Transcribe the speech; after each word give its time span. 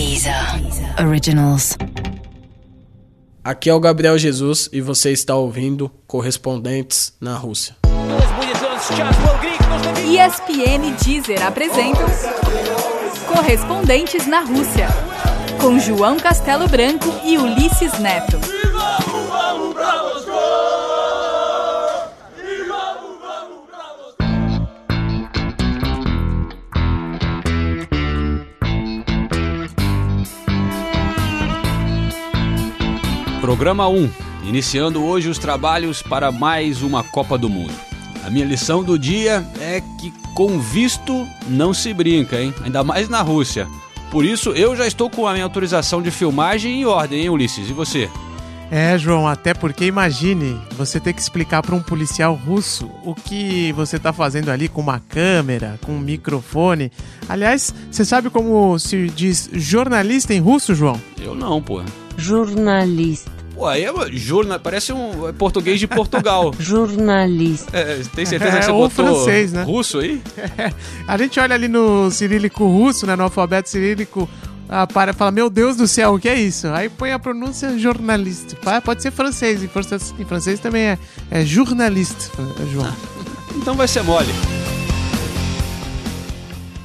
Deezer 0.00 0.34
Originals. 0.98 1.76
Aqui 3.44 3.68
é 3.68 3.74
o 3.74 3.78
Gabriel 3.78 4.16
Jesus 4.16 4.66
e 4.72 4.80
você 4.80 5.12
está 5.12 5.34
ouvindo 5.34 5.90
Correspondentes 6.06 7.12
na 7.20 7.36
Rússia. 7.36 7.76
ESPN 9.98 10.96
Deezer 11.04 11.46
apresenta 11.46 12.00
Correspondentes 13.28 14.26
na 14.26 14.40
Rússia, 14.40 14.88
com 15.60 15.78
João 15.78 16.16
Castelo 16.16 16.66
Branco 16.66 17.12
e 17.22 17.36
Ulisses 17.36 17.98
Neto. 17.98 18.38
Programa 33.50 33.88
1. 33.88 34.08
Iniciando 34.44 35.02
hoje 35.02 35.28
os 35.28 35.36
trabalhos 35.36 36.00
para 36.00 36.30
mais 36.30 36.82
uma 36.82 37.02
Copa 37.02 37.36
do 37.36 37.48
Mundo. 37.48 37.74
A 38.24 38.30
minha 38.30 38.44
lição 38.44 38.84
do 38.84 38.96
dia 38.96 39.44
é 39.60 39.82
que 39.98 40.12
com 40.36 40.60
visto 40.60 41.26
não 41.48 41.74
se 41.74 41.92
brinca, 41.92 42.40
hein? 42.40 42.54
Ainda 42.62 42.84
mais 42.84 43.08
na 43.08 43.22
Rússia. 43.22 43.66
Por 44.08 44.24
isso 44.24 44.50
eu 44.50 44.76
já 44.76 44.86
estou 44.86 45.10
com 45.10 45.26
a 45.26 45.32
minha 45.32 45.44
autorização 45.44 46.00
de 46.00 46.12
filmagem 46.12 46.80
em 46.80 46.84
ordem, 46.84 47.22
hein, 47.22 47.28
Ulisses? 47.28 47.68
E 47.68 47.72
você? 47.72 48.08
É, 48.70 48.96
João, 48.96 49.26
até 49.26 49.52
porque 49.52 49.84
imagine 49.84 50.56
você 50.78 51.00
ter 51.00 51.12
que 51.12 51.20
explicar 51.20 51.60
para 51.60 51.74
um 51.74 51.82
policial 51.82 52.36
russo 52.36 52.88
o 53.02 53.16
que 53.16 53.72
você 53.72 53.96
está 53.96 54.12
fazendo 54.12 54.48
ali 54.52 54.68
com 54.68 54.80
uma 54.80 55.00
câmera, 55.00 55.76
com 55.84 55.90
um 55.90 55.98
microfone. 55.98 56.92
Aliás, 57.28 57.74
você 57.90 58.04
sabe 58.04 58.30
como 58.30 58.78
se 58.78 59.08
diz 59.08 59.50
jornalista 59.52 60.32
em 60.32 60.38
russo, 60.38 60.72
João? 60.72 61.00
Eu 61.20 61.34
não, 61.34 61.60
pô. 61.60 61.82
Jornalista. 62.16 63.39
Pô, 63.60 63.66
aí 63.66 63.84
é 63.84 63.92
jornal, 64.12 64.58
parece 64.58 64.90
um 64.90 65.28
é 65.28 65.32
português 65.32 65.78
de 65.78 65.86
Portugal. 65.86 66.50
Jornalista. 66.58 67.76
É, 67.76 68.00
tem 68.14 68.24
certeza 68.24 68.56
É, 68.56 68.58
que 68.60 68.64
você 68.64 68.70
ou 68.70 68.88
botou 68.88 69.04
francês, 69.04 69.52
né? 69.52 69.64
russo 69.64 69.98
aí? 69.98 70.22
A 71.06 71.18
gente 71.18 71.38
olha 71.38 71.54
ali 71.54 71.68
no 71.68 72.10
cirílico 72.10 72.66
russo, 72.66 73.06
né, 73.06 73.14
no 73.14 73.22
alfabeto 73.24 73.68
cirílico, 73.68 74.26
ah, 74.66 74.86
para 74.86 75.12
fala, 75.12 75.30
meu 75.30 75.50
Deus 75.50 75.76
do 75.76 75.86
céu, 75.86 76.14
o 76.14 76.18
que 76.18 76.30
é 76.30 76.40
isso? 76.40 76.68
Aí 76.68 76.88
põe 76.88 77.12
a 77.12 77.18
pronúncia 77.18 77.78
jornalista. 77.78 78.56
Pode 78.82 79.02
ser 79.02 79.10
francês, 79.10 79.62
em 79.62 79.68
francês, 79.68 80.14
em 80.18 80.24
francês 80.24 80.58
também 80.58 80.82
é, 80.82 80.98
é 81.30 81.44
jornalista, 81.44 82.30
João. 82.72 82.90
Então 83.54 83.74
vai 83.74 83.86
ser 83.86 84.02
mole. 84.02 84.32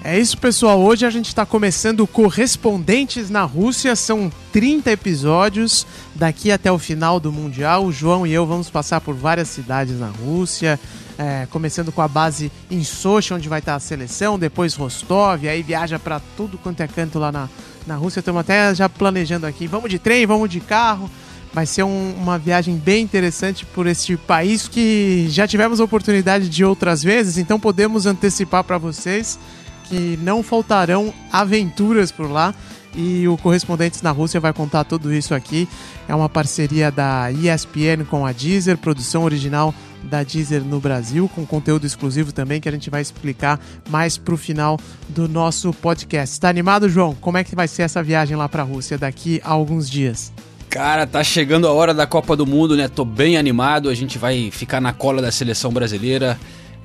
É 0.07 0.19
isso, 0.19 0.37
pessoal. 0.37 0.79
Hoje 0.79 1.03
a 1.03 1.09
gente 1.09 1.29
está 1.29 1.47
começando 1.47 2.05
Correspondentes 2.05 3.31
na 3.31 3.41
Rússia. 3.43 3.95
São 3.95 4.31
30 4.53 4.91
episódios 4.91 5.87
daqui 6.13 6.51
até 6.51 6.71
o 6.71 6.77
final 6.77 7.19
do 7.19 7.31
Mundial. 7.31 7.85
O 7.85 7.91
João 7.91 8.25
e 8.27 8.31
eu 8.31 8.45
vamos 8.45 8.69
passar 8.69 9.01
por 9.01 9.15
várias 9.15 9.47
cidades 9.47 9.99
na 9.99 10.07
Rússia. 10.09 10.79
é, 11.17 11.47
começando 11.49 11.91
com 11.93 12.01
a 12.03 12.07
base 12.09 12.51
em 12.69 12.83
Sochi, 12.83 13.33
onde 13.33 13.47
vai 13.49 13.59
estar 13.59 13.73
a 13.73 13.79
seleção, 13.79 14.37
depois 14.37 14.73
Rostov, 14.75 15.47
aí 15.47 15.63
viaja 15.63 15.97
para 15.97 16.19
tudo 16.35 16.57
quanto 16.57 16.81
é 16.81 16.87
canto 16.89 17.17
lá 17.17 17.31
na, 17.31 17.47
na 17.87 17.95
Rússia. 17.95 18.19
Estamos 18.19 18.41
até 18.41 18.75
já 18.75 18.87
planejando 18.89 19.47
aqui. 19.47 19.65
Vamos 19.65 19.89
de 19.89 19.97
trem, 19.97 20.25
vamos 20.27 20.49
de 20.49 20.59
carro. 20.59 21.09
Vai 21.53 21.65
ser 21.65 21.83
um- 21.83 22.13
uma 22.21 22.37
viagem 22.37 22.75
bem 22.75 23.01
interessante 23.01 23.65
por 23.65 23.87
este 23.87 24.17
país 24.17 24.67
que 24.67 25.25
já 25.29 25.47
tivemos 25.47 25.79
oportunidade 25.79 26.49
de 26.49 26.65
outras 26.65 27.01
vezes, 27.01 27.37
então 27.37 27.57
podemos 27.57 28.05
antecipar 28.05 28.61
para 28.65 28.77
vocês 28.77 29.39
que 29.87 30.17
não 30.21 30.43
faltarão 30.43 31.13
aventuras 31.31 32.11
por 32.11 32.29
lá. 32.29 32.53
E 32.97 33.27
o 33.27 33.37
Correspondentes 33.37 34.01
na 34.01 34.11
Rússia 34.11 34.39
vai 34.39 34.53
contar 34.53 34.85
tudo 34.85 35.13
isso 35.13 35.35
aqui. 35.35 35.67
É 36.07 36.15
uma 36.15 36.29
parceria 36.29 36.89
da 36.89 37.29
ESPN 37.29 38.05
com 38.09 38.25
a 38.25 38.31
Deezer, 38.31 38.77
produção 38.77 39.23
original 39.23 39.73
da 40.03 40.23
Deezer 40.23 40.63
no 40.63 40.79
Brasil, 40.79 41.29
com 41.33 41.45
conteúdo 41.45 41.85
exclusivo 41.85 42.31
também 42.31 42.61
que 42.61 42.69
a 42.69 42.71
gente 42.71 42.89
vai 42.89 43.01
explicar 43.01 43.59
mais 43.89 44.17
pro 44.17 44.37
final 44.37 44.79
do 45.09 45.27
nosso 45.27 45.73
podcast. 45.73 46.39
Tá 46.39 46.47
animado, 46.47 46.87
João? 46.87 47.13
Como 47.15 47.37
é 47.37 47.43
que 47.43 47.55
vai 47.55 47.67
ser 47.67 47.81
essa 47.81 48.01
viagem 48.01 48.37
lá 48.37 48.47
pra 48.47 48.63
Rússia 48.63 48.97
daqui 48.97 49.41
a 49.43 49.49
alguns 49.49 49.89
dias? 49.89 50.31
Cara, 50.69 51.07
tá 51.07 51.23
chegando 51.23 51.67
a 51.67 51.71
hora 51.71 51.93
da 51.93 52.05
Copa 52.05 52.35
do 52.35 52.45
Mundo, 52.45 52.75
né? 52.75 52.87
Tô 52.87 53.05
bem 53.05 53.37
animado. 53.37 53.89
A 53.89 53.93
gente 53.93 54.17
vai 54.17 54.51
ficar 54.51 54.81
na 54.81 54.93
cola 54.93 55.21
da 55.21 55.31
seleção 55.31 55.71
brasileira. 55.71 56.37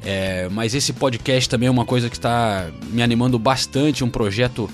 É, 0.05 0.49
mas 0.51 0.75
esse 0.75 0.93
podcast 0.93 1.49
também 1.49 1.67
é 1.67 1.71
uma 1.71 1.85
coisa 1.85 2.09
que 2.09 2.17
está 2.17 2.69
me 2.91 3.03
animando 3.03 3.39
bastante. 3.39 4.05
Um 4.05 4.11
projeto 4.11 4.69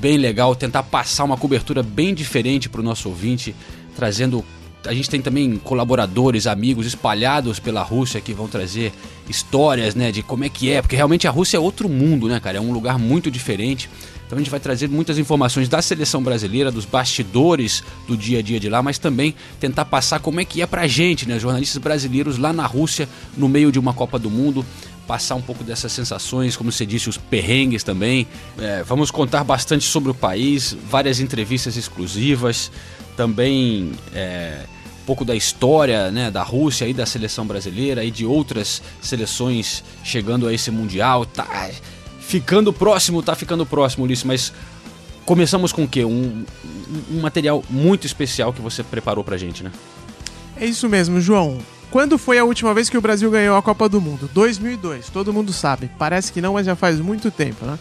bem 0.00 0.16
legal. 0.16 0.54
Tentar 0.54 0.82
passar 0.82 1.24
uma 1.24 1.36
cobertura 1.36 1.82
bem 1.82 2.14
diferente 2.14 2.68
para 2.68 2.80
o 2.80 2.84
nosso 2.84 3.08
ouvinte, 3.08 3.54
trazendo. 3.96 4.44
A 4.84 4.92
gente 4.92 5.08
tem 5.08 5.22
também 5.22 5.56
colaboradores, 5.58 6.48
amigos 6.48 6.86
espalhados 6.86 7.60
pela 7.60 7.82
Rússia 7.82 8.20
que 8.20 8.34
vão 8.34 8.48
trazer 8.48 8.92
histórias, 9.28 9.94
né, 9.94 10.10
de 10.10 10.24
como 10.24 10.42
é 10.42 10.48
que 10.48 10.72
é, 10.72 10.82
porque 10.82 10.96
realmente 10.96 11.28
a 11.28 11.30
Rússia 11.30 11.56
é 11.56 11.60
outro 11.60 11.88
mundo, 11.88 12.26
né, 12.26 12.40
cara? 12.40 12.58
É 12.58 12.60
um 12.60 12.72
lugar 12.72 12.98
muito 12.98 13.30
diferente. 13.30 13.88
Então 14.32 14.38
a 14.38 14.42
gente 14.42 14.50
vai 14.50 14.60
trazer 14.60 14.88
muitas 14.88 15.18
informações 15.18 15.68
da 15.68 15.82
seleção 15.82 16.22
brasileira, 16.22 16.72
dos 16.72 16.86
bastidores 16.86 17.84
do 18.08 18.16
dia 18.16 18.38
a 18.38 18.42
dia 18.42 18.58
de 18.58 18.66
lá, 18.66 18.82
mas 18.82 18.96
também 18.96 19.34
tentar 19.60 19.84
passar 19.84 20.20
como 20.20 20.40
é 20.40 20.44
que 20.46 20.62
é 20.62 20.66
pra 20.66 20.86
gente, 20.86 21.28
né, 21.28 21.38
jornalistas 21.38 21.76
brasileiros 21.76 22.38
lá 22.38 22.50
na 22.50 22.64
Rússia, 22.64 23.06
no 23.36 23.46
meio 23.46 23.70
de 23.70 23.78
uma 23.78 23.92
Copa 23.92 24.18
do 24.18 24.30
Mundo, 24.30 24.64
passar 25.06 25.34
um 25.34 25.42
pouco 25.42 25.62
dessas 25.62 25.92
sensações, 25.92 26.56
como 26.56 26.72
você 26.72 26.86
disse, 26.86 27.10
os 27.10 27.18
perrengues 27.18 27.84
também. 27.84 28.26
É, 28.58 28.82
vamos 28.82 29.10
contar 29.10 29.44
bastante 29.44 29.84
sobre 29.84 30.10
o 30.10 30.14
país, 30.14 30.74
várias 30.88 31.20
entrevistas 31.20 31.76
exclusivas, 31.76 32.72
também 33.14 33.92
é, 34.14 34.64
um 35.02 35.04
pouco 35.04 35.26
da 35.26 35.36
história 35.36 36.10
né, 36.10 36.30
da 36.30 36.42
Rússia 36.42 36.88
e 36.88 36.94
da 36.94 37.04
seleção 37.04 37.46
brasileira 37.46 38.02
e 38.02 38.10
de 38.10 38.24
outras 38.24 38.80
seleções 38.98 39.84
chegando 40.02 40.48
a 40.48 40.54
esse 40.54 40.70
Mundial. 40.70 41.26
Tá 41.26 41.68
ficando 42.32 42.72
próximo, 42.72 43.22
tá 43.22 43.34
ficando 43.34 43.66
próximo, 43.66 44.06
Ulisses, 44.06 44.24
mas 44.24 44.54
começamos 45.26 45.70
com 45.70 45.84
o 45.84 45.88
quê? 45.88 46.02
Um, 46.02 46.46
um 47.10 47.20
material 47.20 47.62
muito 47.68 48.06
especial 48.06 48.54
que 48.54 48.62
você 48.62 48.82
preparou 48.82 49.22
pra 49.22 49.36
gente, 49.36 49.62
né? 49.62 49.70
É 50.56 50.64
isso 50.64 50.88
mesmo, 50.88 51.20
João. 51.20 51.58
Quando 51.90 52.16
foi 52.16 52.38
a 52.38 52.44
última 52.44 52.72
vez 52.72 52.88
que 52.88 52.96
o 52.96 53.02
Brasil 53.02 53.30
ganhou 53.30 53.54
a 53.54 53.62
Copa 53.62 53.86
do 53.86 54.00
Mundo? 54.00 54.30
2002, 54.32 55.10
todo 55.10 55.30
mundo 55.30 55.52
sabe. 55.52 55.90
Parece 55.98 56.32
que 56.32 56.40
não, 56.40 56.54
mas 56.54 56.64
já 56.64 56.74
faz 56.74 56.98
muito 57.00 57.30
tempo, 57.30 57.66
né? 57.66 57.78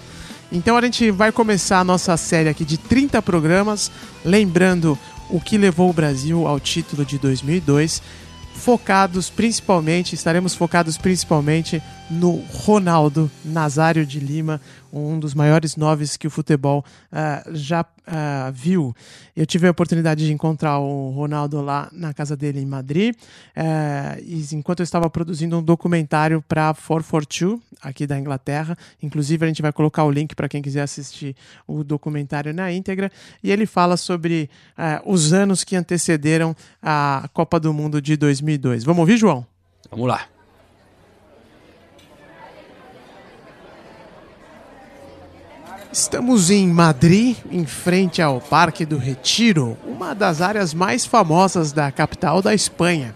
Então 0.52 0.76
a 0.76 0.82
gente 0.82 1.10
vai 1.12 1.32
começar 1.32 1.80
a 1.80 1.84
nossa 1.86 2.18
série 2.18 2.50
aqui 2.50 2.66
de 2.66 2.78
30 2.78 3.22
programas, 3.22 3.90
lembrando 4.26 5.00
o 5.30 5.40
que 5.40 5.58
levou 5.58 5.90
o 5.90 5.94
Brasil 5.94 6.46
ao 6.46 6.60
título 6.60 7.06
de 7.06 7.18
2002, 7.18 8.02
focados 8.54 9.30
principalmente, 9.30 10.14
estaremos 10.14 10.54
focados 10.54 10.98
principalmente 10.98 11.82
no 12.12 12.44
Ronaldo 12.52 13.32
Nazário 13.44 14.06
de 14.06 14.20
Lima, 14.20 14.60
um 14.92 15.18
dos 15.18 15.34
maiores 15.34 15.78
noves 15.78 16.18
que 16.18 16.28
o 16.28 16.30
futebol 16.30 16.84
ah, 17.10 17.44
já 17.54 17.86
ah, 18.06 18.52
viu. 18.54 18.94
Eu 19.34 19.46
tive 19.46 19.68
a 19.68 19.72
oportunidade 19.72 20.26
de 20.26 20.34
encontrar 20.34 20.80
o 20.80 21.12
Ronaldo 21.12 21.62
lá 21.62 21.90
na 21.94 22.14
casa 22.14 22.36
dele 22.36 22.60
em 22.60 22.66
Madrid, 22.66 23.16
eh, 23.56 24.22
e 24.26 24.46
enquanto 24.54 24.82
eu 24.82 24.84
estava 24.84 25.10
produzindo 25.10 25.58
um 25.58 25.64
documentário 25.64 26.42
para 26.42 26.74
442, 26.74 27.62
aqui 27.82 28.06
da 28.06 28.20
Inglaterra. 28.20 28.78
Inclusive, 29.02 29.46
a 29.46 29.48
gente 29.48 29.62
vai 29.62 29.72
colocar 29.72 30.04
o 30.04 30.12
link 30.12 30.36
para 30.36 30.50
quem 30.50 30.62
quiser 30.62 30.82
assistir 30.82 31.36
o 31.66 31.84
documentário 31.84 32.54
na 32.54 32.72
íntegra. 32.72 33.10
E 33.42 33.52
ele 33.52 33.66
fala 33.66 33.96
sobre 33.96 34.50
os 35.06 35.32
anos 35.32 35.64
que 35.64 35.76
antecederam 35.76 36.56
a 36.82 37.30
Copa 37.34 37.60
do 37.60 37.74
Mundo 37.74 38.02
de 38.02 38.18
2002. 38.18 38.84
Vamos 38.84 39.00
ouvir, 39.00 39.18
João? 39.18 39.46
Vamos 39.90 40.08
lá. 40.08 40.28
Estamos 45.94 46.50
em 46.50 46.70
Madrid, 46.70 47.36
em 47.52 47.66
frente 47.66 48.22
ao 48.22 48.40
Parque 48.40 48.86
do 48.86 48.98
Retiro, 48.98 49.78
uma 49.86 50.16
das 50.16 50.40
áreas 50.40 50.74
mais 50.74 51.06
famosas 51.06 51.74
da 51.74 51.92
capital 51.92 52.42
da 52.42 52.54
Espanha. 52.54 53.14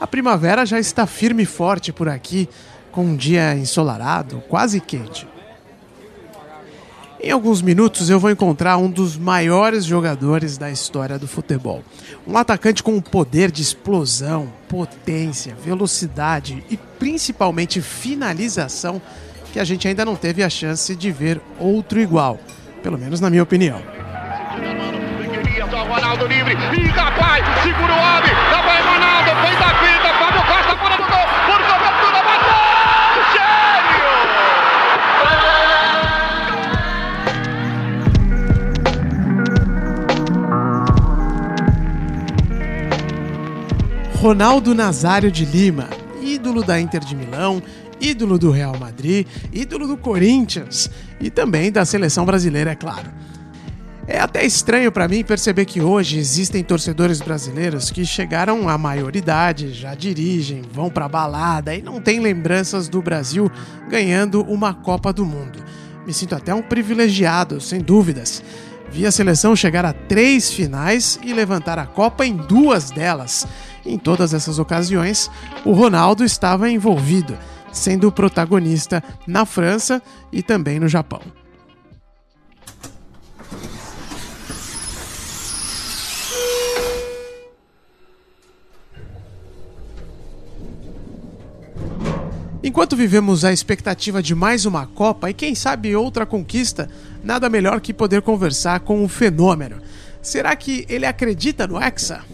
A 0.00 0.06
primavera 0.06 0.64
já 0.64 0.80
está 0.80 1.06
firme 1.06 1.42
e 1.42 1.46
forte 1.46 1.92
por 1.92 2.08
aqui, 2.08 2.48
com 2.90 3.04
um 3.04 3.16
dia 3.16 3.54
ensolarado, 3.54 4.42
quase 4.48 4.80
quente. 4.80 5.28
Em 7.22 7.30
alguns 7.30 7.60
minutos 7.60 8.08
eu 8.08 8.18
vou 8.18 8.30
encontrar 8.30 8.78
um 8.78 8.90
dos 8.90 9.18
maiores 9.18 9.84
jogadores 9.84 10.56
da 10.56 10.70
história 10.70 11.18
do 11.18 11.28
futebol. 11.28 11.82
Um 12.26 12.38
atacante 12.38 12.82
com 12.82 12.92
um 12.92 13.00
poder 13.00 13.50
de 13.50 13.60
explosão, 13.60 14.50
potência, 14.70 15.54
velocidade 15.54 16.64
e 16.70 16.78
principalmente 16.78 17.82
finalização 17.82 19.02
que 19.54 19.60
a 19.60 19.64
gente 19.64 19.86
ainda 19.86 20.04
não 20.04 20.16
teve 20.16 20.42
a 20.42 20.50
chance 20.50 20.96
de 20.96 21.12
ver 21.12 21.40
outro 21.60 22.00
igual, 22.00 22.40
pelo 22.82 22.98
menos 22.98 23.20
na 23.20 23.30
minha 23.30 23.44
opinião. 23.44 23.80
Ronaldo 25.88 26.26
livre, 26.26 26.56
a 26.56 26.72
gênio! 33.32 34.02
Ronaldo 44.16 44.74
Nazário 44.74 45.30
de 45.30 45.44
Lima, 45.44 45.88
ídolo 46.20 46.64
da 46.64 46.80
Inter 46.80 47.04
de 47.04 47.14
Milão, 47.14 47.62
ídolo 48.04 48.38
do 48.38 48.50
Real 48.50 48.76
Madrid, 48.78 49.26
ídolo 49.52 49.86
do 49.86 49.96
Corinthians 49.96 50.90
e 51.20 51.30
também 51.30 51.72
da 51.72 51.84
seleção 51.84 52.24
brasileira, 52.24 52.72
é 52.72 52.74
claro. 52.74 53.10
É 54.06 54.20
até 54.20 54.44
estranho 54.44 54.92
para 54.92 55.08
mim 55.08 55.24
perceber 55.24 55.64
que 55.64 55.80
hoje 55.80 56.18
existem 56.18 56.62
torcedores 56.62 57.22
brasileiros 57.22 57.90
que 57.90 58.04
chegaram 58.04 58.68
à 58.68 58.76
maioridade, 58.76 59.72
já 59.72 59.94
dirigem, 59.94 60.60
vão 60.70 60.90
pra 60.90 61.08
balada 61.08 61.74
e 61.74 61.80
não 61.80 62.02
têm 62.02 62.20
lembranças 62.20 62.86
do 62.86 63.00
Brasil 63.00 63.50
ganhando 63.88 64.42
uma 64.42 64.74
Copa 64.74 65.10
do 65.10 65.24
Mundo. 65.24 65.64
Me 66.06 66.12
sinto 66.12 66.34
até 66.34 66.54
um 66.54 66.60
privilegiado, 66.60 67.62
sem 67.62 67.80
dúvidas. 67.80 68.42
Vi 68.90 69.06
a 69.06 69.10
seleção 69.10 69.56
chegar 69.56 69.86
a 69.86 69.94
três 69.94 70.52
finais 70.52 71.18
e 71.22 71.32
levantar 71.32 71.78
a 71.78 71.86
Copa 71.86 72.26
em 72.26 72.36
duas 72.36 72.90
delas. 72.90 73.46
Em 73.86 73.98
todas 73.98 74.34
essas 74.34 74.58
ocasiões, 74.58 75.30
o 75.64 75.72
Ronaldo 75.72 76.24
estava 76.24 76.70
envolvido, 76.70 77.36
sendo 77.74 78.10
protagonista 78.10 79.02
na 79.26 79.44
França 79.44 80.00
e 80.32 80.42
também 80.42 80.80
no 80.80 80.88
Japão. 80.88 81.20
Enquanto 92.62 92.96
vivemos 92.96 93.44
a 93.44 93.52
expectativa 93.52 94.22
de 94.22 94.34
mais 94.34 94.64
uma 94.64 94.86
Copa 94.86 95.28
e 95.28 95.34
quem 95.34 95.54
sabe 95.54 95.94
outra 95.94 96.24
conquista, 96.24 96.88
nada 97.22 97.50
melhor 97.50 97.78
que 97.78 97.92
poder 97.92 98.22
conversar 98.22 98.80
com 98.80 99.04
o 99.04 99.08
fenômeno. 99.08 99.82
Será 100.22 100.56
que 100.56 100.86
ele 100.88 101.04
acredita 101.04 101.66
no 101.66 101.78
Hexa? 101.78 102.24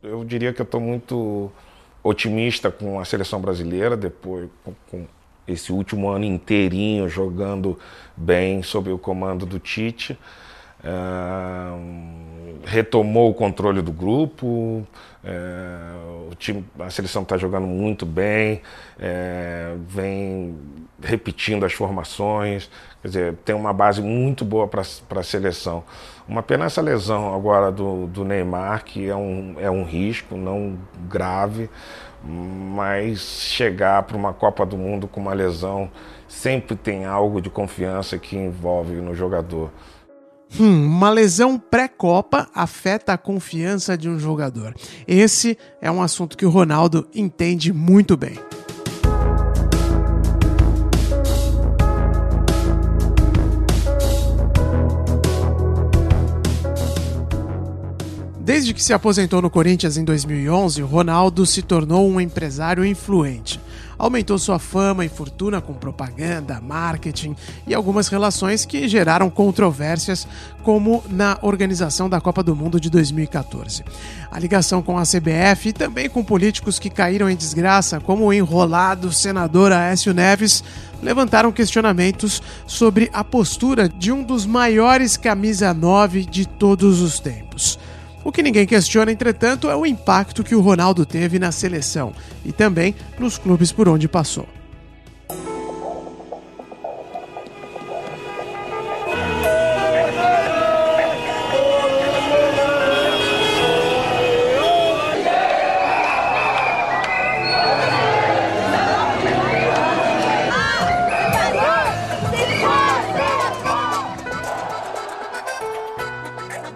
Eu 0.00 0.24
diria 0.24 0.52
que 0.52 0.60
eu 0.60 0.64
estou 0.64 0.80
muito 0.80 1.50
otimista 2.02 2.70
com 2.70 2.98
a 3.00 3.04
seleção 3.04 3.40
brasileira, 3.40 3.96
depois 3.96 4.48
com, 4.90 5.06
esse 5.46 5.72
último 5.72 6.08
ano 6.08 6.24
inteirinho 6.24 7.08
jogando 7.08 7.78
bem 8.16 8.62
sob 8.62 8.90
o 8.90 8.98
comando 8.98 9.44
do 9.44 9.58
Tite. 9.58 10.18
Uh, 10.82 12.40
retomou 12.64 13.30
o 13.30 13.34
controle 13.34 13.82
do 13.82 13.92
grupo, 13.92 14.86
é, 15.24 15.30
o 16.30 16.34
time, 16.34 16.64
a 16.78 16.90
seleção 16.90 17.22
está 17.22 17.36
jogando 17.36 17.66
muito 17.66 18.06
bem, 18.06 18.62
é, 18.98 19.74
vem 19.86 20.56
repetindo 21.02 21.64
as 21.64 21.72
formações, 21.72 22.70
quer 23.02 23.08
dizer, 23.08 23.34
tem 23.44 23.54
uma 23.54 23.72
base 23.72 24.00
muito 24.00 24.44
boa 24.44 24.68
para 24.68 24.82
a 24.82 25.22
seleção. 25.22 25.84
Uma 26.30 26.44
pena 26.44 26.66
essa 26.66 26.80
lesão 26.80 27.34
agora 27.34 27.72
do, 27.72 28.06
do 28.06 28.24
Neymar, 28.24 28.84
que 28.84 29.08
é 29.08 29.16
um, 29.16 29.56
é 29.58 29.68
um 29.68 29.82
risco, 29.82 30.36
não 30.36 30.78
grave, 31.08 31.68
mas 32.24 33.18
chegar 33.18 34.04
para 34.04 34.16
uma 34.16 34.32
Copa 34.32 34.64
do 34.64 34.78
Mundo 34.78 35.08
com 35.08 35.20
uma 35.20 35.34
lesão 35.34 35.90
sempre 36.28 36.76
tem 36.76 37.04
algo 37.04 37.42
de 37.42 37.50
confiança 37.50 38.16
que 38.16 38.36
envolve 38.36 39.00
no 39.00 39.12
jogador. 39.12 39.72
Hum, 40.58 40.86
uma 40.86 41.10
lesão 41.10 41.58
pré-copa 41.58 42.48
afeta 42.54 43.12
a 43.12 43.18
confiança 43.18 43.98
de 43.98 44.08
um 44.08 44.16
jogador. 44.16 44.72
Esse 45.08 45.58
é 45.82 45.90
um 45.90 46.00
assunto 46.00 46.38
que 46.38 46.46
o 46.46 46.50
Ronaldo 46.50 47.08
entende 47.12 47.72
muito 47.72 48.16
bem. 48.16 48.38
Desde 58.40 58.72
que 58.72 58.82
se 58.82 58.92
aposentou 58.92 59.42
no 59.42 59.50
Corinthians 59.50 59.96
em 59.96 60.04
2011, 60.04 60.80
Ronaldo 60.82 61.44
se 61.44 61.62
tornou 61.62 62.08
um 62.08 62.20
empresário 62.20 62.84
influente 62.84 63.60
aumentou 64.00 64.38
sua 64.38 64.58
fama 64.58 65.04
e 65.04 65.10
fortuna 65.10 65.60
com 65.60 65.74
propaganda, 65.74 66.58
marketing 66.58 67.36
e 67.66 67.74
algumas 67.74 68.08
relações 68.08 68.64
que 68.64 68.88
geraram 68.88 69.28
controvérsias, 69.28 70.26
como 70.62 71.04
na 71.10 71.38
organização 71.42 72.08
da 72.08 72.18
Copa 72.18 72.42
do 72.42 72.56
Mundo 72.56 72.80
de 72.80 72.88
2014. 72.88 73.84
A 74.30 74.38
ligação 74.38 74.82
com 74.82 74.96
a 74.96 75.02
CBF 75.02 75.68
e 75.68 75.72
também 75.74 76.08
com 76.08 76.24
políticos 76.24 76.78
que 76.78 76.88
caíram 76.88 77.28
em 77.28 77.36
desgraça, 77.36 78.00
como 78.00 78.24
o 78.24 78.32
enrolado 78.32 79.12
senador 79.12 79.70
Aécio 79.70 80.14
Neves, 80.14 80.64
levantaram 81.02 81.52
questionamentos 81.52 82.42
sobre 82.66 83.10
a 83.12 83.22
postura 83.22 83.86
de 83.86 84.10
um 84.10 84.22
dos 84.22 84.46
maiores 84.46 85.18
camisa 85.18 85.74
9 85.74 86.24
de 86.24 86.48
todos 86.48 87.02
os 87.02 87.20
tempos. 87.20 87.78
O 88.22 88.30
que 88.30 88.42
ninguém 88.42 88.66
questiona, 88.66 89.10
entretanto, 89.10 89.70
é 89.70 89.76
o 89.76 89.86
impacto 89.86 90.44
que 90.44 90.54
o 90.54 90.60
Ronaldo 90.60 91.06
teve 91.06 91.38
na 91.38 91.50
seleção 91.50 92.12
e 92.44 92.52
também 92.52 92.94
nos 93.18 93.38
clubes 93.38 93.72
por 93.72 93.88
onde 93.88 94.06
passou. 94.08 94.46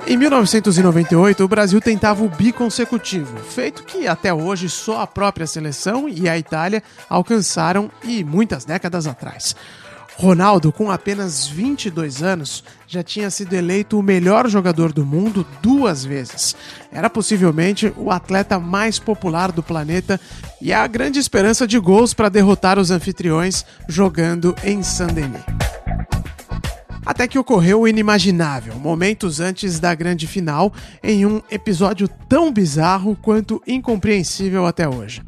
Em 0.07 0.19
1998, 0.19 1.43
o 1.43 1.49
Brasil 1.49 1.81
tentava 1.81 2.23
o 2.23 2.29
biconsecutivo, 2.29 3.39
feito 3.39 3.85
que 3.85 4.07
até 4.07 4.35
hoje 4.35 4.69
só 4.69 5.01
a 5.01 5.07
própria 5.07 5.47
seleção 5.47 6.07
e 6.07 6.29
a 6.29 6.37
Itália 6.37 6.83
alcançaram 7.09 7.91
e 8.03 8.23
muitas 8.23 8.67
décadas 8.67 9.07
atrás. 9.07 9.57
Ronaldo, 10.17 10.71
com 10.71 10.91
apenas 10.91 11.47
22 11.47 12.23
anos, 12.23 12.63
já 12.87 13.03
tinha 13.03 13.31
sido 13.31 13.55
eleito 13.55 13.99
o 13.99 14.03
melhor 14.03 14.47
jogador 14.47 14.93
do 14.93 15.07
mundo 15.07 15.45
duas 15.63 16.05
vezes. 16.05 16.55
Era 16.93 17.09
possivelmente 17.09 17.93
o 17.97 18.11
atleta 18.11 18.61
mais 18.61 18.99
popular 18.99 19.51
do 19.51 19.63
planeta 19.63 20.21
e 20.61 20.71
a 20.71 20.87
grande 20.87 21.19
esperança 21.19 21.67
de 21.67 21.79
gols 21.79 22.13
para 22.13 22.29
derrotar 22.29 22.79
os 22.79 22.91
anfitriões 22.91 23.65
jogando 23.89 24.55
em 24.63 24.83
Saint-Denis. 24.83 25.43
Até 27.07 27.29
que 27.29 27.39
ocorreu 27.39 27.83
o 27.83 27.89
inimaginável, 27.89 28.77
momentos 28.77 29.39
antes 29.39 29.79
da 29.79 29.95
grande 29.95 30.27
final, 30.27 30.73
em 31.03 31.27
um 31.27 31.43
episódio 31.51 32.09
tão 32.29 32.51
bizarro 32.51 33.15
quanto 33.21 33.63
incompreensível 33.67 34.65
até 34.65 34.89
hoje. 34.89 35.23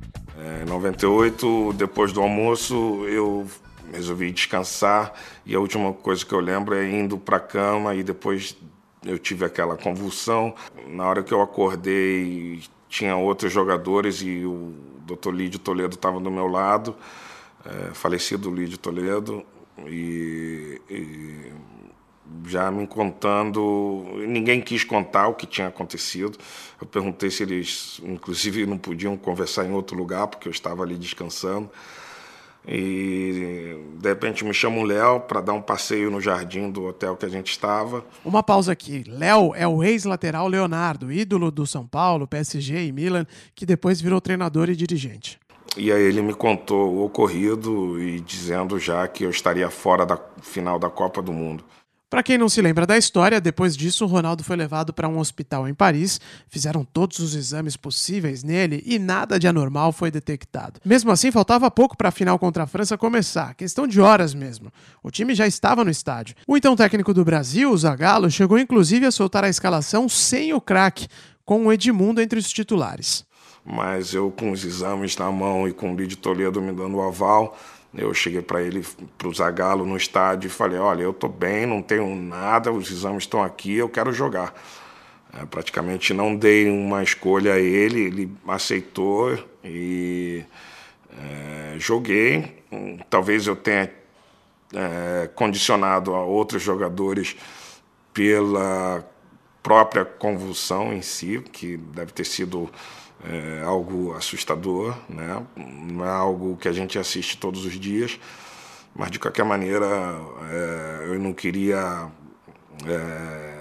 Em 0.63 0.65
98, 0.65 1.75
depois 1.75 2.13
do 2.13 2.23
almoço, 2.23 3.05
eu 3.07 3.47
resolvi 3.93 4.33
descansar 4.33 5.13
e 5.45 5.55
a 5.55 5.61
última 5.61 5.93
coisa 5.93 6.25
que 6.25 6.33
eu 6.33 6.41
lembro 6.41 6.75
é 6.75 6.91
indo 6.91 7.19
para 7.19 7.37
a 7.37 7.41
cama 7.41 7.95
e 7.95 8.03
depois 8.03 8.57
eu 9.05 9.19
tive 9.19 9.45
aquela 9.45 9.77
convulsão. 9.77 10.55
Na 10.89 11.05
hora 11.05 11.23
que 11.23 11.33
eu 11.33 11.43
acordei, 11.43 12.63
tinha 12.89 13.17
outros 13.17 13.53
jogadores 13.53 14.23
e 14.23 14.47
o 14.47 14.73
Dr. 15.07 15.31
Lídio 15.31 15.59
Toledo 15.59 15.95
estava 15.95 16.19
do 16.21 16.31
meu 16.31 16.47
lado, 16.47 16.97
é, 17.67 17.91
falecido 17.93 18.51
Lídio 18.51 18.79
Toledo, 18.79 19.45
e, 19.85 20.81
e 20.89 21.53
já 22.47 22.71
me 22.71 22.87
contando. 22.87 24.05
Ninguém 24.27 24.61
quis 24.61 24.85
contar 24.85 25.29
o 25.29 25.35
que 25.35 25.47
tinha 25.47 25.69
acontecido. 25.69 26.39
Eu 26.81 26.87
perguntei 26.87 27.31
se 27.31 27.43
eles, 27.43 28.01
inclusive, 28.05 28.67
não 28.67 28.79
podiam 28.79 29.17
conversar 29.17 29.65
em 29.65 29.73
outro 29.73 29.97
lugar, 29.97 30.27
porque 30.27 30.49
eu 30.49 30.53
estava 30.53 30.83
ali 30.83 30.97
descansando. 30.97 31.71
E 32.69 33.79
de 33.99 34.09
repente 34.09 34.45
me 34.45 34.53
chama 34.53 34.79
o 34.79 34.83
Léo 34.83 35.21
para 35.21 35.41
dar 35.41 35.53
um 35.53 35.63
passeio 35.63 36.11
no 36.11 36.21
jardim 36.21 36.69
do 36.69 36.85
hotel 36.85 37.17
que 37.17 37.25
a 37.25 37.29
gente 37.29 37.53
estava. 37.53 38.05
Uma 38.25 38.43
pausa 38.43 38.73
aqui. 38.73 39.05
Léo 39.07 39.55
é 39.55 39.69
o 39.69 39.85
ex-lateral 39.85 40.49
Leonardo, 40.49 41.13
ídolo 41.13 41.53
do 41.53 41.65
São 41.65 41.87
Paulo, 41.87 42.27
PSG 42.27 42.87
e 42.87 42.93
Milan, 42.93 43.25
que 43.55 43.65
depois 43.65 44.01
virou 44.01 44.21
treinador 44.21 44.69
e 44.69 44.75
dirigente. 44.75 45.39
E 45.77 45.93
aí 45.93 46.03
ele 46.03 46.23
me 46.23 46.35
contou 46.35 46.93
o 46.93 47.05
ocorrido 47.05 48.01
e 48.01 48.19
dizendo 48.19 48.79
já 48.79 49.07
que 49.07 49.25
eu 49.25 49.31
estaria 49.31 49.71
fora 49.71 50.05
da 50.05 50.19
final 50.43 50.79
da 50.79 50.91
Copa 50.91 51.23
do 51.23 51.33
Mundo. 51.33 51.63
Para 52.09 52.23
quem 52.23 52.39
não 52.39 52.49
se 52.49 52.63
lembra 52.63 52.87
da 52.87 52.97
história, 52.97 53.41
depois 53.41 53.77
disso 53.77 54.07
Ronaldo 54.07 54.45
foi 54.45 54.55
levado 54.55 54.93
para 54.93 55.09
um 55.09 55.19
hospital 55.19 55.67
em 55.67 55.75
Paris, 55.75 56.21
fizeram 56.49 56.85
todos 56.85 57.19
os 57.19 57.35
exames 57.35 57.77
possíveis 57.77 58.45
nele 58.45 58.81
e 58.87 58.97
nada 58.97 59.41
de 59.41 59.49
anormal 59.49 59.91
foi 59.91 60.09
detectado. 60.09 60.81
Mesmo 60.85 61.11
assim, 61.11 61.33
faltava 61.33 61.69
pouco 61.69 61.97
para 61.97 62.11
a 62.11 62.13
final 62.13 62.39
contra 62.39 62.63
a 62.63 62.67
França 62.67 62.97
começar, 62.97 63.57
questão 63.57 63.89
de 63.89 64.01
horas 64.01 64.35
mesmo. 64.35 64.73
O 65.03 65.11
time 65.11 65.35
já 65.35 65.49
estava 65.49 65.85
no 65.85 65.91
estádio. 65.91 66.37
O 66.47 66.57
então 66.57 66.77
técnico 66.77 67.13
do 67.13 67.25
Brasil, 67.25 67.73
o 67.73 67.77
Zagallo, 67.77 68.31
chegou 68.31 68.57
inclusive 68.57 69.05
a 69.05 69.11
soltar 69.11 69.43
a 69.43 69.49
escalação 69.49 70.09
sem 70.09 70.55
o 70.55 70.61
craque, 70.61 71.09
com 71.45 71.67
o 71.67 71.73
Edmundo 71.73 72.21
entre 72.21 72.39
os 72.39 72.53
titulares. 72.53 73.27
Mas 73.65 74.15
eu 74.15 74.31
com 74.31 74.53
os 74.53 74.65
exames 74.65 75.17
na 75.17 75.29
mão 75.33 75.67
e 75.67 75.73
com 75.73 75.93
o 75.93 75.97
Lídio 75.97 76.19
Toledo 76.19 76.63
me 76.63 76.73
dando 76.73 76.99
o 76.99 77.03
aval, 77.03 77.59
eu 77.97 78.13
cheguei 78.13 78.43
para 78.43 78.63
ele, 78.63 78.85
para 79.17 79.29
o 79.29 79.35
Zagallo 79.35 79.85
no 79.85 79.97
estádio 79.97 80.49
e 80.49 80.51
falei: 80.51 80.79
Olha, 80.79 81.03
eu 81.03 81.11
estou 81.11 81.31
bem, 81.31 81.67
não 81.67 81.83
tenho 81.83 82.15
nada, 82.15 82.71
os 82.71 82.91
exames 82.91 83.25
estão 83.25 83.43
aqui, 83.43 83.75
eu 83.75 83.89
quero 83.89 84.13
jogar. 84.13 84.55
É, 85.33 85.45
praticamente 85.47 86.15
não 86.15 86.35
dei 86.37 86.71
uma 86.71 87.03
escolha 87.03 87.55
a 87.55 87.59
ele, 87.59 88.01
ele 88.01 88.33
aceitou 88.47 89.39
e 89.65 90.45
é, 91.19 91.79
joguei. 91.79 92.63
Talvez 93.09 93.47
eu 93.47 93.57
tenha 93.57 93.91
é, 94.75 95.29
condicionado 95.35 96.15
a 96.15 96.23
outros 96.23 96.63
jogadores 96.63 97.37
pela 98.13 99.05
própria 99.63 100.05
convulsão 100.05 100.93
em 100.93 101.03
si, 101.03 101.43
que 101.53 101.77
deve 101.77 102.13
ter 102.13 102.25
sido 102.25 102.71
é, 103.25 103.63
algo 103.65 104.15
assustador, 104.15 104.97
né? 105.09 105.43
não 105.57 106.05
é 106.05 106.09
algo 106.09 106.57
que 106.57 106.69
a 106.69 106.73
gente 106.73 106.99
assiste 106.99 107.37
todos 107.37 107.65
os 107.65 107.79
dias, 107.79 108.19
mas 108.95 109.11
de 109.11 109.19
qualquer 109.19 109.45
maneira 109.45 109.87
é, 110.51 111.05
eu 111.07 111.19
não 111.19 111.33
queria 111.33 112.09
é, 112.87 113.55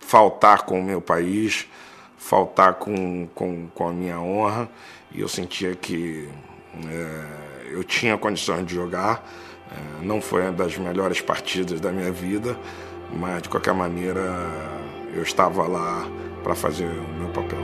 faltar 0.00 0.62
com 0.62 0.80
o 0.80 0.82
meu 0.82 1.00
país, 1.00 1.66
faltar 2.16 2.74
com, 2.74 3.28
com, 3.34 3.68
com 3.68 3.88
a 3.88 3.92
minha 3.92 4.18
honra, 4.20 4.68
e 5.12 5.20
eu 5.20 5.28
sentia 5.28 5.74
que 5.74 6.28
é, 6.86 7.72
eu 7.72 7.84
tinha 7.84 8.16
condições 8.16 8.66
de 8.66 8.74
jogar. 8.74 9.26
É, 9.70 10.04
não 10.04 10.20
foi 10.20 10.42
uma 10.42 10.52
das 10.52 10.76
melhores 10.78 11.20
partidas 11.20 11.80
da 11.80 11.92
minha 11.92 12.10
vida, 12.10 12.56
mas 13.12 13.42
de 13.42 13.48
qualquer 13.48 13.74
maneira 13.74 14.22
eu 15.14 15.22
estava 15.22 15.66
lá 15.66 16.06
para 16.42 16.54
fazer 16.54 16.86
o 16.86 17.14
meu 17.18 17.28
papel. 17.28 17.57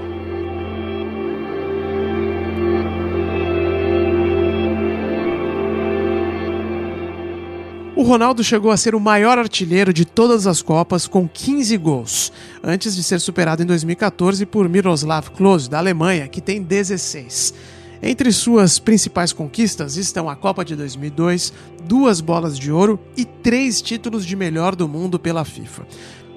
Ronaldo 8.05 8.45
chegou 8.45 8.71
a 8.71 8.77
ser 8.77 8.95
o 8.95 9.01
maior 9.01 9.39
artilheiro 9.39 9.93
de 9.93 10.05
todas 10.05 10.47
as 10.47 10.61
Copas 10.61 11.07
com 11.07 11.27
15 11.27 11.77
gols, 11.79 12.33
antes 12.63 12.95
de 12.95 13.03
ser 13.03 13.21
superado 13.21 13.63
em 13.63 13.67
2014 13.67 14.45
por 14.45 14.69
Miroslav 14.69 15.31
Klose, 15.31 15.71
da 15.71 15.79
Alemanha, 15.79 16.29
que 16.29 16.41
tem 16.41 16.63
16. 16.63 17.55
Entre 18.03 18.31
suas 18.33 18.79
principais 18.79 19.33
conquistas 19.33 19.97
estão 19.97 20.29
a 20.29 20.37
Copa 20.37 20.65
de 20.65 20.77
2002, 20.77 21.53
duas 21.85 22.21
bolas 22.21 22.59
de 22.59 22.71
ouro 22.71 23.01
e 23.17 23.25
três 23.25 23.81
títulos 23.81 24.27
de 24.27 24.37
melhor 24.37 24.77
do 24.77 24.87
mundo 24.87 25.19
pela 25.19 25.45
FIFA. 25.45 25.87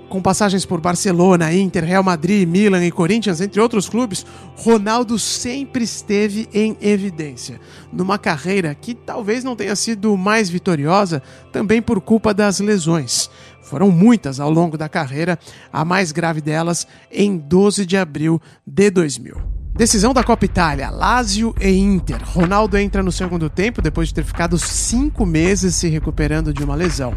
Com 0.09 0.21
passagens 0.21 0.65
por 0.65 0.79
Barcelona, 0.79 1.53
Inter, 1.53 1.83
Real 1.83 2.01
Madrid, 2.01 2.47
Milan 2.47 2.85
e 2.85 2.91
Corinthians, 2.91 3.41
entre 3.41 3.59
outros 3.59 3.89
clubes, 3.89 4.25
Ronaldo 4.55 5.19
sempre 5.19 5.83
esteve 5.83 6.47
em 6.53 6.77
evidência. 6.81 7.59
Numa 7.91 8.17
carreira 8.17 8.73
que 8.73 8.93
talvez 8.93 9.43
não 9.43 9.55
tenha 9.55 9.75
sido 9.75 10.15
mais 10.15 10.49
vitoriosa, 10.49 11.21
também 11.51 11.81
por 11.81 11.99
culpa 11.99 12.33
das 12.33 12.59
lesões. 12.59 13.29
Foram 13.61 13.91
muitas 13.91 14.39
ao 14.39 14.49
longo 14.49 14.77
da 14.77 14.87
carreira, 14.87 15.37
a 15.73 15.83
mais 15.83 16.13
grave 16.13 16.39
delas 16.39 16.87
em 17.11 17.37
12 17.37 17.85
de 17.85 17.97
abril 17.97 18.41
de 18.65 18.89
2000. 18.89 19.57
Decisão 19.77 20.11
da 20.11 20.23
Copa 20.23 20.43
Itália, 20.43 20.89
Lazio 20.89 21.53
e 21.61 21.69
Inter. 21.69 22.19
Ronaldo 22.23 22.77
entra 22.79 23.03
no 23.03 23.11
segundo 23.11 23.47
tempo 23.47 23.79
depois 23.79 24.07
de 24.07 24.13
ter 24.15 24.23
ficado 24.23 24.57
cinco 24.57 25.23
meses 25.23 25.75
se 25.75 25.87
recuperando 25.87 26.51
de 26.51 26.63
uma 26.63 26.73
lesão. 26.73 27.13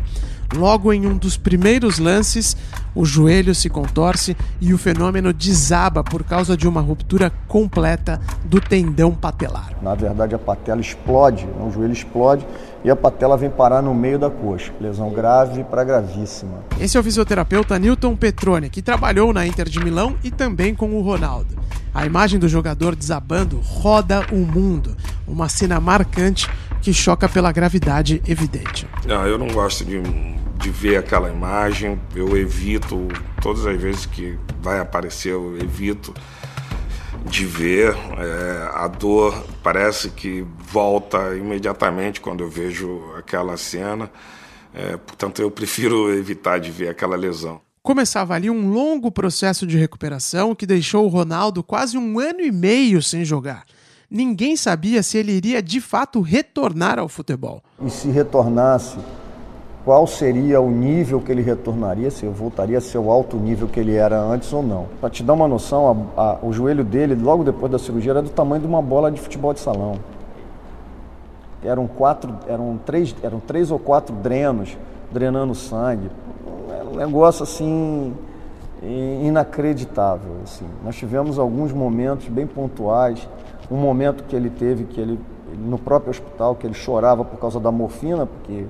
Logo 0.54 0.92
em 0.92 1.06
um 1.06 1.16
dos 1.16 1.38
primeiros 1.38 1.99
lances, 1.99 2.54
o 2.94 3.04
joelho 3.04 3.54
se 3.54 3.68
contorce 3.68 4.37
e 4.61 4.73
o 4.75 4.78
fenômeno 4.78 5.32
desaba 5.32 6.02
por 6.02 6.25
causa 6.25 6.56
de 6.56 6.68
uma 6.68 6.80
ruptura 6.80 7.32
completa 7.47 8.20
do 8.44 8.61
tendão 8.61 9.12
patelar. 9.12 9.70
Na 9.82 9.94
verdade, 9.94 10.35
a 10.35 10.38
patela 10.38 10.80
explode, 10.80 11.49
o 11.61 11.70
joelho 11.70 11.92
explode 11.92 12.47
e 12.85 12.90
a 12.90 12.97
patela 12.97 13.37
vem 13.37 13.50
parar 13.50 13.82
no 13.82 13.94
meio 13.94 14.18
da 14.18 14.30
coxa. 14.30 14.73
Lesão 14.80 15.11
grave 15.11 15.64
para 15.64 15.85
gravíssima. 15.85 16.64
Esse 16.80 16.97
é 16.97 17.00
o 17.00 17.02
fisioterapeuta 17.02 17.78
Newton 17.78 18.16
Petrone, 18.16 18.70
que 18.70 18.82
trabalhou 18.82 19.32
na 19.32 19.47
Inter 19.47 19.68
de 19.68 19.82
Milão 19.82 20.16
e 20.23 20.30
também 20.30 20.75
com 20.75 20.90
o 20.94 21.02
Ronaldo. 21.02 21.59
A 21.92 22.06
imagem 22.06 22.38
do 22.38 22.49
jogador 22.49 22.94
desabando 22.94 23.59
roda 23.59 24.25
o 24.30 24.37
mundo, 24.37 24.97
uma 25.26 25.49
cena 25.49 25.80
marcante 25.80 26.49
que 26.80 26.94
choca 26.94 27.28
pela 27.28 27.52
gravidade 27.52 28.23
evidente. 28.26 28.87
Não, 29.06 29.26
eu 29.26 29.37
não 29.37 29.49
gosto 29.49 29.85
de, 29.85 30.00
de 30.61 30.71
ver 30.71 30.97
aquela 30.99 31.31
imagem, 31.31 31.99
eu 32.14 32.37
evito, 32.37 33.09
todas 33.40 33.67
as 33.67 33.81
vezes 33.81 34.05
que 34.05 34.38
vai 34.61 34.79
aparecer, 34.79 35.33
eu 35.33 35.57
evito 35.59 36.12
de 37.25 37.47
ver. 37.47 37.97
É, 38.19 38.71
a 38.75 38.87
dor 38.87 39.45
parece 39.62 40.11
que 40.11 40.47
volta 40.59 41.35
imediatamente 41.35 42.21
quando 42.21 42.45
eu 42.45 42.50
vejo 42.50 43.00
aquela 43.17 43.57
cena, 43.57 44.11
é, 44.75 44.97
portanto 44.99 45.40
eu 45.40 45.50
prefiro 45.50 46.12
evitar 46.14 46.59
de 46.59 46.71
ver 46.71 46.88
aquela 46.88 47.17
lesão. 47.17 47.61
Começava 47.83 48.35
ali 48.35 48.50
um 48.50 48.71
longo 48.71 49.11
processo 49.11 49.67
de 49.67 49.79
recuperação 49.79 50.55
que 50.55 50.67
deixou 50.67 51.07
o 51.07 51.09
Ronaldo 51.09 51.62
quase 51.62 51.97
um 51.97 52.19
ano 52.19 52.40
e 52.43 52.52
meio 52.52 53.02
sem 53.02 53.25
jogar. 53.25 53.64
Ninguém 54.11 54.57
sabia 54.57 55.02
se 55.02 55.17
ele 55.17 55.33
iria 55.33 55.62
de 55.62 55.81
fato 55.81 56.21
retornar 56.21 56.99
ao 56.99 57.09
futebol. 57.09 57.62
E 57.83 57.88
se 57.88 58.09
retornasse, 58.11 58.99
qual 59.84 60.06
seria 60.06 60.60
o 60.60 60.70
nível 60.70 61.20
que 61.20 61.32
ele 61.32 61.42
retornaria, 61.42 62.10
se 62.10 62.25
eu 62.25 62.32
voltaria 62.32 62.78
a 62.78 62.80
ser 62.80 62.99
o 62.99 63.10
alto 63.10 63.37
nível 63.37 63.66
que 63.66 63.80
ele 63.80 63.94
era 63.94 64.20
antes 64.20 64.52
ou 64.52 64.62
não. 64.62 64.87
Para 65.00 65.10
te 65.10 65.22
dar 65.22 65.32
uma 65.32 65.49
noção, 65.49 66.10
a, 66.16 66.22
a, 66.22 66.38
o 66.42 66.52
joelho 66.52 66.84
dele, 66.84 67.14
logo 67.14 67.42
depois 67.44 67.72
da 67.72 67.78
cirurgia, 67.78 68.12
era 68.12 68.22
do 68.22 68.30
tamanho 68.30 68.60
de 68.60 68.68
uma 68.68 68.82
bola 68.82 69.10
de 69.10 69.20
futebol 69.20 69.54
de 69.54 69.60
salão. 69.60 69.96
Eram 71.64 71.87
quatro, 71.87 72.34
eram 72.46 72.78
três, 72.84 73.14
eram 73.22 73.40
três 73.40 73.70
ou 73.70 73.78
quatro 73.78 74.14
drenos 74.14 74.76
drenando 75.12 75.54
sangue 75.54 76.10
um 76.90 76.96
negócio 76.96 77.42
assim 77.42 78.14
inacreditável. 78.82 80.32
Assim. 80.42 80.66
Nós 80.84 80.96
tivemos 80.96 81.38
alguns 81.38 81.72
momentos 81.72 82.28
bem 82.28 82.46
pontuais. 82.46 83.28
Um 83.70 83.76
momento 83.76 84.25
que 84.25 84.34
ele 84.34 84.50
teve, 84.50 84.84
que 84.84 85.00
ele 85.00 85.18
no 85.58 85.78
próprio 85.78 86.10
hospital, 86.10 86.54
que 86.54 86.66
ele 86.66 86.75
chorava 86.75 87.25
por 87.25 87.38
causa 87.38 87.60
da 87.60 87.70
morfina, 87.70 88.26
porque 88.26 88.66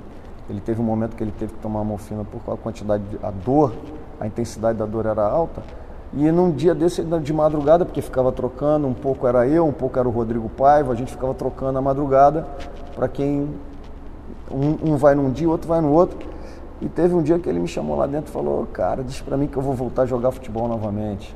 ele 0.51 0.61
teve 0.61 0.81
um 0.81 0.85
momento 0.85 1.15
que 1.15 1.23
ele 1.23 1.33
teve 1.39 1.53
que 1.53 1.61
tomar 1.61 1.85
morfina 1.85 2.25
por 2.25 2.53
a 2.53 2.57
quantidade 2.57 3.05
de 3.05 3.25
a 3.25 3.31
dor, 3.31 3.73
a 4.19 4.27
intensidade 4.27 4.77
da 4.77 4.85
dor 4.85 5.07
era 5.07 5.23
alta. 5.23 5.63
E 6.13 6.29
num 6.33 6.51
dia 6.51 6.75
desse, 6.75 7.05
de 7.05 7.33
madrugada, 7.33 7.85
porque 7.85 8.03
ficava 8.03 8.33
trocando, 8.33 8.89
um 8.89 8.93
pouco 8.93 9.29
era 9.29 9.47
eu, 9.47 9.65
um 9.65 9.73
pouco 9.73 9.97
era 9.97 10.09
o 10.09 10.11
Rodrigo 10.11 10.49
Paiva, 10.49 10.93
a 10.93 10.97
gente 10.97 11.13
ficava 11.13 11.33
trocando 11.35 11.79
a 11.79 11.83
madrugada 11.83 12.49
para 12.97 13.07
quem 13.07 13.49
um, 14.51 14.93
um 14.93 14.97
vai 14.97 15.15
num 15.15 15.31
dia, 15.31 15.49
outro 15.49 15.69
vai 15.69 15.81
no 15.81 15.93
outro. 15.93 16.19
E 16.81 16.89
teve 16.89 17.15
um 17.15 17.23
dia 17.23 17.39
que 17.39 17.49
ele 17.49 17.61
me 17.61 17.69
chamou 17.69 17.97
lá 17.97 18.07
dentro 18.07 18.31
e 18.31 18.33
falou: 18.33 18.67
Cara, 18.73 19.05
diz 19.05 19.21
para 19.21 19.37
mim 19.37 19.47
que 19.47 19.57
eu 19.57 19.63
vou 19.63 19.75
voltar 19.75 20.03
a 20.03 20.07
jogar 20.07 20.33
futebol 20.33 20.67
novamente. 20.67 21.33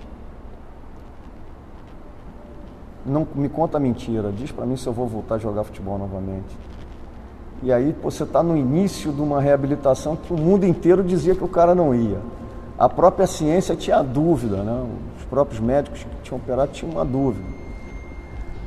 Não 3.06 3.28
me 3.35 3.49
conta 3.49 3.78
mentira, 3.78 4.33
diz 4.33 4.50
para 4.50 4.66
mim 4.66 4.76
se 4.76 4.87
eu 4.87 4.92
vou 4.92 5.06
voltar 5.06 5.37
a 5.37 5.38
jogar 5.38 5.62
futebol 5.62 5.99
novamente. 5.99 6.56
E 7.64 7.73
aí 7.73 7.94
você 8.02 8.23
está 8.23 8.42
no 8.42 8.56
início 8.56 9.12
de 9.12 9.21
uma 9.21 9.40
reabilitação 9.40 10.14
que 10.14 10.33
o 10.33 10.37
mundo 10.37 10.64
inteiro 10.64 11.02
dizia 11.02 11.35
que 11.35 11.42
o 11.42 11.49
cara 11.49 11.75
não 11.75 11.94
ia. 11.94 12.18
A 12.78 12.88
própria 12.88 13.26
ciência 13.26 13.75
tinha 13.75 14.02
dúvida, 14.02 14.59
né? 14.59 14.87
os 15.18 15.25
próprios 15.25 15.61
médicos 15.61 16.04
que 16.04 16.23
tinham 16.23 16.38
operado 16.38 16.71
tinham 16.73 16.92
uma 16.92 17.04
dúvida. 17.04 17.47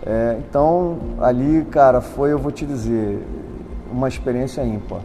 É, 0.05 0.39
então, 0.39 0.97
ali, 1.19 1.63
cara, 1.65 2.01
foi, 2.01 2.31
eu 2.31 2.39
vou 2.39 2.51
te 2.51 2.65
dizer, 2.65 3.21
uma 3.91 4.07
experiência 4.07 4.63
ímpar. 4.65 5.01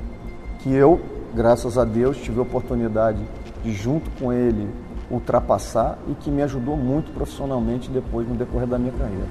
Que 0.61 0.73
eu 0.73 1.01
graças 1.35 1.79
a 1.79 1.85
Deus, 1.85 2.19
tive 2.19 2.39
a 2.39 2.43
oportunidade 2.43 3.23
de, 3.65 3.73
junto 3.73 4.11
com 4.13 4.33
ele, 4.33 4.69
ultrapassar 5.11 5.99
e 6.09 6.15
que 6.15 6.31
me 6.31 6.43
ajudou 6.43 6.77
muito 6.77 7.13
profissionalmente 7.13 7.91
depois, 7.91 8.29
no 8.29 8.35
decorrer 8.35 8.67
da 8.67 8.79
minha 8.79 8.93
carreira. 8.93 9.27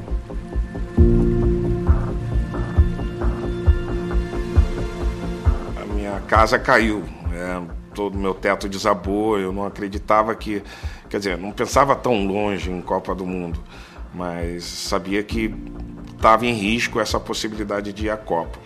Casa 6.31 6.57
caiu, 6.57 7.03
né? 7.29 7.61
todo 7.93 8.17
meu 8.17 8.33
teto 8.33 8.69
desabou, 8.69 9.37
eu 9.37 9.51
não 9.51 9.65
acreditava 9.65 10.33
que, 10.33 10.63
quer 11.09 11.17
dizer, 11.17 11.37
não 11.37 11.51
pensava 11.51 11.93
tão 11.93 12.25
longe 12.25 12.71
em 12.71 12.79
Copa 12.79 13.13
do 13.13 13.25
Mundo, 13.25 13.61
mas 14.13 14.63
sabia 14.63 15.21
que 15.23 15.53
estava 16.15 16.45
em 16.45 16.53
risco 16.53 17.01
essa 17.01 17.19
possibilidade 17.19 17.91
de 17.91 18.05
ir 18.05 18.11
à 18.11 18.15
Copa. 18.15 18.57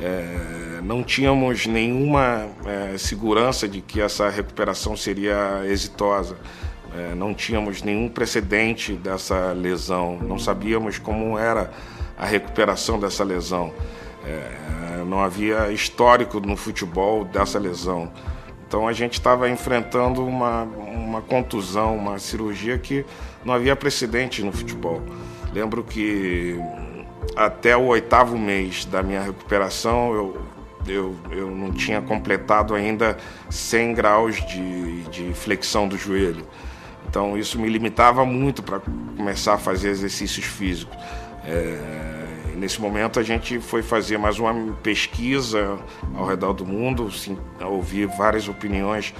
É, 0.00 0.80
não 0.82 1.02
tínhamos 1.02 1.66
nenhuma 1.66 2.48
é, 2.64 2.96
segurança 2.96 3.68
de 3.68 3.82
que 3.82 4.00
essa 4.00 4.30
recuperação 4.30 4.96
seria 4.96 5.64
exitosa. 5.66 6.38
É, 6.96 7.14
não 7.14 7.34
tínhamos 7.34 7.82
nenhum 7.82 8.08
precedente 8.08 8.94
dessa 8.94 9.52
lesão, 9.52 10.18
não 10.22 10.38
sabíamos 10.38 10.98
como 10.98 11.38
era 11.38 11.70
a 12.16 12.24
recuperação 12.24 12.98
dessa 12.98 13.22
lesão. 13.22 13.74
Não 15.04 15.20
havia 15.20 15.70
histórico 15.72 16.40
no 16.40 16.56
futebol 16.56 17.24
dessa 17.24 17.58
lesão. 17.58 18.10
Então 18.66 18.86
a 18.86 18.92
gente 18.92 19.14
estava 19.14 19.48
enfrentando 19.48 20.24
uma, 20.24 20.62
uma 20.62 21.22
contusão, 21.22 21.96
uma 21.96 22.18
cirurgia 22.18 22.78
que 22.78 23.04
não 23.44 23.54
havia 23.54 23.74
precedente 23.74 24.42
no 24.42 24.52
futebol. 24.52 25.02
Lembro 25.52 25.82
que 25.82 26.58
até 27.34 27.76
o 27.76 27.86
oitavo 27.86 28.36
mês 28.36 28.84
da 28.84 29.02
minha 29.02 29.22
recuperação, 29.22 30.12
eu 30.14 30.48
eu, 30.86 31.14
eu 31.30 31.50
não 31.50 31.72
tinha 31.72 32.00
completado 32.00 32.74
ainda 32.74 33.16
100 33.50 33.94
graus 33.94 34.36
de, 34.46 35.02
de 35.04 35.34
flexão 35.34 35.88
do 35.88 35.96
joelho. 35.96 36.46
Então 37.08 37.36
isso 37.36 37.58
me 37.58 37.68
limitava 37.68 38.24
muito 38.24 38.62
para 38.62 38.80
começar 39.16 39.54
a 39.54 39.58
fazer 39.58 39.88
exercícios 39.88 40.44
físicos. 40.44 40.96
É, 41.44 42.17
nesse 42.58 42.80
momento 42.80 43.18
a 43.18 43.22
gente 43.22 43.58
foi 43.60 43.82
fazer 43.82 44.18
mais 44.18 44.38
uma 44.38 44.72
pesquisa 44.82 45.78
ao 46.14 46.26
redor 46.26 46.52
do 46.52 46.66
mundo, 46.66 47.10
sim, 47.10 47.38
ouvir 47.60 48.06
várias 48.06 48.48
opiniões 48.48 49.14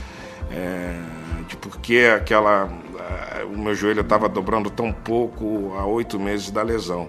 é, 0.51 1.01
de 1.47 1.57
por 1.57 1.79
que 1.81 2.07
aquela, 2.07 2.71
o 3.53 3.57
meu 3.57 3.75
joelho 3.75 4.01
estava 4.01 4.29
dobrando 4.29 4.69
tão 4.69 4.93
pouco 4.93 5.75
há 5.79 5.87
oito 5.87 6.19
meses 6.19 6.51
da 6.51 6.63
lesão. 6.63 7.09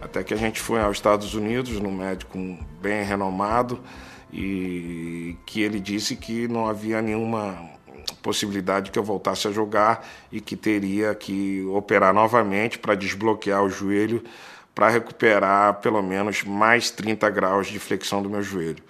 Até 0.00 0.22
que 0.22 0.34
a 0.34 0.36
gente 0.36 0.60
foi 0.60 0.80
aos 0.80 0.96
Estados 0.96 1.34
Unidos, 1.34 1.80
num 1.80 1.92
médico 1.92 2.36
bem 2.80 3.04
renomado, 3.04 3.80
e 4.32 5.36
que 5.46 5.60
ele 5.60 5.78
disse 5.78 6.16
que 6.16 6.48
não 6.48 6.66
havia 6.66 7.00
nenhuma 7.00 7.70
possibilidade 8.22 8.90
que 8.90 8.98
eu 8.98 9.04
voltasse 9.04 9.46
a 9.46 9.50
jogar 9.50 10.06
e 10.30 10.40
que 10.40 10.56
teria 10.56 11.14
que 11.14 11.64
operar 11.66 12.12
novamente 12.12 12.78
para 12.78 12.94
desbloquear 12.94 13.62
o 13.62 13.68
joelho 13.68 14.22
para 14.74 14.88
recuperar 14.88 15.80
pelo 15.80 16.02
menos 16.02 16.42
mais 16.44 16.90
30 16.90 17.28
graus 17.30 17.66
de 17.66 17.78
flexão 17.78 18.22
do 18.22 18.30
meu 18.30 18.42
joelho. 18.42 18.82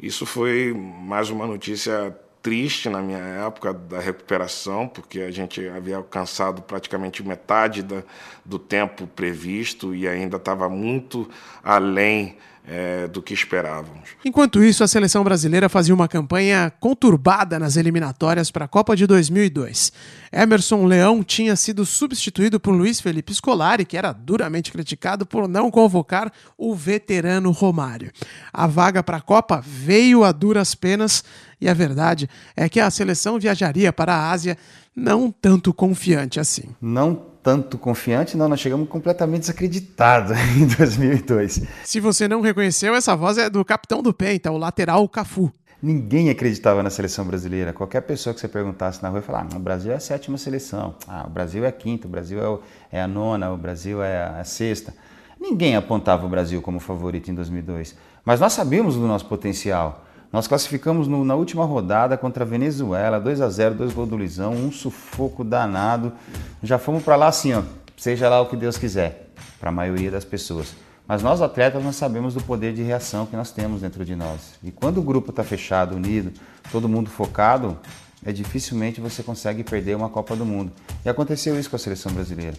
Isso 0.00 0.26
foi 0.26 0.72
mais 0.74 1.30
uma 1.30 1.46
notícia 1.46 2.14
triste 2.42 2.90
na 2.90 3.00
minha 3.00 3.18
época 3.46 3.72
da 3.72 3.98
recuperação, 3.98 4.86
porque 4.86 5.20
a 5.20 5.30
gente 5.30 5.66
havia 5.66 5.96
alcançado 5.96 6.60
praticamente 6.60 7.22
metade 7.22 7.82
da, 7.82 8.02
do 8.44 8.58
tempo 8.58 9.06
previsto 9.06 9.94
e 9.94 10.06
ainda 10.06 10.36
estava 10.36 10.68
muito 10.68 11.26
além 11.62 12.36
é, 12.66 13.06
do 13.08 13.20
que 13.20 13.34
esperávamos. 13.34 14.10
Enquanto 14.24 14.64
isso, 14.64 14.82
a 14.82 14.88
seleção 14.88 15.22
brasileira 15.22 15.68
fazia 15.68 15.94
uma 15.94 16.08
campanha 16.08 16.72
conturbada 16.80 17.58
nas 17.58 17.76
eliminatórias 17.76 18.50
para 18.50 18.64
a 18.64 18.68
Copa 18.68 18.96
de 18.96 19.06
2002. 19.06 19.92
Emerson 20.32 20.86
Leão 20.86 21.22
tinha 21.22 21.54
sido 21.56 21.84
substituído 21.84 22.58
por 22.58 22.72
Luiz 22.72 23.00
Felipe 23.00 23.34
Scolari, 23.34 23.84
que 23.84 23.96
era 23.96 24.12
duramente 24.12 24.72
criticado 24.72 25.26
por 25.26 25.46
não 25.46 25.70
convocar 25.70 26.32
o 26.56 26.74
veterano 26.74 27.50
Romário. 27.50 28.10
A 28.52 28.66
vaga 28.66 29.02
para 29.02 29.18
a 29.18 29.22
Copa 29.22 29.62
veio 29.64 30.24
a 30.24 30.32
duras 30.32 30.74
penas 30.74 31.22
e 31.60 31.68
a 31.68 31.74
verdade 31.74 32.28
é 32.56 32.68
que 32.68 32.80
a 32.80 32.90
seleção 32.90 33.38
viajaria 33.38 33.92
para 33.92 34.14
a 34.14 34.30
Ásia 34.30 34.56
não 34.96 35.30
tanto 35.30 35.74
confiante 35.74 36.40
assim. 36.40 36.74
Não 36.80 37.33
tanto 37.44 37.76
confiante, 37.76 38.38
não, 38.38 38.48
nós 38.48 38.58
chegamos 38.58 38.88
completamente 38.88 39.40
desacreditados 39.40 40.32
em 40.56 40.66
2002. 40.66 41.60
Se 41.84 42.00
você 42.00 42.26
não 42.26 42.40
reconheceu, 42.40 42.94
essa 42.94 43.14
voz 43.14 43.36
é 43.36 43.50
do 43.50 43.62
capitão 43.62 44.02
do 44.02 44.14
Penta, 44.14 44.50
o 44.50 44.56
lateral 44.56 45.06
Cafu. 45.06 45.52
Ninguém 45.82 46.30
acreditava 46.30 46.82
na 46.82 46.88
seleção 46.88 47.26
brasileira. 47.26 47.74
Qualquer 47.74 48.00
pessoa 48.00 48.32
que 48.32 48.40
você 48.40 48.48
perguntasse 48.48 49.02
na 49.02 49.10
rua 49.10 49.18
ia 49.18 49.22
falar: 49.22 49.46
ah, 49.52 49.56
o 49.56 49.60
Brasil 49.60 49.92
é 49.92 49.96
a 49.96 50.00
sétima 50.00 50.38
seleção, 50.38 50.94
ah, 51.06 51.24
o 51.26 51.30
Brasil 51.30 51.62
é 51.62 51.68
a 51.68 51.72
quinta, 51.72 52.06
o 52.06 52.10
Brasil 52.10 52.42
é, 52.42 52.48
o, 52.48 52.60
é 52.90 53.02
a 53.02 53.06
nona, 53.06 53.52
o 53.52 53.58
Brasil 53.58 54.02
é 54.02 54.22
a, 54.22 54.40
a 54.40 54.44
sexta. 54.44 54.94
Ninguém 55.38 55.76
apontava 55.76 56.24
o 56.24 56.28
Brasil 56.30 56.62
como 56.62 56.80
favorito 56.80 57.30
em 57.30 57.34
2002. 57.34 57.94
Mas 58.24 58.40
nós 58.40 58.54
sabíamos 58.54 58.96
do 58.96 59.06
nosso 59.06 59.26
potencial. 59.26 60.02
Nós 60.34 60.48
classificamos 60.48 61.06
no, 61.06 61.24
na 61.24 61.36
última 61.36 61.64
rodada 61.64 62.18
contra 62.18 62.42
a 62.42 62.46
Venezuela, 62.46 63.20
2 63.20 63.40
a 63.40 63.48
0 63.48 63.76
dois 63.76 63.92
gols 63.92 64.08
do 64.08 64.18
Lisão, 64.18 64.52
um 64.52 64.72
sufoco 64.72 65.44
danado. 65.44 66.12
Já 66.60 66.76
fomos 66.76 67.04
para 67.04 67.14
lá 67.14 67.28
assim, 67.28 67.52
ó, 67.52 67.62
seja 67.96 68.28
lá 68.28 68.40
o 68.40 68.46
que 68.46 68.56
Deus 68.56 68.76
quiser, 68.76 69.28
para 69.60 69.68
a 69.68 69.72
maioria 69.72 70.10
das 70.10 70.24
pessoas. 70.24 70.74
Mas 71.06 71.22
nós 71.22 71.40
atletas 71.40 71.84
nós 71.84 71.94
sabemos 71.94 72.34
do 72.34 72.42
poder 72.42 72.74
de 72.74 72.82
reação 72.82 73.26
que 73.26 73.36
nós 73.36 73.52
temos 73.52 73.82
dentro 73.82 74.04
de 74.04 74.16
nós. 74.16 74.54
E 74.60 74.72
quando 74.72 74.98
o 74.98 75.02
grupo 75.02 75.30
está 75.30 75.44
fechado, 75.44 75.94
unido, 75.94 76.32
todo 76.72 76.88
mundo 76.88 77.08
focado, 77.08 77.78
é 78.26 78.32
dificilmente 78.32 79.00
você 79.00 79.22
consegue 79.22 79.62
perder 79.62 79.94
uma 79.94 80.08
Copa 80.08 80.34
do 80.34 80.44
Mundo. 80.44 80.72
E 81.04 81.08
aconteceu 81.08 81.56
isso 81.56 81.70
com 81.70 81.76
a 81.76 81.78
seleção 81.78 82.12
brasileira. 82.12 82.56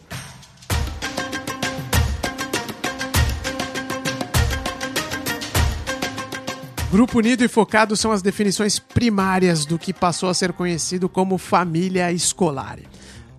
Grupo 6.91 7.17
unido 7.17 7.43
e 7.43 7.48
focado 7.48 7.98
são 7.98 8.12
as 8.12 8.21
definições 8.21 8.78
primárias 8.80 9.65
do 9.65 9.78
que 9.78 9.91
passou 9.91 10.30
a 10.30 10.34
ser 10.34 10.54
conhecido 10.54 11.10
como 11.10 11.38
família 11.38 12.12
escolar. 12.12 12.78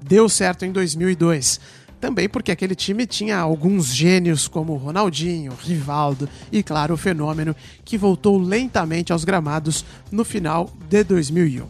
Deu 0.03 0.29
certo 0.29 0.65
em 0.65 0.73
2002. 0.73 1.61
Também 2.01 2.29
porque 2.29 2.53
aquele 2.53 2.75
time 2.75 3.07
tinha 3.07 3.39
alguns 3.39 3.95
gênios 3.95 4.47
como 4.47 4.77
Ronaldinho, 4.77 5.57
Rivaldo 5.59 6.29
e, 6.53 6.63
claro, 6.63 6.95
o 6.95 6.97
fenômeno 6.97 7.57
que 7.85 7.97
voltou 7.97 8.37
lentamente 8.37 9.13
aos 9.13 9.25
gramados 9.25 9.85
no 10.11 10.25
final 10.25 10.71
de 10.89 11.03
2001. 11.05 11.67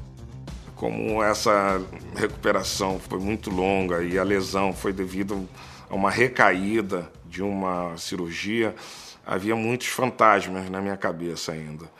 Como 0.74 1.22
essa 1.22 1.80
recuperação 2.16 2.98
foi 2.98 3.20
muito 3.20 3.50
longa 3.50 4.02
e 4.02 4.18
a 4.18 4.24
lesão 4.24 4.72
foi 4.72 4.92
devido 4.92 5.48
a 5.88 5.94
uma 5.94 6.10
recaída 6.10 7.10
de 7.30 7.42
uma 7.42 7.96
cirurgia, 7.96 8.74
havia 9.26 9.56
muitos 9.56 9.88
fantasmas 9.88 10.70
na 10.70 10.80
minha 10.80 10.96
cabeça 10.96 11.52
ainda, 11.52 11.90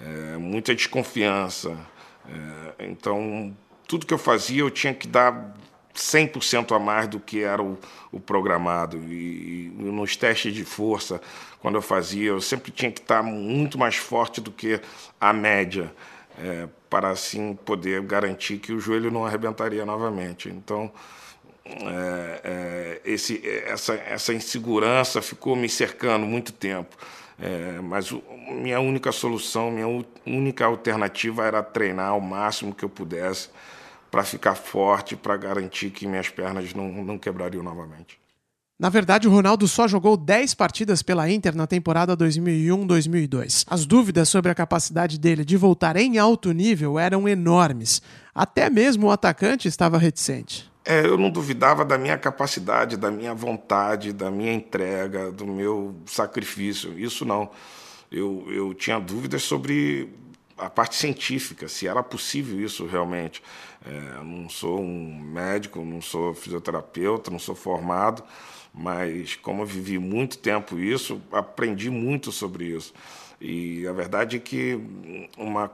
é, 0.00 0.36
muita 0.36 0.74
desconfiança. 0.74 1.76
É, 2.28 2.84
então, 2.86 3.56
tudo 3.88 4.04
que 4.04 4.12
eu 4.12 4.18
fazia 4.18 4.60
eu 4.60 4.70
tinha 4.70 4.92
que 4.92 5.08
dar 5.08 5.54
100% 5.94 6.74
a 6.74 6.78
mais 6.78 7.08
do 7.08 7.20
que 7.20 7.42
era 7.42 7.62
o, 7.62 7.78
o 8.12 8.20
programado. 8.20 8.98
E, 8.98 9.72
e, 9.78 9.82
nos 9.82 10.16
testes 10.16 10.52
de 10.52 10.64
força, 10.64 11.20
quando 11.60 11.76
eu 11.76 11.82
fazia, 11.82 12.28
eu 12.28 12.40
sempre 12.40 12.70
tinha 12.70 12.90
que 12.90 13.00
estar 13.00 13.22
muito 13.22 13.78
mais 13.78 13.96
forte 13.96 14.40
do 14.40 14.50
que 14.50 14.80
a 15.20 15.32
média, 15.32 15.92
é, 16.38 16.68
para 16.90 17.10
assim 17.10 17.54
poder 17.64 18.02
garantir 18.02 18.58
que 18.58 18.72
o 18.72 18.80
joelho 18.80 19.10
não 19.10 19.24
arrebentaria 19.24 19.86
novamente. 19.86 20.48
Então, 20.48 20.92
é, 21.66 22.40
é, 22.44 23.00
esse, 23.04 23.40
essa, 23.66 23.94
essa 23.94 24.34
insegurança 24.34 25.22
ficou 25.22 25.56
me 25.56 25.68
cercando 25.68 26.26
muito 26.26 26.52
tempo. 26.52 26.96
É, 27.38 27.80
mas 27.80 28.12
o, 28.12 28.22
minha 28.48 28.78
única 28.80 29.10
solução, 29.10 29.70
minha 29.70 30.04
única 30.26 30.66
alternativa 30.66 31.44
era 31.44 31.62
treinar 31.62 32.16
o 32.16 32.20
máximo 32.20 32.74
que 32.74 32.84
eu 32.84 32.88
pudesse 32.88 33.48
para 34.10 34.22
ficar 34.22 34.54
forte, 34.54 35.16
para 35.16 35.36
garantir 35.36 35.90
que 35.90 36.06
minhas 36.06 36.28
pernas 36.28 36.72
não, 36.72 36.88
não 37.02 37.18
quebrariam 37.18 37.64
novamente. 37.64 38.18
Na 38.78 38.88
verdade, 38.88 39.26
o 39.26 39.30
Ronaldo 39.30 39.66
só 39.68 39.86
jogou 39.86 40.16
10 40.16 40.54
partidas 40.54 41.00
pela 41.00 41.30
Inter 41.30 41.54
na 41.56 41.66
temporada 41.66 42.16
2001-2002. 42.16 43.64
As 43.68 43.86
dúvidas 43.86 44.28
sobre 44.28 44.50
a 44.50 44.54
capacidade 44.54 45.18
dele 45.18 45.44
de 45.44 45.56
voltar 45.56 45.96
em 45.96 46.18
alto 46.18 46.52
nível 46.52 46.98
eram 46.98 47.28
enormes. 47.28 48.02
Até 48.34 48.68
mesmo 48.68 49.06
o 49.06 49.10
atacante 49.10 49.68
estava 49.68 49.96
reticente. 49.96 50.73
É, 50.84 51.06
eu 51.06 51.16
não 51.16 51.30
duvidava 51.30 51.82
da 51.84 51.96
minha 51.96 52.18
capacidade, 52.18 52.98
da 52.98 53.10
minha 53.10 53.34
vontade, 53.34 54.12
da 54.12 54.30
minha 54.30 54.52
entrega, 54.52 55.32
do 55.32 55.46
meu 55.46 55.94
sacrifício. 56.04 56.98
Isso 56.98 57.24
não. 57.24 57.50
Eu, 58.12 58.44
eu 58.50 58.74
tinha 58.74 58.98
dúvidas 59.00 59.42
sobre 59.42 60.12
a 60.58 60.68
parte 60.68 60.96
científica, 60.96 61.68
se 61.68 61.88
era 61.88 62.02
possível 62.02 62.60
isso 62.60 62.86
realmente. 62.86 63.42
É, 63.84 64.22
não 64.22 64.48
sou 64.48 64.80
um 64.80 65.18
médico, 65.18 65.82
não 65.84 66.02
sou 66.02 66.34
fisioterapeuta, 66.34 67.30
não 67.30 67.38
sou 67.38 67.54
formado, 67.54 68.22
mas 68.72 69.36
como 69.36 69.62
eu 69.62 69.66
vivi 69.66 69.98
muito 69.98 70.38
tempo 70.38 70.78
isso, 70.78 71.20
aprendi 71.32 71.90
muito 71.90 72.30
sobre 72.30 72.66
isso. 72.66 72.92
E 73.40 73.86
a 73.86 73.92
verdade 73.92 74.36
é 74.36 74.38
que 74.38 74.78
uma 75.36 75.70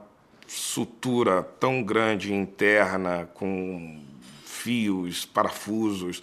sutura 0.47 1.43
tão 1.43 1.83
grande 1.83 2.33
interna, 2.33 3.29
com 3.33 4.10
fios, 4.61 5.25
parafusos, 5.25 6.21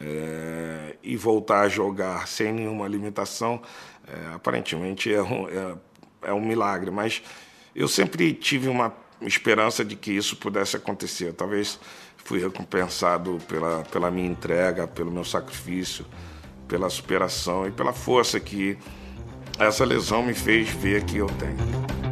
é, 0.00 0.96
e 1.02 1.16
voltar 1.16 1.62
a 1.62 1.68
jogar 1.68 2.26
sem 2.26 2.52
nenhuma 2.52 2.88
limitação, 2.88 3.60
é, 4.06 4.34
aparentemente 4.34 5.12
é 5.12 5.22
um, 5.22 5.48
é, 5.48 5.74
é 6.22 6.32
um 6.32 6.40
milagre. 6.40 6.90
Mas 6.90 7.22
eu 7.74 7.88
sempre 7.88 8.32
tive 8.32 8.68
uma 8.68 8.94
esperança 9.20 9.84
de 9.84 9.96
que 9.96 10.12
isso 10.12 10.36
pudesse 10.36 10.76
acontecer. 10.76 11.32
Talvez 11.32 11.78
fui 12.24 12.40
recompensado 12.40 13.38
pela, 13.48 13.82
pela 13.84 14.10
minha 14.10 14.28
entrega, 14.28 14.86
pelo 14.86 15.10
meu 15.10 15.24
sacrifício, 15.24 16.06
pela 16.66 16.88
superação 16.88 17.66
e 17.66 17.70
pela 17.70 17.92
força 17.92 18.40
que 18.40 18.78
essa 19.58 19.84
lesão 19.84 20.22
me 20.22 20.34
fez 20.34 20.68
ver 20.70 21.04
que 21.04 21.18
eu 21.18 21.26
tenho. 21.26 22.11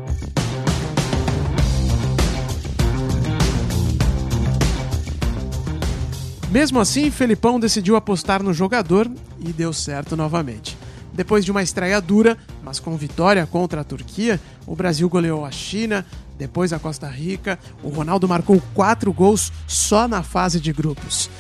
Mesmo 6.51 6.81
assim, 6.81 7.13
Felipão 7.13 7.61
decidiu 7.61 7.95
apostar 7.95 8.43
no 8.43 8.53
jogador 8.53 9.09
e 9.39 9.53
deu 9.53 9.73
certo 9.73 10.17
novamente. 10.17 10.77
Depois 11.13 11.45
de 11.45 11.53
uma 11.53 11.63
estreia 11.63 12.01
dura, 12.01 12.37
mas 12.61 12.81
com 12.81 12.97
vitória 12.97 13.47
contra 13.47 13.83
a 13.83 13.85
Turquia, 13.85 14.41
o 14.67 14.75
Brasil 14.75 15.09
goleou 15.09 15.45
a 15.47 15.53
China, 15.53 16.05
depois 16.37 16.73
a 16.73 16.79
Costa 16.81 17.07
Rica. 17.07 17.57
O 17.85 17.89
Ronaldo 17.89 18.27
marcou 18.27 18.61
quatro 18.75 19.13
gols 19.13 19.53
só 19.69 20.09
na 20.09 20.25
fase 20.25 20.59
de 20.59 20.73
grupos. 20.73 21.31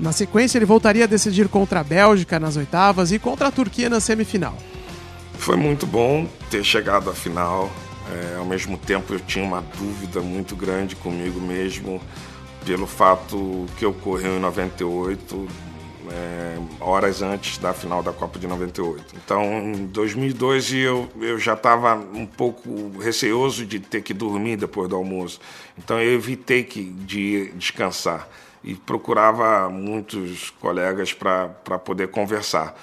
Na 0.00 0.10
sequência, 0.10 0.58
ele 0.58 0.66
voltaria 0.66 1.04
a 1.04 1.08
decidir 1.08 1.48
contra 1.48 1.78
a 1.78 1.84
Bélgica 1.84 2.40
nas 2.40 2.56
oitavas 2.56 3.12
e 3.12 3.20
contra 3.20 3.46
a 3.46 3.52
Turquia 3.52 3.88
na 3.88 4.00
semifinal. 4.00 4.58
Foi 5.34 5.56
muito 5.56 5.86
bom 5.86 6.26
ter 6.50 6.64
chegado 6.64 7.08
à 7.08 7.14
final. 7.14 7.70
É, 8.12 8.36
ao 8.36 8.44
mesmo 8.44 8.76
tempo, 8.76 9.14
eu 9.14 9.20
tinha 9.20 9.44
uma 9.44 9.62
dúvida 9.78 10.20
muito 10.20 10.56
grande 10.56 10.96
comigo 10.96 11.40
mesmo 11.40 12.00
pelo 12.66 12.86
fato 12.86 13.64
que 13.78 13.86
ocorreu 13.86 14.36
em 14.36 14.40
98, 14.40 15.46
é, 16.10 16.58
horas 16.80 17.22
antes 17.22 17.58
da 17.58 17.72
final 17.72 18.02
da 18.02 18.12
Copa 18.12 18.40
de 18.40 18.48
98. 18.48 19.14
Então, 19.14 19.42
em 19.44 19.86
2002 19.86 20.72
eu, 20.72 21.08
eu 21.20 21.38
já 21.38 21.54
estava 21.54 21.94
um 21.94 22.26
pouco 22.26 22.98
receoso 22.98 23.64
de 23.64 23.78
ter 23.78 24.02
que 24.02 24.12
dormir 24.12 24.56
depois 24.56 24.88
do 24.88 24.96
almoço. 24.96 25.40
Então, 25.78 26.00
eu 26.00 26.12
evitei 26.14 26.64
que, 26.64 26.82
de 26.82 27.52
descansar 27.54 28.28
e 28.64 28.74
procurava 28.74 29.70
muitos 29.70 30.50
colegas 30.60 31.12
para 31.12 31.48
poder 31.78 32.08
conversar. 32.08 32.76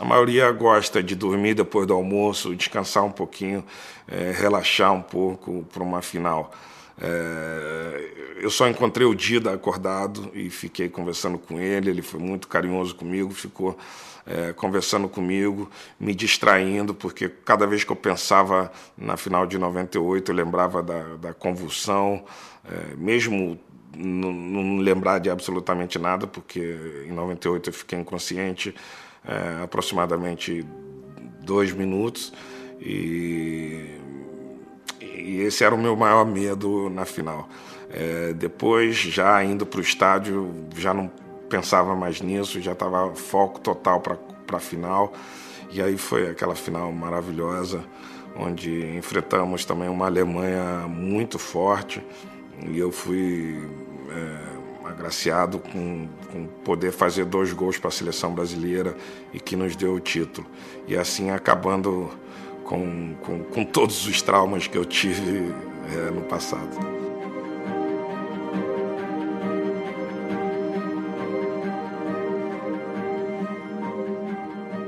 A 0.00 0.04
maioria 0.04 0.50
gosta 0.50 1.00
de 1.00 1.14
dormir 1.14 1.54
depois 1.54 1.86
do 1.86 1.94
almoço, 1.94 2.56
descansar 2.56 3.04
um 3.04 3.12
pouquinho, 3.12 3.64
é, 4.08 4.32
relaxar 4.32 4.92
um 4.92 5.02
pouco 5.02 5.64
para 5.72 5.82
uma 5.82 6.02
final. 6.02 6.52
É, 7.00 8.38
eu 8.40 8.50
só 8.50 8.68
encontrei 8.68 9.06
o 9.06 9.14
Dida 9.14 9.52
acordado 9.52 10.30
e 10.34 10.50
fiquei 10.50 10.88
conversando 10.88 11.38
com 11.38 11.60
ele. 11.60 11.90
Ele 11.90 12.02
foi 12.02 12.20
muito 12.20 12.48
carinhoso 12.48 12.94
comigo, 12.94 13.32
ficou 13.32 13.76
é, 14.26 14.52
conversando 14.52 15.08
comigo, 15.08 15.70
me 15.98 16.14
distraindo, 16.14 16.94
porque 16.94 17.28
cada 17.28 17.66
vez 17.66 17.82
que 17.82 17.90
eu 17.90 17.96
pensava 17.96 18.70
na 18.96 19.16
final 19.16 19.46
de 19.46 19.58
98, 19.58 20.30
eu 20.30 20.34
lembrava 20.34 20.82
da, 20.82 21.16
da 21.16 21.34
convulsão, 21.34 22.24
é, 22.64 22.94
mesmo 22.96 23.58
não, 23.96 24.76
lembrar 24.76 25.18
de 25.18 25.30
absolutamente 25.30 25.98
nada, 25.98 26.26
porque 26.26 27.04
em 27.06 27.12
98 27.12 27.70
eu 27.70 27.72
fiquei 27.72 27.98
inconsciente 27.98 28.74
é, 29.24 29.62
aproximadamente 29.62 30.64
dois 31.40 31.72
minutos 31.72 32.32
e 32.80 33.98
e 35.18 35.40
esse 35.42 35.64
era 35.64 35.74
o 35.74 35.78
meu 35.78 35.96
maior 35.96 36.24
medo 36.24 36.88
na 36.90 37.04
final. 37.04 37.48
É, 37.90 38.32
depois, 38.34 38.96
já 38.96 39.42
indo 39.42 39.64
para 39.64 39.78
o 39.78 39.82
estádio, 39.82 40.54
já 40.76 40.92
não 40.92 41.10
pensava 41.48 41.94
mais 41.94 42.20
nisso, 42.20 42.60
já 42.60 42.72
estava 42.72 43.14
foco 43.14 43.60
total 43.60 44.00
para 44.00 44.18
a 44.52 44.60
final. 44.60 45.12
E 45.70 45.82
aí 45.82 45.96
foi 45.96 46.30
aquela 46.30 46.54
final 46.54 46.92
maravilhosa, 46.92 47.84
onde 48.36 48.96
enfrentamos 48.96 49.64
também 49.64 49.88
uma 49.88 50.06
Alemanha 50.06 50.86
muito 50.88 51.38
forte. 51.38 52.02
E 52.66 52.78
eu 52.78 52.90
fui 52.90 53.58
é, 54.10 54.88
agraciado 54.88 55.58
com, 55.58 56.08
com 56.32 56.46
poder 56.64 56.92
fazer 56.92 57.24
dois 57.24 57.52
gols 57.52 57.78
para 57.78 57.88
a 57.88 57.92
seleção 57.92 58.34
brasileira 58.34 58.96
e 59.32 59.38
que 59.38 59.56
nos 59.56 59.76
deu 59.76 59.94
o 59.94 60.00
título. 60.00 60.46
E 60.86 60.96
assim 60.96 61.30
acabando 61.30 62.10
com, 62.68 63.14
com, 63.22 63.38
com 63.44 63.64
todos 63.64 64.06
os 64.06 64.20
traumas 64.20 64.66
que 64.66 64.76
eu 64.76 64.84
tive 64.84 65.54
é, 65.90 66.10
no 66.10 66.20
passado. 66.20 66.68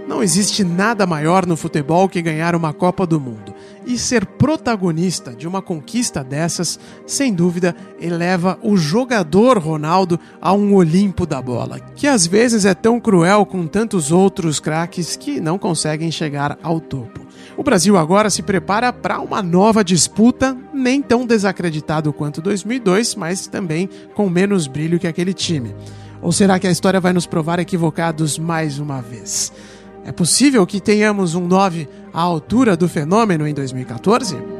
Não 0.06 0.22
existe 0.22 0.62
nada 0.62 1.06
maior 1.06 1.46
no 1.46 1.56
futebol 1.56 2.06
que 2.06 2.20
ganhar 2.20 2.54
uma 2.54 2.74
Copa 2.74 3.06
do 3.06 3.18
Mundo. 3.18 3.49
E 3.90 3.98
ser 3.98 4.24
protagonista 4.24 5.34
de 5.34 5.48
uma 5.48 5.60
conquista 5.60 6.22
dessas, 6.22 6.78
sem 7.04 7.34
dúvida, 7.34 7.74
eleva 8.00 8.56
o 8.62 8.76
jogador 8.76 9.58
Ronaldo 9.58 10.16
a 10.40 10.52
um 10.52 10.76
Olimpo 10.76 11.26
da 11.26 11.42
bola, 11.42 11.80
que 11.96 12.06
às 12.06 12.24
vezes 12.24 12.64
é 12.64 12.72
tão 12.72 13.00
cruel 13.00 13.44
com 13.44 13.66
tantos 13.66 14.12
outros 14.12 14.60
craques 14.60 15.16
que 15.16 15.40
não 15.40 15.58
conseguem 15.58 16.08
chegar 16.12 16.56
ao 16.62 16.78
topo. 16.78 17.26
O 17.56 17.64
Brasil 17.64 17.96
agora 17.96 18.30
se 18.30 18.42
prepara 18.44 18.92
para 18.92 19.18
uma 19.18 19.42
nova 19.42 19.82
disputa, 19.82 20.56
nem 20.72 21.02
tão 21.02 21.26
desacreditado 21.26 22.12
quanto 22.12 22.40
2002, 22.40 23.16
mas 23.16 23.48
também 23.48 23.90
com 24.14 24.30
menos 24.30 24.68
brilho 24.68 25.00
que 25.00 25.08
aquele 25.08 25.34
time. 25.34 25.74
Ou 26.22 26.30
será 26.30 26.60
que 26.60 26.68
a 26.68 26.70
história 26.70 27.00
vai 27.00 27.12
nos 27.12 27.26
provar 27.26 27.58
equivocados 27.58 28.38
mais 28.38 28.78
uma 28.78 29.02
vez? 29.02 29.52
É 30.04 30.12
possível 30.12 30.66
que 30.66 30.80
tenhamos 30.80 31.34
um 31.34 31.46
9 31.46 31.88
à 32.12 32.20
altura 32.20 32.76
do 32.76 32.88
fenômeno 32.88 33.46
em 33.46 33.54
2014? 33.54 34.59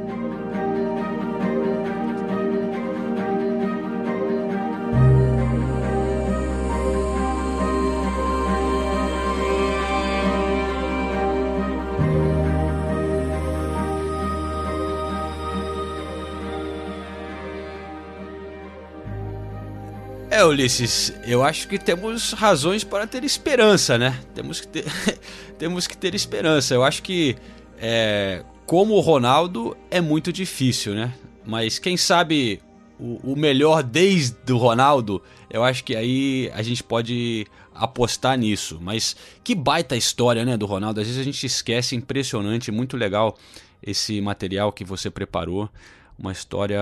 Ulisses, 20.51 21.13
eu 21.25 21.43
acho 21.43 21.69
que 21.69 21.79
temos 21.79 22.33
razões 22.33 22.85
para 22.85 23.07
ter 23.07 23.25
esperança, 23.25 23.97
né? 23.97 24.21
Temos 24.35 24.61
que 24.61 24.69
ter, 24.69 24.85
temos 25.59 25.87
que 25.87 25.97
ter 25.97 26.15
esperança. 26.15 26.75
Eu 26.75 26.85
acho 26.85 27.03
que, 27.03 27.37
é, 27.79 28.45
como 28.67 28.95
o 28.95 29.01
Ronaldo, 29.01 29.77
é 29.91 30.01
muito 30.01 30.33
difícil, 30.33 30.95
né? 30.95 31.15
Mas 31.47 31.79
quem 31.79 31.97
sabe 31.97 32.61
o, 32.99 33.33
o 33.33 33.37
melhor 33.37 33.83
desde 33.83 34.53
o 34.53 34.57
Ronaldo, 34.57 35.23
eu 35.49 35.65
acho 35.65 35.83
que 35.85 35.97
aí 35.97 36.51
a 36.55 36.63
gente 36.63 36.83
pode 36.83 37.47
apostar 37.75 38.37
nisso. 38.37 38.79
Mas 38.81 39.17
que 39.43 39.55
baita 39.55 39.97
história, 39.97 40.45
né, 40.45 40.57
do 40.57 40.67
Ronaldo. 40.67 41.01
Às 41.01 41.07
vezes 41.07 41.21
a 41.21 41.25
gente 41.25 41.47
esquece, 41.47 41.97
impressionante, 41.97 42.71
muito 42.71 42.97
legal 42.97 43.37
esse 43.83 44.21
material 44.21 44.73
que 44.73 44.85
você 44.85 45.11
preparou 45.11 45.71
uma 46.19 46.33
história 46.33 46.79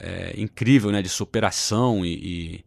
é, 0.00 0.34
incrível, 0.36 0.90
né, 0.90 1.00
de 1.00 1.08
superação 1.08 2.04
e, 2.04 2.12
e 2.12 2.64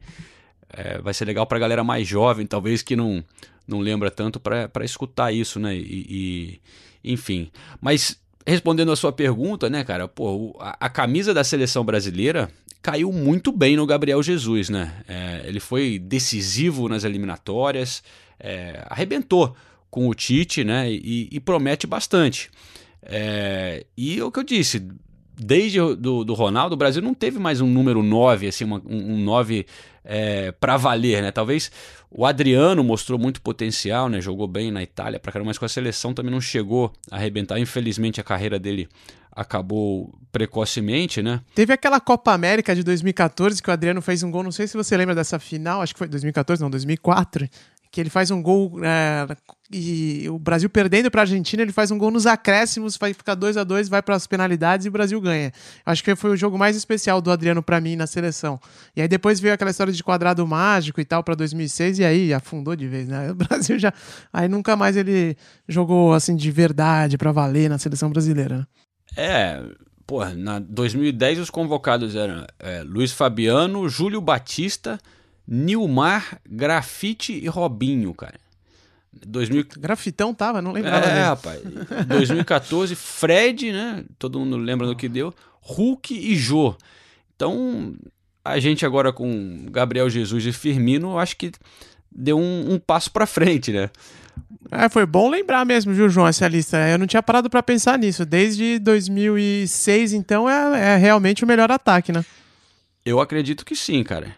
é, 0.74 0.98
vai 1.00 1.14
ser 1.14 1.26
legal 1.26 1.46
para 1.46 1.58
a 1.58 1.62
galera 1.62 1.84
mais 1.84 2.08
jovem, 2.08 2.46
talvez 2.46 2.82
que 2.82 2.96
não 2.96 3.24
não 3.66 3.80
lembra 3.80 4.12
tanto 4.12 4.42
para 4.42 4.84
escutar 4.84 5.32
isso, 5.32 5.58
né, 5.58 5.74
e, 5.74 6.60
e, 7.04 7.12
enfim. 7.14 7.50
Mas 7.80 8.20
respondendo 8.46 8.92
a 8.92 8.96
sua 8.96 9.12
pergunta, 9.12 9.70
né, 9.70 9.86
cara, 9.86 10.06
pô, 10.06 10.56
a, 10.60 10.76
a, 10.82 10.90
camisa 10.90 11.34
da 11.34 11.46
seleção 11.46 11.86
brasileira 11.86 12.52
caiu 12.82 13.12
muito 13.14 13.52
bem 13.52 13.78
no 13.78 13.86
Gabriel 13.86 14.22
Jesus, 14.22 14.70
né? 14.70 14.94
É, 15.08 15.44
ele 15.46 15.62
foi 15.62 15.98
decisivo 15.98 16.90
nas 16.90 17.06
eliminatórias, 17.06 18.04
é, 18.38 18.86
arrebentou 18.90 19.56
com 19.90 20.10
o 20.10 20.14
Tite, 20.14 20.66
né? 20.66 20.92
E, 20.92 21.30
e 21.32 21.40
promete 21.40 21.88
bastante. 21.88 22.52
É, 23.02 23.86
e 23.96 24.22
o 24.22 24.30
que 24.30 24.40
eu 24.40 24.44
disse, 24.44 24.86
desde 25.38 25.80
do, 25.96 26.26
do 26.26 26.34
Ronaldo, 26.34 26.76
o 26.76 26.78
Brasil 26.78 27.02
não 27.02 27.14
teve 27.14 27.40
mais 27.40 27.62
um 27.62 27.68
número 27.68 28.04
9, 28.04 28.48
assim, 28.48 28.66
uma, 28.66 28.82
um, 28.86 29.14
um 29.14 29.24
9 29.24 29.66
é, 30.04 30.52
para 30.52 30.78
valer, 30.78 31.22
né? 31.22 31.32
Talvez 31.32 31.72
o 32.10 32.26
Adriano 32.26 32.84
mostrou 32.84 33.18
muito 33.18 33.42
potencial, 33.42 34.10
né? 34.10 34.22
Jogou 34.22 34.48
bem 34.48 34.72
na 34.72 34.84
Itália 34.84 35.20
para 35.20 35.32
caramba, 35.32 35.50
mas 35.50 35.58
com 35.58 35.66
a 35.66 35.70
seleção 35.70 36.14
também 36.14 36.32
não 36.32 36.42
chegou 36.42 36.92
a 37.10 37.16
arrebentar. 37.16 37.60
Infelizmente 37.60 38.20
a 38.20 38.24
carreira 38.24 38.60
dele 38.60 38.88
acabou 39.36 40.14
precocemente, 40.32 41.22
né? 41.22 41.42
Teve 41.56 41.74
aquela 41.74 42.00
Copa 42.00 42.32
América 42.32 42.76
de 42.76 42.84
2014 42.84 43.62
que 43.62 43.70
o 43.70 43.74
Adriano 43.74 44.02
fez 44.02 44.22
um 44.22 44.30
gol, 44.30 44.44
não 44.44 44.52
sei 44.52 44.68
se 44.68 44.78
você 44.78 44.96
lembra 44.96 45.16
dessa 45.16 45.40
final, 45.40 45.82
acho 45.82 45.94
que 45.94 46.00
foi 46.00 46.08
2014, 46.08 46.62
não, 46.62 46.70
2004, 46.70 47.50
que 47.94 48.02
ele 48.02 48.10
faz 48.10 48.32
um 48.32 48.42
gol 48.42 48.84
é, 48.84 49.38
e 49.72 50.28
o 50.28 50.40
Brasil 50.40 50.68
perdendo 50.68 51.12
para 51.12 51.22
a 51.22 51.26
Argentina, 51.26 51.62
ele 51.62 51.72
faz 51.72 51.92
um 51.92 51.98
gol 51.98 52.10
nos 52.10 52.26
acréscimos, 52.26 52.98
vai 52.98 53.14
ficar 53.14 53.36
2 53.36 53.56
a 53.56 53.64
2 53.64 53.88
vai 53.88 54.02
para 54.02 54.16
as 54.16 54.26
penalidades 54.26 54.88
e 54.88 54.90
o 54.90 54.92
Brasil 54.92 55.22
ganha. 55.22 55.54
Acho 55.86 56.04
que 56.04 56.16
foi 56.16 56.32
o 56.32 56.36
jogo 56.36 56.58
mais 56.58 56.76
especial 56.76 57.22
do 57.22 57.30
Adriano 57.30 57.62
para 57.62 57.80
mim 57.80 57.96
na 57.96 58.08
seleção. 58.08 58.60
E 58.96 59.02
aí 59.04 59.08
depois 59.08 59.40
veio 59.40 59.54
aquela 59.54 59.70
história 59.70 59.94
de 59.94 60.04
quadrado 60.04 60.46
mágico 60.48 61.00
e 61.00 61.06
tal 61.06 61.24
para 61.24 61.36
2006 61.36 62.00
e 62.00 62.04
aí 62.04 62.34
afundou 62.34 62.76
de 62.76 62.88
vez, 62.88 63.08
né? 63.08 63.30
O 63.34 63.36
Brasil 63.36 63.78
já 63.78 63.94
aí 64.34 64.48
nunca 64.48 64.76
mais 64.76 64.98
ele 64.98 65.38
jogou 65.68 66.16
assim 66.16 66.36
de 66.36 66.50
verdade 66.50 67.16
para 67.16 67.32
valer 67.32 67.70
na 67.70 67.78
seleção 67.78 68.10
brasileira. 68.10 68.58
Né? 68.58 68.66
É, 69.16 69.64
pô, 70.08 70.26
na 70.26 70.58
2010 70.58 71.38
os 71.38 71.52
convocados 71.52 72.16
eram 72.16 72.44
é, 72.58 72.82
Luiz 72.82 73.12
Fabiano, 73.12 73.88
Júlio 73.88 74.20
Batista, 74.20 75.00
Nilmar, 75.48 76.40
Grafite 76.50 77.34
e 77.34 77.48
Robinho, 77.48 78.14
cara. 78.14 78.40
2000... 79.26 79.66
Grafitão 79.78 80.34
tava, 80.34 80.62
não 80.62 80.72
lembrava. 80.72 81.06
É, 81.06 81.10
dele. 81.10 81.20
rapaz. 81.20 81.62
2014, 82.08 82.96
Fred, 82.96 83.72
né? 83.72 84.04
Todo 84.18 84.40
mundo 84.40 84.58
lembra 84.58 84.88
do 84.88 84.96
que 84.96 85.08
deu. 85.08 85.34
Hulk 85.62 86.14
e 86.14 86.36
Jô. 86.36 86.76
Então, 87.36 87.94
a 88.44 88.60
gente 88.60 88.86
agora 88.86 89.14
com 89.14 89.66
Gabriel 89.70 90.10
Jesus 90.10 90.46
e 90.46 90.52
Firmino, 90.52 91.18
acho 91.18 91.38
que 91.38 91.52
deu 92.12 92.38
um, 92.38 92.74
um 92.74 92.80
passo 92.80 93.12
para 93.12 93.26
frente, 93.26 93.72
né? 93.72 93.90
É, 94.72 94.90
foi 94.90 95.06
bom 95.06 95.30
lembrar 95.30 95.66
mesmo, 95.66 95.94
viu, 95.94 96.10
João, 96.10 96.28
essa 96.28 96.48
lista. 96.48 96.78
Eu 96.90 96.98
não 96.98 97.06
tinha 97.06 97.22
parado 97.22 97.50
para 97.50 97.62
pensar 97.62 97.98
nisso. 97.98 98.26
Desde 98.26 98.80
2006, 98.80 100.14
então, 100.14 100.50
é, 100.50 100.94
é 100.94 100.98
realmente 100.98 101.44
o 101.44 101.48
melhor 101.48 101.72
ataque, 101.72 102.12
né? 102.12 102.26
Eu 103.06 103.20
acredito 103.20 103.66
que 103.66 103.76
sim, 103.76 104.04
cara. 104.04 104.36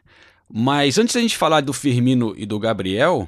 Mas 0.51 0.97
antes 0.97 1.15
da 1.15 1.21
gente 1.21 1.37
falar 1.37 1.61
do 1.61 1.73
Firmino 1.73 2.33
e 2.37 2.45
do 2.45 2.59
Gabriel, 2.59 3.27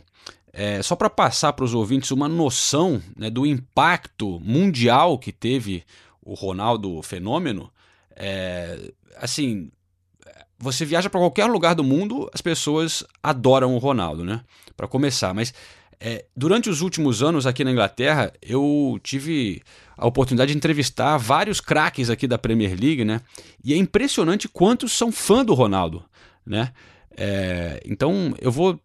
É, 0.60 0.82
só 0.82 0.96
para 0.96 1.08
passar 1.08 1.54
para 1.54 1.66
os 1.66 1.76
ouvintes 1.76 2.10
uma 2.10 2.28
noção 2.28 3.00
né, 3.16 3.30
do 3.30 3.46
impacto 3.46 4.40
mundial 4.40 5.20
que 5.20 5.32
teve 5.32 5.84
o 6.20 6.34
Ronaldo 6.34 7.00
fenômeno, 7.04 7.70
é, 8.16 8.92
assim, 9.18 9.70
você 10.58 10.84
viaja 10.84 11.12
para 11.12 11.20
qualquer 11.20 11.46
lugar 11.46 11.76
do 11.76 11.84
mundo, 11.84 12.28
as 12.34 12.42
pessoas 12.42 13.04
adoram 13.22 13.76
o 13.76 13.78
Ronaldo, 13.78 14.26
né? 14.26 14.42
Para 14.76 14.88
começar, 14.88 15.32
mas 15.32 15.54
é, 16.00 16.26
durante 16.36 16.72
os 16.72 16.82
últimos 16.82 17.22
anos 17.22 17.46
aqui 17.46 17.64
na 17.64 17.72
Inglaterra, 17.72 18.34
eu 18.42 19.00
tive 19.04 19.62
a 19.96 20.08
oportunidade 20.08 20.52
de 20.52 20.58
entrevistar 20.58 21.18
vários 21.20 21.62
craques 21.62 22.10
aqui 22.10 22.28
da 22.28 22.40
Premier 22.40 22.72
League, 22.72 23.06
né? 23.06 23.22
E 23.64 23.74
é 23.74 23.78
impressionante 23.78 24.48
quantos 24.48 24.92
são 24.92 25.12
fã 25.12 25.46
do 25.46 25.54
Ronaldo, 25.54 26.04
né? 26.44 26.74
É, 27.18 27.82
então 27.84 28.36
eu 28.40 28.52
vou 28.52 28.80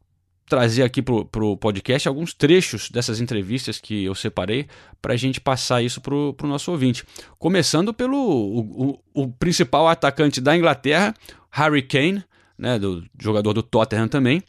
trazer 0.47 0.83
aqui 0.83 1.01
pro, 1.01 1.25
pro 1.25 1.57
podcast 1.57 2.09
alguns 2.09 2.35
trechos 2.35 2.91
dessas 2.91 3.21
entrevistas 3.21 3.81
que 3.81 4.05
eu 4.05 4.15
separei 4.15 4.67
para 5.01 5.15
a 5.15 5.17
gente 5.17 5.41
passar 5.41 5.83
isso 5.83 6.01
pro, 6.01 6.35
pro 6.35 6.49
nosso 6.49 6.71
ouvinte. 6.71 7.05
Começando 7.39 7.95
pelo 7.95 8.17
o, 8.19 8.91
o, 9.15 9.23
o 9.23 9.33
principal 9.33 9.89
atacante 9.89 10.41
da 10.41 10.57
Inglaterra, 10.57 11.15
Harry 11.51 11.83
Kane, 11.83 12.25
né, 12.59 12.79
do 12.79 13.05
jogador 13.21 13.53
do 13.53 13.63
Tottenham 13.63 14.09
também. 14.09 14.43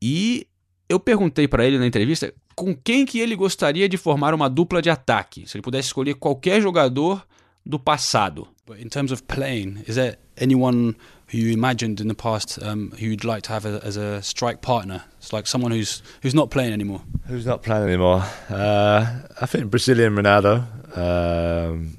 E 0.00 0.46
eu 0.88 0.98
perguntei 0.98 1.46
para 1.46 1.64
ele 1.64 1.78
na 1.78 1.86
entrevista 1.86 2.32
com 2.54 2.74
quem 2.74 3.04
que 3.04 3.18
ele 3.18 3.36
gostaria 3.36 3.88
de 3.88 3.96
formar 3.96 4.34
uma 4.34 4.48
dupla 4.48 4.80
de 4.80 4.90
ataque, 4.90 5.46
se 5.46 5.56
ele 5.56 5.62
pudesse 5.62 5.88
escolher 5.88 6.14
qualquer 6.14 6.60
jogador 6.60 7.24
do 7.68 7.78
passado. 7.78 8.48
In 8.78 8.88
terms 8.88 9.12
of 9.12 9.26
playing, 9.28 9.84
is 9.86 9.96
there 9.96 10.16
anyone 10.38 10.96
who 11.28 11.38
you 11.38 11.52
imagined 11.52 12.00
in 12.00 12.08
the 12.08 12.14
past 12.14 12.62
um, 12.62 12.92
who 12.98 13.06
you'd 13.06 13.24
like 13.24 13.42
to 13.42 13.52
have 13.52 13.66
a, 13.66 13.80
as 13.84 13.96
a 13.96 14.22
strike 14.22 14.62
partner? 14.62 15.04
It's 15.18 15.32
like 15.32 15.46
someone 15.46 15.70
who's 15.70 16.02
who's 16.22 16.34
not 16.34 16.50
playing 16.50 16.72
anymore. 16.72 17.02
Who's 17.26 17.46
not 17.46 17.62
playing 17.62 17.84
anymore? 17.84 18.24
Uh, 18.48 19.20
I 19.40 19.46
think 19.46 19.70
Brazilian 19.70 20.14
Ronaldo. 20.16 20.64
Um, 20.96 21.98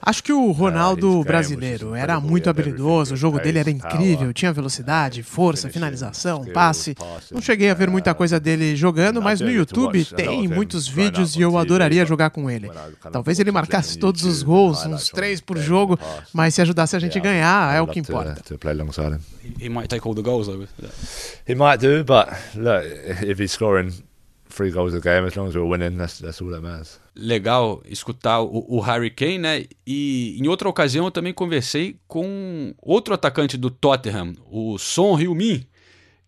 Acho 0.00 0.22
que 0.22 0.32
o 0.32 0.50
Ronaldo 0.52 1.22
brasileiro 1.24 1.94
era 1.94 2.20
muito 2.20 2.48
habilidoso, 2.48 3.14
o 3.14 3.16
jogo 3.16 3.40
dele 3.40 3.58
era 3.58 3.70
incrível, 3.70 4.32
tinha 4.32 4.52
velocidade, 4.52 5.22
força, 5.22 5.68
finalização, 5.68 6.44
passe. 6.46 6.94
Não 7.30 7.40
cheguei 7.40 7.70
a 7.70 7.74
ver 7.74 7.90
muita 7.90 8.14
coisa 8.14 8.38
dele 8.38 8.76
jogando, 8.76 9.20
mas 9.20 9.40
no 9.40 9.50
YouTube 9.50 10.04
tem 10.04 10.46
muitos 10.48 10.86
vídeos 10.86 11.34
e 11.36 11.40
eu 11.40 11.58
adoraria 11.58 12.06
jogar 12.06 12.30
com 12.30 12.50
ele. 12.50 12.70
Talvez 13.10 13.38
ele 13.40 13.50
marcasse 13.50 13.98
todos 13.98 14.24
os 14.24 14.42
gols, 14.42 14.84
uns 14.86 15.08
três 15.08 15.40
por 15.40 15.58
jogo, 15.58 15.98
mas 16.32 16.54
se 16.54 16.62
ajudasse 16.62 16.96
a 16.96 16.98
gente 16.98 17.18
a 17.18 17.20
ganhar, 17.20 17.74
é 17.74 17.80
o 17.80 17.86
que 17.86 17.98
importa. 17.98 18.42
He 19.60 19.68
might 19.68 19.88
take 19.88 20.06
all 20.06 20.14
the 20.14 20.22
goals 20.22 20.46
though. 20.46 20.66
He 21.48 21.54
might 21.54 21.78
do, 21.78 22.04
but 22.04 22.28
look, 22.54 22.84
if 23.22 23.40
he's 23.40 23.52
scoring 23.52 23.92
three 24.52 24.70
goals 24.70 24.94
a 24.94 25.00
game, 25.00 25.26
as 25.26 25.34
long 25.34 25.48
as 25.48 25.54
we're 25.54 25.68
winning, 25.68 25.96
that's, 25.96 26.18
that's 26.18 26.40
all 26.40 26.50
that 26.50 26.62
matters. 26.62 27.00
Legal 27.14 27.82
escutar 27.86 28.42
o, 28.42 28.64
o 28.68 28.80
Harry 28.80 29.10
Kane, 29.10 29.38
né? 29.38 29.64
E 29.86 30.38
em 30.40 30.46
outra 30.48 30.68
ocasião 30.68 31.06
eu 31.06 31.10
também 31.10 31.32
conversei 31.32 31.96
com 32.06 32.74
outro 32.80 33.14
atacante 33.14 33.56
do 33.56 33.70
Tottenham, 33.70 34.34
o 34.50 34.78
Son 34.78 35.18
Heung-min, 35.18 35.66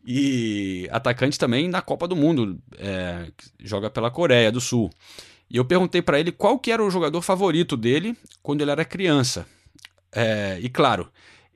e 0.06 0.88
atacante 0.90 1.38
também 1.38 1.68
na 1.68 1.80
Copa 1.80 2.06
do 2.06 2.16
Mundo, 2.16 2.58
é, 2.78 3.28
joga 3.60 3.88
pela 3.88 4.10
Coreia 4.10 4.52
do 4.52 4.60
Sul. 4.60 4.90
E 5.48 5.56
eu 5.56 5.64
perguntei 5.64 6.02
para 6.02 6.18
ele 6.18 6.32
qual 6.32 6.58
que 6.58 6.70
era 6.70 6.84
o 6.84 6.90
jogador 6.90 7.22
favorito 7.22 7.76
dele 7.76 8.16
quando 8.42 8.60
ele 8.60 8.70
era 8.70 8.84
criança. 8.84 9.46
É, 10.12 10.58
e 10.60 10.68
claro, 10.68 11.08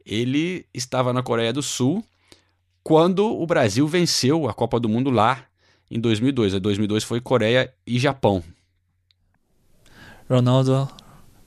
ele 0.05 0.67
estava 0.73 1.13
na 1.13 1.23
Coreia 1.23 1.53
do 1.53 1.63
Sul 1.63 2.05
quando 2.83 3.27
o 3.27 3.47
Brasil 3.47 3.87
venceu 3.87 4.49
a 4.49 4.55
Copa 4.55 4.81
do 4.81 4.89
Mundo 4.89 5.11
lá 5.11 5.45
em 5.91 6.01
2002. 6.01 6.55
A 6.55 6.59
2002 6.59 7.05
foi 7.05 7.21
Coreia 7.21 7.73
e 7.87 7.99
Japão. 7.99 8.43
Ronaldo, 10.29 10.89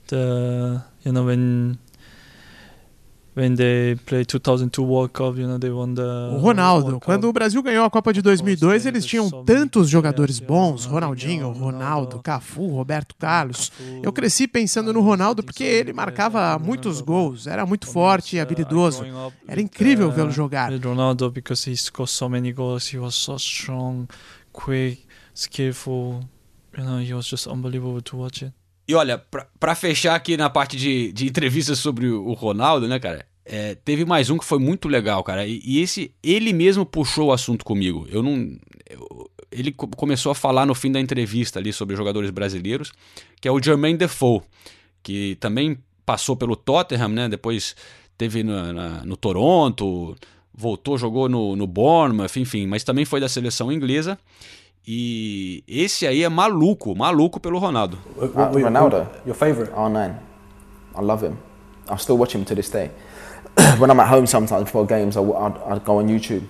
the 0.07 0.81
you 1.05 1.13
know 1.13 1.25
when 1.25 1.77
when 3.33 3.55
they 3.55 3.95
played 4.05 4.27
2002 4.27 4.83
World 4.83 5.11
Cup, 5.13 5.37
you 5.37 5.47
know 5.47 5.57
they 5.57 5.69
won 5.69 5.93
the 5.95 6.01
O 6.01 6.39
Ronaldo, 6.39 6.99
quando 6.99 7.29
o 7.29 7.33
Brasil 7.33 7.61
ganhou 7.63 7.85
a 7.85 7.89
Copa 7.89 8.11
de 8.11 8.21
2002, 8.21 8.85
eles 8.85 9.05
tinham 9.05 9.29
tantos 9.45 9.89
jogadores 9.89 10.39
bons, 10.39 10.85
Ronaldinho, 10.85 11.51
Ronaldo, 11.51 12.19
Cafu, 12.21 12.67
Roberto 12.67 13.15
Carlos. 13.17 13.71
Eu 14.03 14.11
cresci 14.11 14.47
pensando 14.47 14.91
no 14.91 15.01
Ronaldo 15.01 15.43
porque 15.43 15.63
ele 15.63 15.93
marcava 15.93 16.59
muitos 16.59 16.99
gols, 17.01 17.47
era 17.47 17.65
muito 17.65 17.87
forte 17.87 18.35
e 18.35 18.39
habilidoso. 18.39 19.03
Era 19.47 19.61
incrível 19.61 20.11
vê-lo 20.11 20.31
jogar. 20.31 20.71
Ronaldo 20.73 21.31
because 21.31 21.69
he 21.69 21.75
scored 21.75 22.11
so 22.11 22.27
many 22.27 22.51
goals, 22.51 22.93
he 22.93 22.97
was 22.97 23.15
so 23.15 23.35
strong, 23.35 24.07
quick, 24.51 25.05
skillful. 25.33 26.19
You 26.77 26.85
know, 26.85 26.99
he 26.99 27.13
was 27.13 27.27
just 27.27 27.47
unbelievable 27.47 28.01
to 28.01 28.17
watch 28.17 28.43
it. 28.43 28.53
E 28.87 28.95
olha, 28.95 29.17
para 29.59 29.75
fechar 29.75 30.15
aqui 30.15 30.35
na 30.35 30.49
parte 30.49 30.75
de, 30.75 31.11
de 31.11 31.27
entrevistas 31.27 31.79
sobre 31.79 32.07
o 32.07 32.33
Ronaldo, 32.33 32.87
né, 32.87 32.99
cara? 32.99 33.25
É, 33.45 33.75
teve 33.75 34.05
mais 34.05 34.29
um 34.29 34.37
que 34.37 34.45
foi 34.45 34.59
muito 34.59 34.87
legal, 34.87 35.23
cara. 35.23 35.45
E, 35.47 35.61
e, 35.63 35.79
esse, 35.79 36.11
ele 36.21 36.53
mesmo 36.53 36.85
puxou 36.85 37.29
o 37.29 37.33
assunto 37.33 37.65
comigo. 37.65 38.07
Eu 38.09 38.21
não. 38.21 38.57
Eu, 38.89 39.29
ele 39.51 39.71
começou 39.71 40.31
a 40.31 40.35
falar 40.35 40.65
no 40.65 40.73
fim 40.73 40.91
da 40.91 40.99
entrevista 40.99 41.59
ali 41.59 41.73
sobre 41.73 41.95
jogadores 41.95 42.29
brasileiros, 42.29 42.93
que 43.39 43.47
é 43.47 43.51
o 43.51 43.61
Jermaine 43.61 43.97
Defoe, 43.97 44.41
que 45.03 45.35
também 45.39 45.77
passou 46.05 46.35
pelo 46.35 46.55
Tottenham, 46.55 47.09
né? 47.09 47.27
Depois 47.27 47.75
teve 48.17 48.43
no, 48.43 48.71
na, 48.71 49.03
no 49.03 49.17
Toronto, 49.17 50.15
voltou, 50.53 50.97
jogou 50.97 51.27
no, 51.27 51.55
no 51.55 51.67
Bournemouth, 51.67 52.37
enfim, 52.37 52.67
mas 52.67 52.83
também 52.83 53.03
foi 53.03 53.19
da 53.19 53.27
seleção 53.27 53.71
inglesa. 53.71 54.17
E 54.87 55.63
esse 55.67 56.07
aí 56.07 56.23
é 56.23 56.29
maluco, 56.29 56.95
maluco 56.95 57.39
pelo 57.39 57.59
Ronaldo. 57.59 57.97
Uh, 58.17 58.63
Ronaldo, 58.63 59.07
your 59.25 59.35
favorite? 59.35 59.71
R9. 59.73 60.15
I 60.95 61.01
love 61.01 61.25
him. 61.25 61.37
I 61.87 61.97
still 61.97 62.17
watch 62.17 62.35
him 62.35 62.43
to 62.45 62.55
this 62.55 62.69
day. 62.69 62.89
When 63.79 63.91
I'm 63.91 63.99
at 63.99 64.09
home 64.09 64.25
sometimes 64.25 64.63
before 64.63 64.85
games, 64.85 65.15
I, 65.17 65.21
I, 65.21 65.75
I 65.75 65.79
go 65.79 65.99
on 65.99 66.07
YouTube 66.07 66.43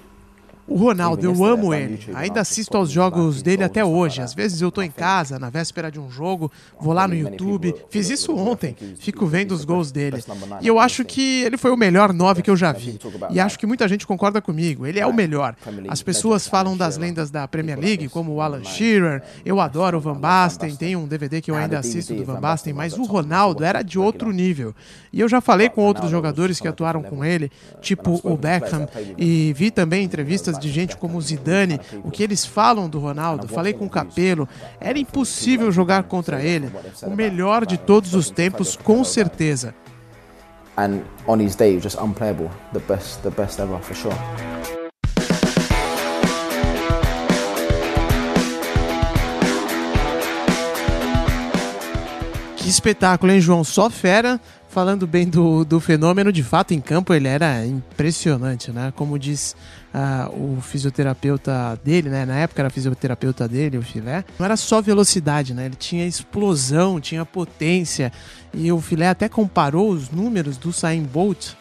o 0.68 0.76
Ronaldo, 0.76 1.26
eu 1.26 1.44
amo 1.46 1.74
ele. 1.74 2.00
Ainda 2.14 2.42
assisto 2.42 2.78
aos 2.78 2.90
jogos 2.90 3.42
dele 3.42 3.64
até 3.64 3.84
hoje. 3.84 4.22
Às 4.22 4.34
vezes 4.34 4.62
eu 4.62 4.72
tô 4.72 4.82
em 4.82 4.92
casa, 4.92 5.38
na 5.38 5.50
véspera 5.50 5.92
de 5.92 6.00
um 6.00 6.10
jogo, 6.10 6.52
vou 6.80 6.94
lá 6.94 7.08
no 7.08 7.16
YouTube. 7.16 7.76
Fiz 7.90 8.10
isso 8.10 8.36
ontem. 8.36 8.76
Fico 9.00 9.26
vendo 9.26 9.52
os 9.52 9.66
gols 9.66 9.92
dele. 9.92 10.24
E 10.62 10.68
eu 10.68 10.80
acho 10.80 11.04
que 11.04 11.44
ele 11.44 11.58
foi 11.58 11.72
o 11.72 11.78
melhor 11.78 12.14
nove 12.14 12.42
que 12.42 12.50
eu 12.50 12.56
já 12.56 12.72
vi. 12.72 13.00
E 13.30 13.40
acho 13.40 13.60
que 13.60 13.66
muita 13.66 13.88
gente 13.88 14.08
concorda 14.08 14.42
comigo. 14.42 14.86
Ele 14.86 15.00
é 15.00 15.06
o 15.06 15.14
melhor. 15.14 15.56
As 15.88 16.02
pessoas 16.02 16.48
falam 16.48 16.78
das 16.78 16.98
lendas 16.98 17.30
da 17.30 17.48
Premier 17.48 17.80
League, 17.80 18.08
como 18.10 18.32
o 18.34 18.42
Alan 18.42 18.64
Shearer. 18.64 19.24
Eu 19.46 19.60
adoro 19.60 19.98
o 19.98 20.02
Van 20.02 20.16
Basten. 20.16 20.76
Tem 20.76 20.96
um 20.96 21.08
DVD 21.08 21.42
que 21.42 21.52
eu 21.52 21.56
ainda 21.56 21.80
assisto 21.80 22.14
do 22.14 22.24
Van 22.24 22.40
Basten. 22.40 22.74
Mas 22.74 22.98
o 22.98 23.04
Ronaldo 23.04 23.64
era 23.64 23.82
de 23.82 24.00
outro 24.00 24.32
nível. 24.32 24.74
E 25.12 25.20
eu 25.20 25.28
já 25.28 25.42
falei 25.42 25.70
com 25.70 25.82
outros 25.82 26.10
jogadores 26.10 26.60
que 26.60 26.68
atuaram 26.68 27.02
com 27.04 27.26
ele, 27.26 27.52
tipo 27.82 28.22
o 28.24 28.38
Beckham. 28.38 28.88
E 29.18 29.54
vi 29.54 29.70
também 29.70 30.04
entrevistas 30.04 30.51
de 30.60 30.70
gente 30.70 30.98
como 30.98 31.18
o 31.18 31.22
Zidane, 31.22 31.80
o 32.04 32.12
que 32.12 32.24
eles 32.24 32.46
falam 32.46 32.90
do 32.90 33.00
Ronaldo, 33.00 33.48
falei 33.48 33.74
com 33.74 33.86
o 33.86 33.90
Capelo, 33.90 34.48
era 34.80 34.98
impossível 34.98 35.72
jogar 35.72 36.04
contra 36.04 36.42
ele. 36.44 36.72
O 37.04 37.16
melhor 37.16 37.66
de 37.66 37.78
todos 37.78 38.14
os 38.14 38.30
tempos, 38.30 38.76
com 38.76 39.04
certeza. 39.04 39.74
And 40.78 41.02
on 41.28 41.42
his 41.42 41.56
day, 41.56 41.80
just 41.80 41.98
unplayable. 41.98 42.50
The 42.74 42.80
best, 42.80 43.22
the 43.22 43.30
best 43.30 43.60
ever 43.60 43.80
for 43.82 43.96
sure. 43.96 44.16
Que 52.56 52.70
espetáculo, 52.70 53.32
hein, 53.32 53.42
João? 53.42 53.64
Só 53.64 53.90
fera 53.90 54.40
falando 54.72 55.06
bem 55.06 55.28
do, 55.28 55.66
do 55.66 55.82
fenômeno, 55.82 56.32
de 56.32 56.42
fato, 56.42 56.74
em 56.74 56.80
campo 56.80 57.14
ele 57.14 57.28
era 57.28 57.66
impressionante, 57.66 58.72
né? 58.72 58.94
Como 58.96 59.20
diz 59.20 59.54
uh, 59.94 60.58
o 60.58 60.62
fisioterapeuta 60.62 61.80
dele, 61.84 62.10
né? 62.10 62.26
Na 62.26 62.36
época 62.36 62.62
era 62.62 62.70
fisioterapeuta 62.70 63.48
dele, 63.48 63.78
o 63.78 63.82
Filé. 63.82 64.24
Não 64.38 64.46
era 64.46 64.58
só 64.58 64.82
velocidade, 64.82 65.54
né? 65.54 65.66
Ele 65.66 65.76
tinha 65.76 66.06
explosão, 66.06 67.00
tinha 67.00 67.26
potência. 67.26 68.12
E 68.54 68.72
o 68.72 68.82
Filé 68.82 69.08
até 69.08 69.30
comparou 69.30 69.90
os 69.90 70.10
números 70.10 70.58
do 70.58 70.74
Sain 70.74 71.04
Bolt 71.04 71.54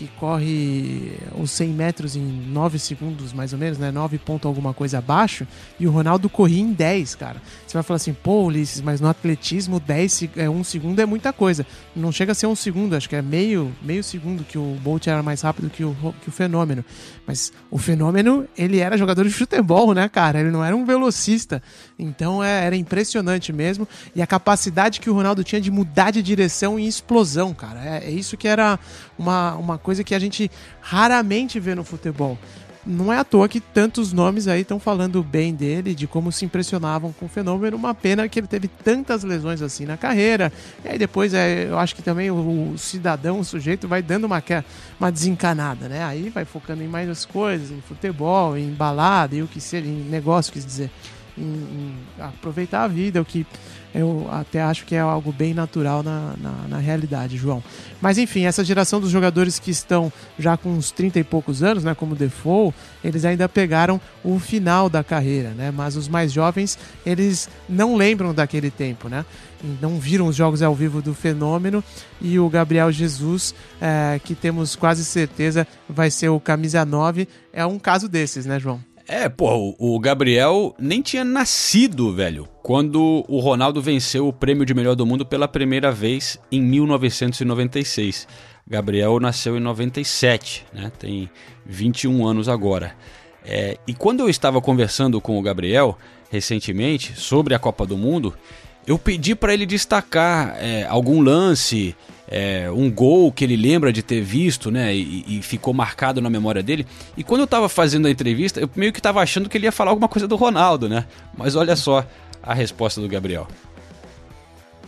que 0.00 0.08
corre 0.18 1.12
os 1.38 1.50
100 1.50 1.68
metros 1.68 2.16
em 2.16 2.22
9 2.22 2.78
segundos, 2.78 3.34
mais 3.34 3.52
ou 3.52 3.58
menos, 3.58 3.76
né? 3.76 3.90
9 3.90 4.16
ponto 4.16 4.48
alguma 4.48 4.72
coisa 4.72 4.96
abaixo, 4.96 5.46
e 5.78 5.86
o 5.86 5.90
Ronaldo 5.90 6.30
corria 6.30 6.62
em 6.62 6.72
10, 6.72 7.16
cara. 7.16 7.42
Você 7.66 7.74
vai 7.74 7.82
falar 7.82 7.96
assim, 7.96 8.14
pô, 8.14 8.44
Ulisses, 8.44 8.80
mas 8.80 8.98
no 8.98 9.08
atletismo 9.08 9.78
10, 9.78 10.30
é, 10.36 10.48
um 10.48 10.64
segundo 10.64 11.00
é 11.00 11.04
muita 11.04 11.34
coisa. 11.34 11.66
Não 11.94 12.10
chega 12.10 12.32
a 12.32 12.34
ser 12.34 12.46
um 12.46 12.56
segundo, 12.56 12.96
acho 12.96 13.10
que 13.10 13.14
é 13.14 13.20
meio, 13.20 13.70
meio 13.82 14.02
segundo 14.02 14.42
que 14.42 14.56
o 14.56 14.78
Bolt 14.82 15.06
era 15.06 15.22
mais 15.22 15.42
rápido 15.42 15.68
que 15.68 15.84
o, 15.84 15.94
que 16.22 16.30
o 16.30 16.32
Fenômeno. 16.32 16.82
Mas 17.26 17.52
o 17.70 17.76
Fenômeno, 17.76 18.48
ele 18.56 18.78
era 18.78 18.96
jogador 18.96 19.24
de 19.24 19.30
futebol, 19.30 19.92
né, 19.92 20.08
cara? 20.08 20.40
Ele 20.40 20.50
não 20.50 20.64
era 20.64 20.74
um 20.74 20.86
velocista. 20.86 21.62
Então 21.98 22.42
é, 22.42 22.64
era 22.64 22.74
impressionante 22.74 23.52
mesmo. 23.52 23.86
E 24.16 24.22
a 24.22 24.26
capacidade 24.26 24.98
que 24.98 25.10
o 25.10 25.14
Ronaldo 25.14 25.44
tinha 25.44 25.60
de 25.60 25.70
mudar 25.70 26.10
de 26.10 26.22
direção 26.22 26.78
e 26.78 26.88
explosão, 26.88 27.52
cara. 27.52 27.84
É, 27.84 28.06
é 28.06 28.10
isso 28.10 28.36
que 28.36 28.48
era 28.48 28.78
uma, 29.18 29.54
uma 29.56 29.78
coisa 29.78 29.89
que 29.98 30.14
a 30.14 30.18
gente 30.18 30.50
raramente 30.80 31.58
vê 31.58 31.74
no 31.74 31.84
futebol. 31.84 32.38
não 32.86 33.12
é 33.12 33.18
à 33.18 33.24
toa 33.24 33.48
que 33.48 33.60
tantos 33.60 34.12
nomes 34.12 34.48
aí 34.48 34.62
estão 34.62 34.80
falando 34.80 35.22
bem 35.22 35.54
dele, 35.54 35.94
de 35.94 36.06
como 36.06 36.32
se 36.32 36.44
impressionavam 36.44 37.12
com 37.12 37.26
o 37.26 37.28
fenômeno. 37.28 37.76
Uma 37.76 37.94
pena 37.94 38.28
que 38.28 38.40
ele 38.40 38.46
teve 38.46 38.68
tantas 38.68 39.22
lesões 39.22 39.60
assim 39.60 39.84
na 39.84 39.96
carreira. 39.96 40.50
E 40.84 40.88
aí 40.88 40.98
depois 40.98 41.34
é, 41.34 41.66
eu 41.68 41.78
acho 41.78 41.94
que 41.94 42.02
também 42.02 42.30
o, 42.30 42.74
cidadão, 42.78 43.40
o 43.40 43.44
sujeito, 43.44 43.86
vai 43.86 44.02
dando 44.02 44.24
uma, 44.24 44.42
uma 44.98 45.12
desencanada, 45.12 45.88
né? 45.88 46.02
Aí 46.04 46.30
vai 46.30 46.44
focando 46.44 46.82
em 46.82 46.88
mais 46.88 47.26
coisas, 47.26 47.70
em 47.70 47.80
futebol, 47.82 48.56
em 48.56 48.70
balada 48.72 49.36
e 49.36 49.42
o 49.42 49.46
que 49.46 49.60
seja, 49.60 49.86
em 49.86 50.04
negócio, 50.08 50.52
quis 50.52 50.64
dizer. 50.64 50.90
Em, 51.38 51.42
em 51.42 51.94
aproveitar 52.18 52.82
a 52.82 52.88
vida, 52.88 53.20
o 53.20 53.24
que 53.24 53.46
eu 53.94 54.28
até 54.30 54.62
acho 54.62 54.84
que 54.84 54.94
é 54.94 55.00
algo 55.00 55.32
bem 55.32 55.52
natural 55.52 56.02
na, 56.02 56.34
na, 56.40 56.68
na, 56.68 56.78
realidade, 56.78 57.36
João. 57.36 57.62
Mas 58.00 58.18
enfim, 58.18 58.44
essa 58.44 58.64
geração 58.64 59.00
dos 59.00 59.10
jogadores 59.10 59.58
que 59.58 59.70
estão 59.70 60.12
já 60.38 60.56
com 60.56 60.70
uns 60.70 60.90
30 60.90 61.18
e 61.18 61.24
poucos 61.24 61.62
anos, 61.62 61.82
né, 61.82 61.94
como 61.94 62.14
Defoe, 62.14 62.72
eles 63.02 63.24
ainda 63.24 63.48
pegaram 63.48 64.00
o 64.22 64.38
final 64.38 64.88
da 64.88 65.02
carreira, 65.02 65.50
né? 65.50 65.70
Mas 65.70 65.96
os 65.96 66.08
mais 66.08 66.32
jovens, 66.32 66.78
eles 67.04 67.48
não 67.68 67.96
lembram 67.96 68.32
daquele 68.32 68.70
tempo, 68.70 69.08
né? 69.08 69.24
Não 69.80 69.98
viram 69.98 70.26
os 70.26 70.36
jogos 70.36 70.62
ao 70.62 70.74
vivo 70.74 71.02
do 71.02 71.12
fenômeno 71.12 71.82
e 72.20 72.38
o 72.38 72.48
Gabriel 72.48 72.90
Jesus, 72.90 73.54
é, 73.80 74.20
que 74.22 74.34
temos 74.34 74.76
quase 74.76 75.04
certeza 75.04 75.66
vai 75.88 76.10
ser 76.10 76.28
o 76.28 76.40
camisa 76.40 76.84
9, 76.84 77.28
é 77.52 77.66
um 77.66 77.78
caso 77.78 78.08
desses, 78.08 78.46
né, 78.46 78.58
João? 78.58 78.80
É, 79.12 79.28
pô, 79.28 79.74
o 79.76 79.98
Gabriel 79.98 80.72
nem 80.78 81.02
tinha 81.02 81.24
nascido, 81.24 82.14
velho, 82.14 82.48
quando 82.62 83.24
o 83.26 83.40
Ronaldo 83.40 83.82
venceu 83.82 84.28
o 84.28 84.32
prêmio 84.32 84.64
de 84.64 84.72
melhor 84.72 84.94
do 84.94 85.04
mundo 85.04 85.26
pela 85.26 85.48
primeira 85.48 85.90
vez 85.90 86.38
em 86.52 86.62
1996. 86.62 88.28
Gabriel 88.64 89.18
nasceu 89.18 89.56
em 89.56 89.60
97, 89.60 90.64
né? 90.72 90.92
Tem 90.96 91.28
21 91.66 92.24
anos 92.24 92.48
agora. 92.48 92.94
É, 93.44 93.76
e 93.84 93.92
quando 93.92 94.20
eu 94.20 94.30
estava 94.30 94.60
conversando 94.60 95.20
com 95.20 95.36
o 95.36 95.42
Gabriel 95.42 95.98
recentemente 96.30 97.20
sobre 97.20 97.52
a 97.52 97.58
Copa 97.58 97.84
do 97.84 97.98
Mundo, 97.98 98.32
eu 98.86 98.96
pedi 98.96 99.34
para 99.34 99.52
ele 99.52 99.66
destacar 99.66 100.56
é, 100.60 100.86
algum 100.86 101.20
lance, 101.20 101.96
é, 102.30 102.70
um 102.70 102.88
gol 102.88 103.32
que 103.32 103.42
ele 103.42 103.56
lembra 103.56 103.92
de 103.92 104.02
ter 104.02 104.22
visto, 104.22 104.70
né? 104.70 104.94
E, 104.94 105.24
e, 105.26 105.42
ficou 105.42 105.74
marcado 105.74 106.20
na 106.20 106.30
memória 106.30 106.62
dele. 106.62 106.86
E 107.16 107.24
quando 107.24 107.40
eu 107.40 107.46
tava 107.46 107.68
fazendo 107.68 108.06
a 108.06 108.10
entrevista, 108.10 108.60
eu 108.60 108.70
meio 108.76 108.92
que 108.92 109.02
tava 109.02 109.20
achando 109.20 109.48
que 109.48 109.58
ele 109.58 109.66
ia 109.66 109.72
falar 109.72 109.90
alguma 109.90 110.08
coisa 110.08 110.28
do 110.28 110.36
Ronaldo, 110.36 110.88
né? 110.88 111.06
Mas 111.36 111.56
olha 111.56 111.74
só 111.74 112.06
a 112.40 112.54
resposta 112.54 113.00
do 113.00 113.08
Gabriel. 113.08 113.48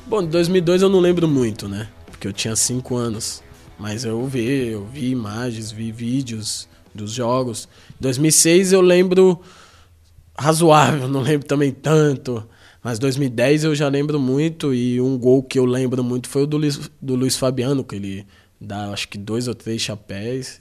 Bom, 0.07 0.25
2002 0.25 0.83
eu 0.83 0.89
não 0.89 1.01
lembro 1.01 1.27
muito, 1.27 1.69
né? 1.69 1.89
Porque 2.07 2.29
eu 2.29 2.33
tinha 2.33 2.55
5 2.55 2.97
anos. 2.97 3.43
Mas 3.77 4.05
eu 4.05 4.25
vi, 4.27 4.69
eu 4.69 4.87
vi 4.87 5.11
imagens, 5.11 5.73
vi 5.73 5.91
vídeos 5.91 6.69
dos 6.95 7.13
jogos. 7.13 7.69
2006 7.99 8.73
eu 8.73 8.81
lembro 8.81 9.41
razoável, 10.39 11.09
não 11.11 11.21
lembro 11.21 11.47
também 11.49 11.73
tanto. 11.73 12.47
Mas 12.83 12.99
2010 12.99 13.65
eu 13.65 13.75
já 13.75 13.89
lembro 13.89 14.19
muito 14.19 14.75
e 14.75 15.01
um 15.01 15.17
gol 15.17 15.43
que 15.43 15.59
eu 15.59 15.65
lembro 15.65 16.03
muito 16.03 16.29
foi 16.29 16.43
o 16.43 16.47
do 16.47 16.57
Luiz, 16.57 16.91
do 17.01 17.15
Luiz 17.15 17.37
Fabiano, 17.37 17.85
que 17.85 17.95
ele 17.95 18.27
dá 18.61 18.91
acho 18.91 19.09
que 19.09 19.17
dois 19.17 19.47
ou 19.47 19.55
três 19.55 19.81
chapéus 19.81 20.59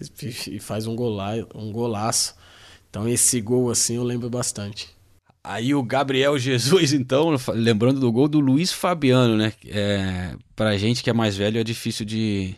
e 0.47 0.59
faz 0.59 0.85
um, 0.85 0.95
gola, 0.95 1.47
um 1.55 1.71
golaço. 1.71 2.35
Então 2.89 3.07
esse 3.07 3.41
gol 3.41 3.71
assim 3.71 3.95
eu 3.95 4.03
lembro 4.03 4.29
bastante. 4.29 4.89
Aí 5.43 5.73
o 5.73 5.81
Gabriel 5.81 6.37
Jesus, 6.37 6.93
então, 6.93 7.35
lembrando 7.55 7.99
do 7.99 8.11
gol 8.11 8.27
do 8.27 8.39
Luiz 8.39 8.71
Fabiano, 8.71 9.35
né? 9.35 9.53
É, 9.65 10.35
pra 10.55 10.77
gente 10.77 11.01
que 11.01 11.09
é 11.09 11.13
mais 11.13 11.35
velho 11.35 11.59
é 11.59 11.63
difícil 11.63 12.05
de, 12.05 12.55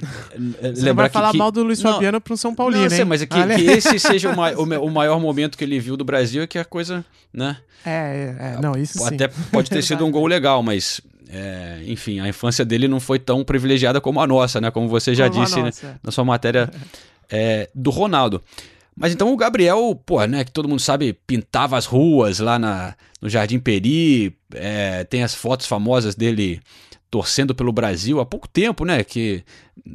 você 0.00 0.82
lembrar 0.82 1.04
vai 1.04 1.10
falar 1.10 1.30
que, 1.32 1.38
mal 1.38 1.50
do 1.50 1.62
Luiz 1.62 1.82
não, 1.82 1.92
Fabiano 1.92 2.20
para 2.20 2.34
um 2.34 2.36
São 2.36 2.54
Paulino, 2.54 2.82
não, 2.82 2.90
sei, 2.90 3.04
mas 3.04 3.22
é 3.22 3.26
que, 3.26 3.34
que, 3.36 3.70
esse 3.70 3.98
seja 3.98 4.30
o, 4.30 4.36
ma 4.36 4.50
o, 4.56 4.90
maior 4.90 5.20
momento 5.20 5.56
que 5.56 5.64
ele 5.64 5.78
viu 5.78 5.96
do 5.96 6.04
Brasil 6.04 6.42
é 6.42 6.46
que 6.46 6.58
a 6.58 6.64
coisa, 6.64 7.04
né? 7.32 7.56
É, 7.84 7.90
é, 7.90 8.54
é 8.56 8.60
não, 8.60 8.76
isso 8.76 9.02
Até 9.04 9.28
sim. 9.28 9.42
pode 9.52 9.70
ter 9.70 9.82
sido 9.82 10.04
um 10.04 10.10
gol 10.10 10.26
legal, 10.26 10.62
mas 10.62 11.00
é, 11.32 11.82
enfim, 11.86 12.20
a 12.20 12.28
infância 12.28 12.64
dele 12.64 12.88
não 12.88 12.98
foi 12.98 13.18
tão 13.18 13.44
privilegiada 13.44 14.00
como 14.00 14.20
a 14.20 14.26
nossa, 14.26 14.60
né? 14.60 14.70
Como 14.70 14.88
você 14.88 15.14
já 15.14 15.28
como 15.28 15.44
disse 15.44 15.62
né? 15.62 15.70
na 16.02 16.10
sua 16.10 16.24
matéria 16.24 16.70
é, 17.30 17.68
do 17.74 17.90
Ronaldo. 17.90 18.42
Mas 18.96 19.12
então 19.12 19.32
o 19.32 19.36
Gabriel, 19.36 19.98
pô, 20.04 20.22
né, 20.26 20.44
que 20.44 20.52
todo 20.52 20.68
mundo 20.68 20.80
sabe, 20.80 21.14
pintava 21.26 21.78
as 21.78 21.86
ruas 21.86 22.38
lá 22.38 22.58
na, 22.58 22.94
no 23.20 23.28
Jardim 23.30 23.58
Peri, 23.58 24.36
é, 24.52 25.04
tem 25.04 25.22
as 25.22 25.34
fotos 25.34 25.66
famosas 25.66 26.14
dele 26.14 26.60
torcendo 27.10 27.54
pelo 27.54 27.72
Brasil 27.72 28.20
há 28.20 28.26
pouco 28.26 28.48
tempo, 28.48 28.84
né? 28.84 29.02
Que 29.02 29.42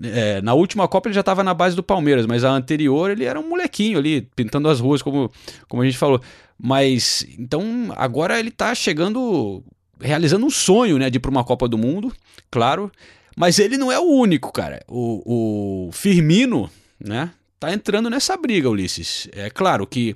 é, 0.03 0.41
na 0.41 0.53
última 0.53 0.87
Copa 0.87 1.07
ele 1.07 1.13
já 1.13 1.21
estava 1.21 1.43
na 1.43 1.53
base 1.53 1.75
do 1.75 1.81
Palmeiras, 1.81 2.25
mas 2.25 2.43
a 2.43 2.51
anterior 2.51 3.09
ele 3.09 3.23
era 3.23 3.39
um 3.39 3.47
molequinho 3.47 3.97
ali, 3.97 4.29
pintando 4.35 4.67
as 4.67 4.79
ruas, 4.79 5.01
como, 5.01 5.31
como 5.67 5.81
a 5.81 5.85
gente 5.85 5.97
falou. 5.97 6.21
Mas 6.59 7.25
então 7.39 7.93
agora 7.95 8.37
ele 8.39 8.49
está 8.49 8.75
chegando, 8.75 9.63
realizando 9.99 10.45
um 10.45 10.49
sonho, 10.49 10.97
né? 10.97 11.09
De 11.09 11.17
ir 11.17 11.19
para 11.19 11.31
uma 11.31 11.43
Copa 11.43 11.67
do 11.67 11.77
Mundo, 11.77 12.13
claro. 12.51 12.91
Mas 13.35 13.59
ele 13.59 13.77
não 13.77 13.91
é 13.91 13.99
o 13.99 14.03
único, 14.03 14.51
cara. 14.51 14.83
O, 14.87 15.87
o 15.87 15.91
Firmino, 15.91 16.69
né? 16.99 17.31
Tá 17.59 17.73
entrando 17.73 18.09
nessa 18.09 18.35
briga, 18.37 18.69
Ulisses. 18.69 19.29
É 19.33 19.49
claro 19.49 19.87
que 19.87 20.15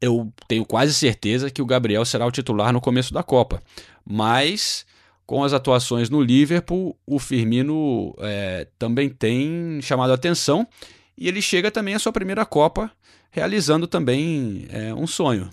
eu 0.00 0.32
tenho 0.48 0.64
quase 0.64 0.92
certeza 0.92 1.50
que 1.50 1.62
o 1.62 1.66
Gabriel 1.66 2.04
será 2.04 2.26
o 2.26 2.30
titular 2.30 2.72
no 2.72 2.80
começo 2.80 3.14
da 3.14 3.22
Copa. 3.22 3.62
Mas 4.04 4.84
com 5.32 5.42
as 5.42 5.54
atuações 5.54 6.10
no 6.10 6.20
Liverpool, 6.20 6.94
o 7.06 7.18
Firmino 7.18 8.14
é, 8.18 8.66
também 8.78 9.08
tem 9.08 9.80
chamado 9.80 10.10
a 10.10 10.14
atenção 10.14 10.68
e 11.16 11.26
ele 11.26 11.40
chega 11.40 11.70
também 11.70 11.94
à 11.94 11.98
sua 11.98 12.12
primeira 12.12 12.44
Copa, 12.44 12.92
realizando 13.30 13.86
também 13.86 14.66
é, 14.68 14.92
um 14.92 15.06
sonho. 15.06 15.48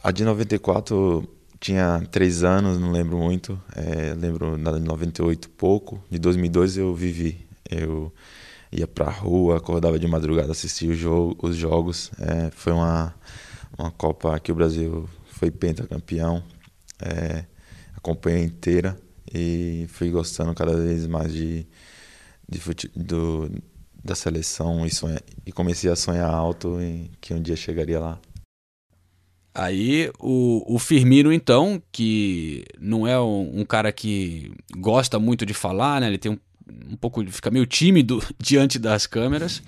A 0.00 0.12
de 0.12 0.22
94 0.24 1.28
tinha 1.58 2.00
três 2.12 2.44
anos, 2.44 2.78
não 2.78 2.92
lembro 2.92 3.18
muito. 3.18 3.60
É, 3.74 4.14
lembro 4.14 4.56
de 4.56 4.62
98 4.62 5.50
pouco. 5.50 6.00
De 6.08 6.20
2002 6.20 6.76
eu 6.76 6.94
vivi. 6.94 7.44
Eu 7.68 8.12
ia 8.70 8.86
pra 8.86 9.10
rua, 9.10 9.56
acordava 9.56 9.98
de 9.98 10.06
madrugada, 10.06 10.52
assistia 10.52 10.94
jogo, 10.94 11.36
os 11.44 11.56
jogos. 11.56 12.12
É, 12.20 12.52
foi 12.52 12.72
uma, 12.72 13.12
uma 13.76 13.90
Copa 13.90 14.38
que 14.38 14.52
o 14.52 14.54
Brasil 14.54 15.08
foi 15.26 15.50
pentacampeão. 15.50 16.40
É, 17.02 17.46
acompanhei 18.04 18.44
inteira 18.44 18.98
e 19.32 19.86
fui 19.88 20.10
gostando 20.10 20.54
cada 20.54 20.76
vez 20.76 21.06
mais 21.06 21.32
de, 21.32 21.66
de 22.46 22.60
fute, 22.60 22.90
do, 22.94 23.50
da 24.04 24.14
seleção 24.14 24.84
e, 24.84 24.90
sonha, 24.90 25.18
e 25.46 25.50
comecei 25.50 25.90
a 25.90 25.96
sonhar 25.96 26.28
alto 26.28 26.78
em 26.80 27.10
que 27.18 27.32
um 27.32 27.40
dia 27.40 27.56
chegaria 27.56 27.98
lá. 27.98 28.20
Aí 29.54 30.10
o, 30.18 30.74
o 30.74 30.78
Firmino, 30.78 31.32
então, 31.32 31.82
que 31.90 32.64
não 32.78 33.06
é 33.06 33.18
um, 33.18 33.60
um, 33.60 33.64
cara 33.64 33.90
que 33.90 34.52
gosta 34.76 35.18
muito 35.18 35.46
de 35.46 35.54
falar, 35.54 36.00
né? 36.00 36.08
Ele 36.08 36.18
tem 36.18 36.32
um, 36.32 36.38
um 36.90 36.96
pouco. 36.96 37.24
fica 37.30 37.50
meio 37.50 37.64
tímido 37.64 38.22
diante 38.38 38.78
das 38.78 39.06
câmeras. 39.06 39.62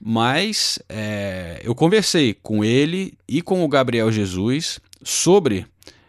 Mas 0.00 0.78
é, 0.88 1.60
eu 1.62 1.74
conversei 1.74 2.34
com 2.34 2.64
ele 2.64 3.14
e 3.28 3.42
com 3.42 3.64
o 3.64 3.68
Gabriel 3.68 4.10
Jesus 4.10 4.80
sobre 5.02 5.66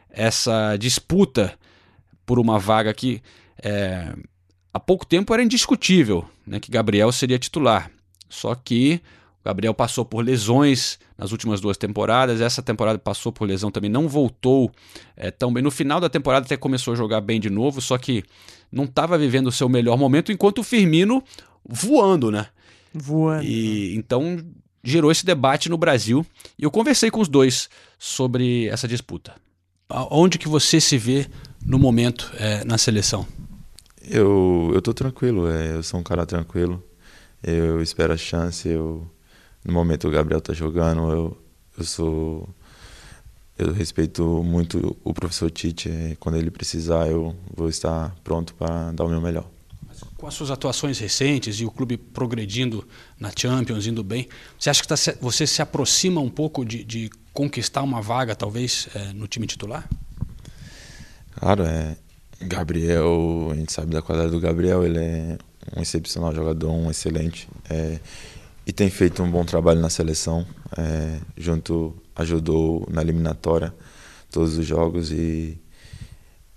essa 0.10 0.78
disputa 0.78 1.58
por 2.26 2.40
uma 2.40 2.60
vaga 2.60 2.94
que 2.94 3.22
é, 3.62 4.14
há 4.74 4.80
pouco 4.80 5.06
tempo 5.06 5.34
era 5.34 5.44
indiscutível 5.44 6.26
né, 6.46 6.60
que 6.60 6.72
Gabriel 6.72 7.12
seria 7.12 7.40
titular. 7.40 7.92
Só 8.30 8.56
que 8.56 9.02
o 9.42 9.46
Gabriel 9.46 9.74
passou 9.74 10.04
por 10.04 10.24
lesões 10.24 10.98
nas 11.18 11.32
últimas 11.32 11.62
duas 11.62 11.78
temporadas. 11.78 12.42
Essa 12.42 12.62
temporada 12.62 12.98
passou 12.98 13.32
por 13.32 13.48
lesão 13.48 13.70
também, 13.70 13.90
não 13.90 14.08
voltou 14.08 14.72
é, 15.16 15.30
tão 15.30 15.54
bem. 15.54 15.62
No 15.62 15.72
final 15.72 16.00
da 16.00 16.10
temporada 16.10 16.46
até 16.46 16.58
começou 16.58 16.94
a 16.94 16.98
jogar 16.98 17.22
bem 17.22 17.40
de 17.40 17.50
novo, 17.50 17.82
só 17.82 17.98
que 17.98 18.24
não 18.72 18.86
estava 18.86 19.18
vivendo 19.18 19.48
o 19.48 19.52
seu 19.52 19.70
melhor 19.70 19.98
momento, 19.98 20.32
enquanto 20.32 20.60
o 20.60 20.64
Firmino 20.64 21.24
voando, 21.68 22.32
né? 22.32 22.48
Voando. 22.94 23.44
E 23.44 23.96
então 23.96 24.44
gerou 24.84 25.12
esse 25.12 25.26
debate 25.26 25.70
no 25.70 25.78
Brasil 25.78 26.26
e 26.58 26.64
eu 26.64 26.72
conversei 26.72 27.10
com 27.10 27.22
os 27.22 27.30
dois 27.30 27.70
sobre 27.98 28.68
essa 28.68 28.88
disputa. 28.88 29.36
Onde 30.10 30.38
que 30.38 30.48
você 30.48 30.82
se 30.82 30.98
vê 30.98 31.28
no 31.66 31.80
momento 31.80 32.32
é, 32.38 32.64
na 32.64 32.78
seleção? 32.78 33.26
Eu 34.02 34.72
eu 34.74 34.82
tô 34.82 34.94
tranquilo, 34.94 35.50
é, 35.50 35.76
eu 35.76 35.84
sou 35.84 36.00
um 36.00 36.04
cara 36.04 36.26
tranquilo. 36.26 36.84
Eu 37.42 37.82
espero 37.82 38.14
a 38.14 38.18
chance, 38.18 38.68
eu 38.68 39.08
no 39.66 39.74
momento 39.74 40.08
o 40.08 40.12
Gabriel 40.12 40.42
tá 40.42 40.54
jogando, 40.54 41.12
eu 41.12 41.38
eu 41.78 41.84
sou 41.84 42.50
eu 43.58 43.72
respeito 43.72 44.24
muito 44.44 44.98
o 45.04 45.14
professor 45.14 45.50
Tite, 45.52 46.18
quando 46.20 46.38
ele 46.38 46.50
precisar 46.50 47.08
eu 47.08 47.36
vou 47.56 47.70
estar 47.70 48.16
pronto 48.24 48.54
para 48.56 48.92
dar 48.92 49.06
o 49.06 49.10
meu 49.10 49.22
melhor. 49.22 49.46
Com 50.18 50.28
as 50.28 50.34
suas 50.34 50.50
atuações 50.50 51.00
recentes 51.00 51.60
e 51.60 51.66
o 51.66 51.72
clube 51.72 51.98
progredindo 51.98 52.88
na 53.20 53.32
Champions, 53.36 53.86
indo 53.86 54.04
bem, 54.04 54.28
você 54.58 54.70
acha 54.70 54.82
que 54.82 54.88
tá, 54.88 54.96
você 55.22 55.46
se 55.46 55.62
aproxima 55.62 56.20
um 56.20 56.30
pouco 56.30 56.66
de, 56.66 56.84
de 56.84 57.10
conquistar 57.32 57.84
uma 57.84 58.02
vaga, 58.02 58.36
talvez, 58.36 58.88
é, 58.96 59.14
no 59.14 59.28
time 59.28 59.46
titular? 59.46 59.88
Claro, 61.36 61.64
é. 61.64 61.98
Gabriel, 62.42 63.50
a 63.52 63.56
gente 63.56 63.72
sabe 63.72 63.92
da 63.92 64.02
qualidade 64.02 64.32
do 64.32 64.40
Gabriel, 64.40 64.84
ele 64.84 65.00
é 65.00 65.38
um 65.76 65.82
excepcional 65.82 66.34
jogador, 66.34 66.70
um 66.72 66.92
excelente. 66.92 67.48
É, 67.70 68.00
e 68.66 68.72
tem 68.72 68.90
feito 68.90 69.24
um 69.24 69.30
bom 69.30 69.46
trabalho 69.46 69.80
na 69.80 69.90
seleção. 69.90 70.46
É, 70.78 71.20
junto 71.38 71.96
ajudou 72.16 72.88
na 72.92 73.02
eliminatória 73.02 73.74
todos 74.32 74.58
os 74.58 74.66
jogos 74.66 75.12
e, 75.12 75.60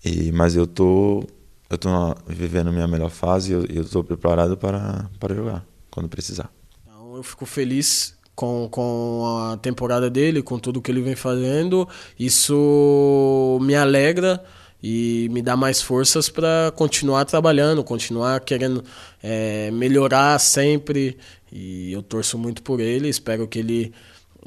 e 0.04 0.32
mas 0.32 0.56
eu 0.56 0.66
tô 0.66 1.24
eu 1.68 1.76
tô 1.76 1.88
vivendo 2.26 2.72
minha 2.72 2.86
melhor 2.86 3.10
fase 3.10 3.50
e 3.50 3.54
eu, 3.54 3.64
eu 3.66 3.84
tô 3.84 4.02
preparado 4.02 4.56
para 4.56 5.10
para 5.18 5.34
jogar 5.34 5.64
quando 5.90 6.08
precisar. 6.08 6.50
Então, 6.82 7.16
eu 7.16 7.22
fico 7.22 7.44
feliz 7.46 8.14
com, 8.34 8.68
com 8.70 9.24
a 9.50 9.56
temporada 9.56 10.10
dele, 10.10 10.42
com 10.42 10.58
tudo 10.58 10.80
que 10.82 10.90
ele 10.90 11.00
vem 11.00 11.16
fazendo. 11.16 11.88
Isso 12.18 13.58
me 13.62 13.74
alegra 13.74 14.44
e 14.88 15.28
me 15.32 15.42
dá 15.42 15.56
mais 15.56 15.82
forças 15.82 16.28
para 16.28 16.72
continuar 16.76 17.24
trabalhando, 17.24 17.82
continuar 17.82 18.38
querendo 18.38 18.84
é, 19.20 19.68
melhorar 19.72 20.38
sempre. 20.38 21.18
E 21.50 21.90
eu 21.90 22.04
torço 22.04 22.38
muito 22.38 22.62
por 22.62 22.78
ele, 22.78 23.08
espero 23.08 23.48
que 23.48 23.58
ele 23.58 23.92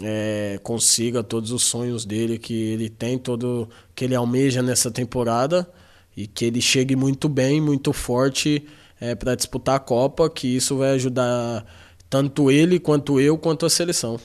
é, 0.02 0.58
consiga 0.64 1.22
todos 1.22 1.52
os 1.52 1.64
sonhos 1.64 2.06
dele 2.06 2.38
que 2.38 2.54
ele 2.54 2.88
tem, 2.88 3.18
todo 3.18 3.70
que 3.94 4.06
ele 4.06 4.16
almeja 4.16 4.62
nessa 4.62 4.90
temporada 4.90 5.70
e 6.16 6.26
que 6.26 6.46
ele 6.46 6.62
chegue 6.62 6.96
muito 6.96 7.28
bem, 7.28 7.60
muito 7.60 7.92
forte 7.92 8.66
é, 8.98 9.16
para 9.16 9.36
disputar 9.36 9.76
a 9.76 9.80
Copa, 9.80 10.30
que 10.30 10.48
isso 10.48 10.78
vai 10.78 10.92
ajudar 10.92 11.66
tanto 12.10 12.50
ele 12.50 12.80
quanto 12.80 13.20
eu 13.20 13.38
quanto 13.38 13.66
a 13.66 13.70
seleção. 13.70 14.18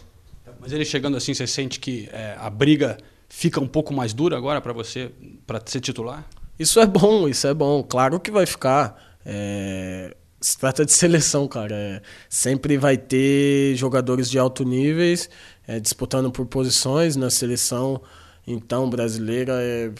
Mas 0.60 0.72
ele 0.72 0.84
chegando 0.84 1.16
assim, 1.16 1.34
você 1.34 1.44
sente 1.44 1.80
que 1.80 2.08
é, 2.12 2.36
a 2.38 2.48
briga 2.48 2.98
fica 3.34 3.60
um 3.60 3.66
pouco 3.66 3.92
mais 3.92 4.14
dura 4.14 4.36
agora 4.36 4.60
para 4.60 4.72
você, 4.72 5.10
para 5.44 5.60
ser 5.66 5.80
titular? 5.80 6.24
Isso 6.56 6.78
é 6.78 6.86
bom, 6.86 7.28
isso 7.28 7.46
é 7.48 7.52
bom. 7.52 7.82
Claro 7.82 8.20
que 8.20 8.30
vai 8.30 8.46
ficar. 8.46 9.18
É... 9.26 10.16
Se 10.40 10.56
trata 10.56 10.84
de 10.84 10.92
seleção, 10.94 11.48
cara. 11.48 11.74
É... 11.74 12.02
Sempre 12.28 12.78
vai 12.78 12.96
ter 12.96 13.74
jogadores 13.74 14.30
de 14.30 14.38
alto 14.38 14.64
níveis 14.64 15.28
é, 15.66 15.80
disputando 15.80 16.30
por 16.30 16.46
posições 16.46 17.16
na 17.16 17.28
seleção. 17.28 18.00
Então, 18.46 18.88
brasileira 18.88 19.54
é 19.60 19.90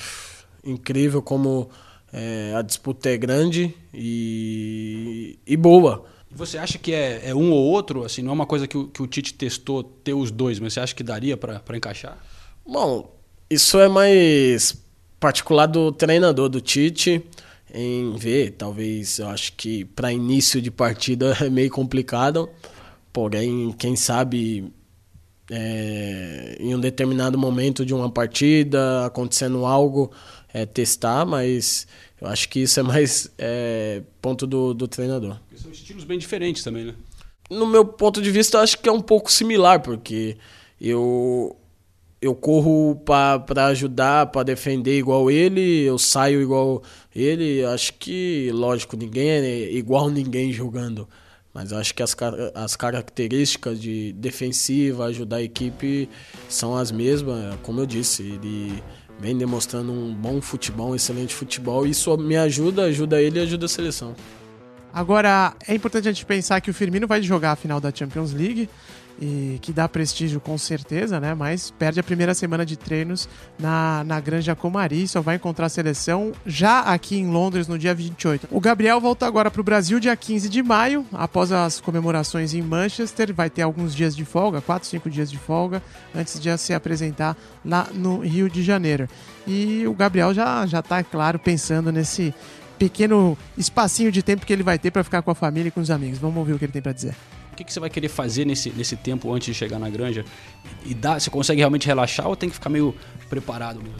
incrível 0.65 1.21
como 1.21 1.69
é, 2.13 2.55
a 2.57 2.63
disputa 2.63 3.11
é 3.11 3.17
grande 3.17 3.75
e, 3.93 5.41
e 5.45 5.57
boa. 5.57 6.05
Você 6.31 6.57
acha 6.57 6.79
que 6.79 6.93
é, 6.93 7.31
é, 7.31 7.35
um 7.35 7.51
ou 7.51 7.65
outro? 7.65 8.05
Assim, 8.05 8.23
não 8.23 8.31
é 8.31 8.35
uma 8.35 8.47
coisa 8.47 8.69
que 8.69 8.79
o, 8.79 8.87
que 8.87 9.03
o 9.03 9.07
Tite 9.09 9.35
testou 9.35 9.83
ter 9.83 10.15
os 10.15 10.31
dois, 10.31 10.61
mas 10.61 10.73
você 10.73 10.81
acha 10.81 10.95
que 10.95 11.03
daria 11.03 11.37
para 11.37 11.77
encaixar? 11.77 12.17
Bom, 12.67 13.14
isso 13.55 13.79
é 13.79 13.89
mais 13.89 14.77
particular 15.19 15.67
do 15.67 15.91
treinador 15.91 16.49
do 16.49 16.61
Tite 16.61 17.25
em 17.73 18.15
ver. 18.17 18.53
Talvez 18.53 19.19
eu 19.19 19.29
acho 19.29 19.53
que 19.55 19.85
para 19.85 20.13
início 20.13 20.61
de 20.61 20.71
partida 20.71 21.37
é 21.41 21.49
meio 21.49 21.71
complicado. 21.71 22.49
Porém, 23.13 23.73
quem 23.79 23.97
sabe 23.97 24.73
é, 25.51 26.57
em 26.59 26.75
um 26.75 26.81
determinado 26.81 27.39
momento 27.39 27.85
de 27.85 27.95
uma 27.95 28.11
partida, 28.11 29.07
acontecendo 29.07 29.65
algo, 29.65 30.11
é, 30.53 30.67
testar, 30.67 31.25
mas 31.25 31.87
eu 32.21 32.29
acho 32.29 32.49
que 32.49 32.61
isso 32.61 32.81
é 32.81 32.83
mais 32.83 33.31
é, 33.39 34.03
ponto 34.21 34.47
do, 34.47 34.75
do 34.75 34.89
treinador. 34.89 35.37
Porque 35.49 35.63
são 35.63 35.71
estilos 35.71 36.05
bem 36.05 36.19
diferentes 36.19 36.63
também, 36.63 36.87
né? 36.87 36.95
No 37.51 37.67
meu 37.67 37.85
ponto 37.85 38.23
de 38.23 38.31
vista, 38.31 38.57
eu 38.57 38.63
acho 38.63 38.79
que 38.79 38.89
é 38.89 38.93
um 38.93 39.03
pouco 39.03 39.31
similar, 39.31 39.81
porque 39.81 40.37
eu 40.81 41.57
eu 42.25 42.35
corro 42.35 42.97
para 43.05 43.67
ajudar, 43.67 44.27
para 44.27 44.43
defender 44.45 44.99
igual 44.99 45.31
ele, 45.31 45.83
eu 45.83 45.99
saio 45.99 46.41
igual 46.41 46.83
ele. 47.15 47.63
Acho 47.67 47.93
que, 47.95 48.51
lógico, 48.51 48.97
ninguém 48.97 49.29
é 49.29 49.73
igual 49.73 50.09
ninguém 50.09 50.51
jogando. 50.51 51.07
Mas 51.53 51.71
acho 51.71 51.95
que 51.95 52.03
as, 52.03 52.17
as 52.55 52.77
características 52.77 53.79
de 53.79 54.15
defensiva, 54.15 55.05
ajudar 55.05 55.37
a 55.37 55.43
equipe, 55.43 56.09
são 56.49 56.75
as 56.75 56.91
mesmas. 56.91 57.57
Como 57.63 57.81
eu 57.81 57.87
disse, 57.87 58.23
ele 58.23 58.83
vem 59.21 59.37
demonstrando 59.37 59.93
um 59.93 60.15
bom 60.15 60.41
futebol, 60.41 60.93
um 60.93 60.95
excelente 60.95 61.35
futebol. 61.35 61.87
Isso 61.87 62.17
me 62.17 62.37
ajuda, 62.39 62.85
ajuda 62.85 63.21
ele 63.21 63.39
e 63.39 63.43
ajuda 63.43 63.67
a 63.67 63.69
seleção. 63.69 64.17
Agora, 64.95 65.55
é 65.69 65.75
importante 65.75 66.09
a 66.09 66.13
gente 66.13 66.25
pensar 66.25 66.59
que 66.63 66.71
o 66.71 66.75
Firmino 66.75 67.07
vai 67.07 67.21
jogar 67.21 67.53
a 67.53 67.57
final 67.57 67.81
da 67.81 67.93
Champions 67.95 68.33
League 68.33 68.69
e 69.21 69.59
que 69.63 69.73
dá 69.73 69.89
prestígio 69.89 70.41
com 70.41 70.59
certeza, 70.59 71.21
né? 71.21 71.35
Mas 71.35 71.71
perde 71.71 72.01
a 72.01 72.03
primeira 72.03 72.35
semana 72.35 72.65
de 72.67 72.77
treinos 72.77 73.29
na, 73.59 74.03
na 74.05 74.21
Granja 74.21 74.55
Comari, 74.55 75.07
só 75.07 75.21
vai 75.21 75.37
encontrar 75.37 75.67
a 75.67 75.69
seleção 75.69 76.33
já 76.45 76.81
aqui 76.81 77.17
em 77.17 77.31
Londres 77.31 77.69
no 77.69 77.79
dia 77.79 77.95
28. 77.95 78.49
O 78.51 78.61
Gabriel 78.61 79.01
volta 79.01 79.27
agora 79.27 79.51
para 79.51 79.61
o 79.61 79.65
Brasil 79.65 80.01
dia 80.01 80.17
15 80.17 80.49
de 80.49 80.63
maio, 80.63 81.07
após 81.13 81.53
as 81.53 81.81
comemorações 81.81 82.55
em 82.55 82.63
Manchester, 82.63 83.33
vai 83.33 83.49
ter 83.49 83.63
alguns 83.63 83.95
dias 83.95 84.17
de 84.17 84.25
folga, 84.25 84.61
4, 84.61 84.89
5 84.89 85.11
dias 85.11 85.31
de 85.31 85.39
folga, 85.39 85.83
antes 86.15 86.41
de 86.41 86.57
se 86.59 86.75
apresentar 86.75 87.37
lá 87.65 87.89
no 87.93 88.21
Rio 88.21 88.51
de 88.51 88.63
Janeiro. 88.63 89.09
E 89.47 89.87
o 89.87 89.95
Gabriel 89.95 90.33
já, 90.35 90.67
já 90.67 90.83
tá, 90.83 91.03
claro, 91.03 91.39
pensando 91.39 91.93
nesse 91.93 92.35
pequeno 92.79 93.39
espacinho 93.57 94.11
de 94.11 94.23
tempo 94.23 94.45
que 94.45 94.53
ele 94.53 94.63
vai 94.63 94.79
ter 94.79 94.91
para 94.91 95.05
ficar 95.05 95.23
com 95.23 95.31
a 95.31 95.35
família 95.35 95.69
e 95.69 95.71
com 95.71 95.81
os 95.81 95.91
amigos. 95.91 96.19
Vamos 96.19 96.37
ouvir 96.37 96.55
o 96.55 96.59
que 96.59 96.65
ele 96.65 96.73
tem 96.73 96.83
para 96.83 96.93
dizer. 96.93 97.15
O 97.55 97.57
que, 97.57 97.63
que 97.63 97.73
você 97.73 97.79
vai 97.79 97.89
querer 97.89 98.09
fazer 98.09 98.45
nesse, 98.45 98.71
nesse 98.71 98.97
tempo 98.97 99.33
antes 99.33 99.47
de 99.47 99.55
chegar 99.55 99.79
na 99.79 99.89
granja? 99.89 100.25
E 100.85 100.93
dá, 100.93 101.21
você 101.21 101.31
consegue 101.31 101.61
realmente 101.61 101.87
relaxar 101.87 102.27
ou 102.27 102.35
tem 102.35 102.49
que 102.49 102.57
ficar 102.57 102.69
meio 102.69 102.93
preparado 103.31 103.81
mesmo? 103.81 103.95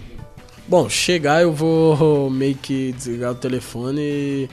Bom, 0.67 0.89
chegar 0.89 1.41
eu 1.41 1.53
vou 1.53 2.29
meio 2.35 2.57
que 2.57 2.91
desligar 2.91 3.31
o 3.31 3.37
telefone 3.37 4.01
e, 4.01 4.51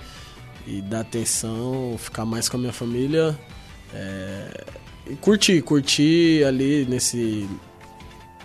e 0.68 0.82
dar 0.84 1.00
atenção, 1.00 1.96
ficar 1.98 2.26
mais 2.26 2.48
com 2.48 2.58
a 2.58 2.60
minha 2.60 2.72
família. 2.72 3.36
É, 3.92 4.66
e 5.10 5.16
curtir, 5.16 5.60
curtir 5.64 6.44
ali 6.44 6.86
nesse 6.86 7.50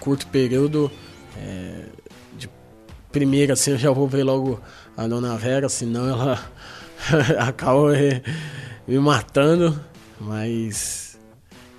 curto 0.00 0.26
período. 0.28 0.90
É, 1.36 1.84
de 2.38 2.48
primeira, 3.12 3.52
assim, 3.52 3.72
eu 3.72 3.78
já 3.78 3.90
vou 3.90 4.09
ver 4.09 4.24
logo 4.24 4.59
a 4.96 5.07
dona 5.07 5.36
Vera, 5.36 5.68
senão 5.68 6.09
ela 6.09 6.50
acaba 7.46 7.92
me 8.88 8.98
matando. 8.98 9.78
Mas. 10.20 11.18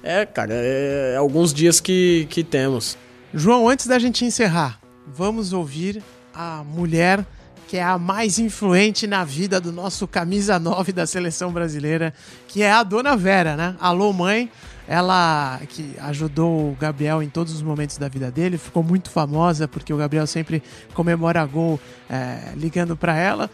É, 0.03 0.25
cara, 0.25 0.53
é, 0.53 1.13
é 1.13 1.17
alguns 1.17 1.53
dias 1.53 1.79
que, 1.79 2.27
que 2.29 2.43
temos. 2.43 2.97
João, 3.33 3.67
antes 3.67 3.88
da 3.88 3.99
gente 3.99 4.23
encerrar, 4.23 4.79
vamos 5.05 5.53
ouvir 5.53 6.01
a 6.33 6.63
mulher 6.63 7.25
que 7.67 7.75
é 7.75 7.83
a 7.83 7.97
mais 7.97 8.39
influente 8.39 9.05
na 9.05 9.25
vida 9.25 9.59
do 9.59 9.73
nosso 9.73 10.07
camisa 10.07 10.57
9 10.57 10.93
da 10.93 11.05
seleção 11.05 11.51
brasileira, 11.51 12.13
que 12.47 12.63
é 12.63 12.71
a 12.71 12.81
Dona 12.81 13.15
Vera, 13.17 13.57
né? 13.57 13.75
Alô, 13.79 14.13
mãe. 14.13 14.49
Ela 14.88 15.59
que 15.67 15.95
ajudou 15.99 16.71
o 16.71 16.77
Gabriel 16.79 17.21
em 17.21 17.27
todos 17.27 17.53
os 17.53 17.61
momentos 17.61 17.97
da 17.97 18.07
vida 18.07 18.31
dele, 18.31 18.57
ficou 18.57 18.81
muito 18.81 19.09
famosa 19.09 19.67
porque 19.67 19.93
o 19.93 19.97
Gabriel 19.97 20.25
sempre 20.25 20.63
comemora 20.93 21.45
gol 21.45 21.77
é, 22.09 22.53
ligando 22.55 22.95
para 22.95 23.17
ela. 23.17 23.49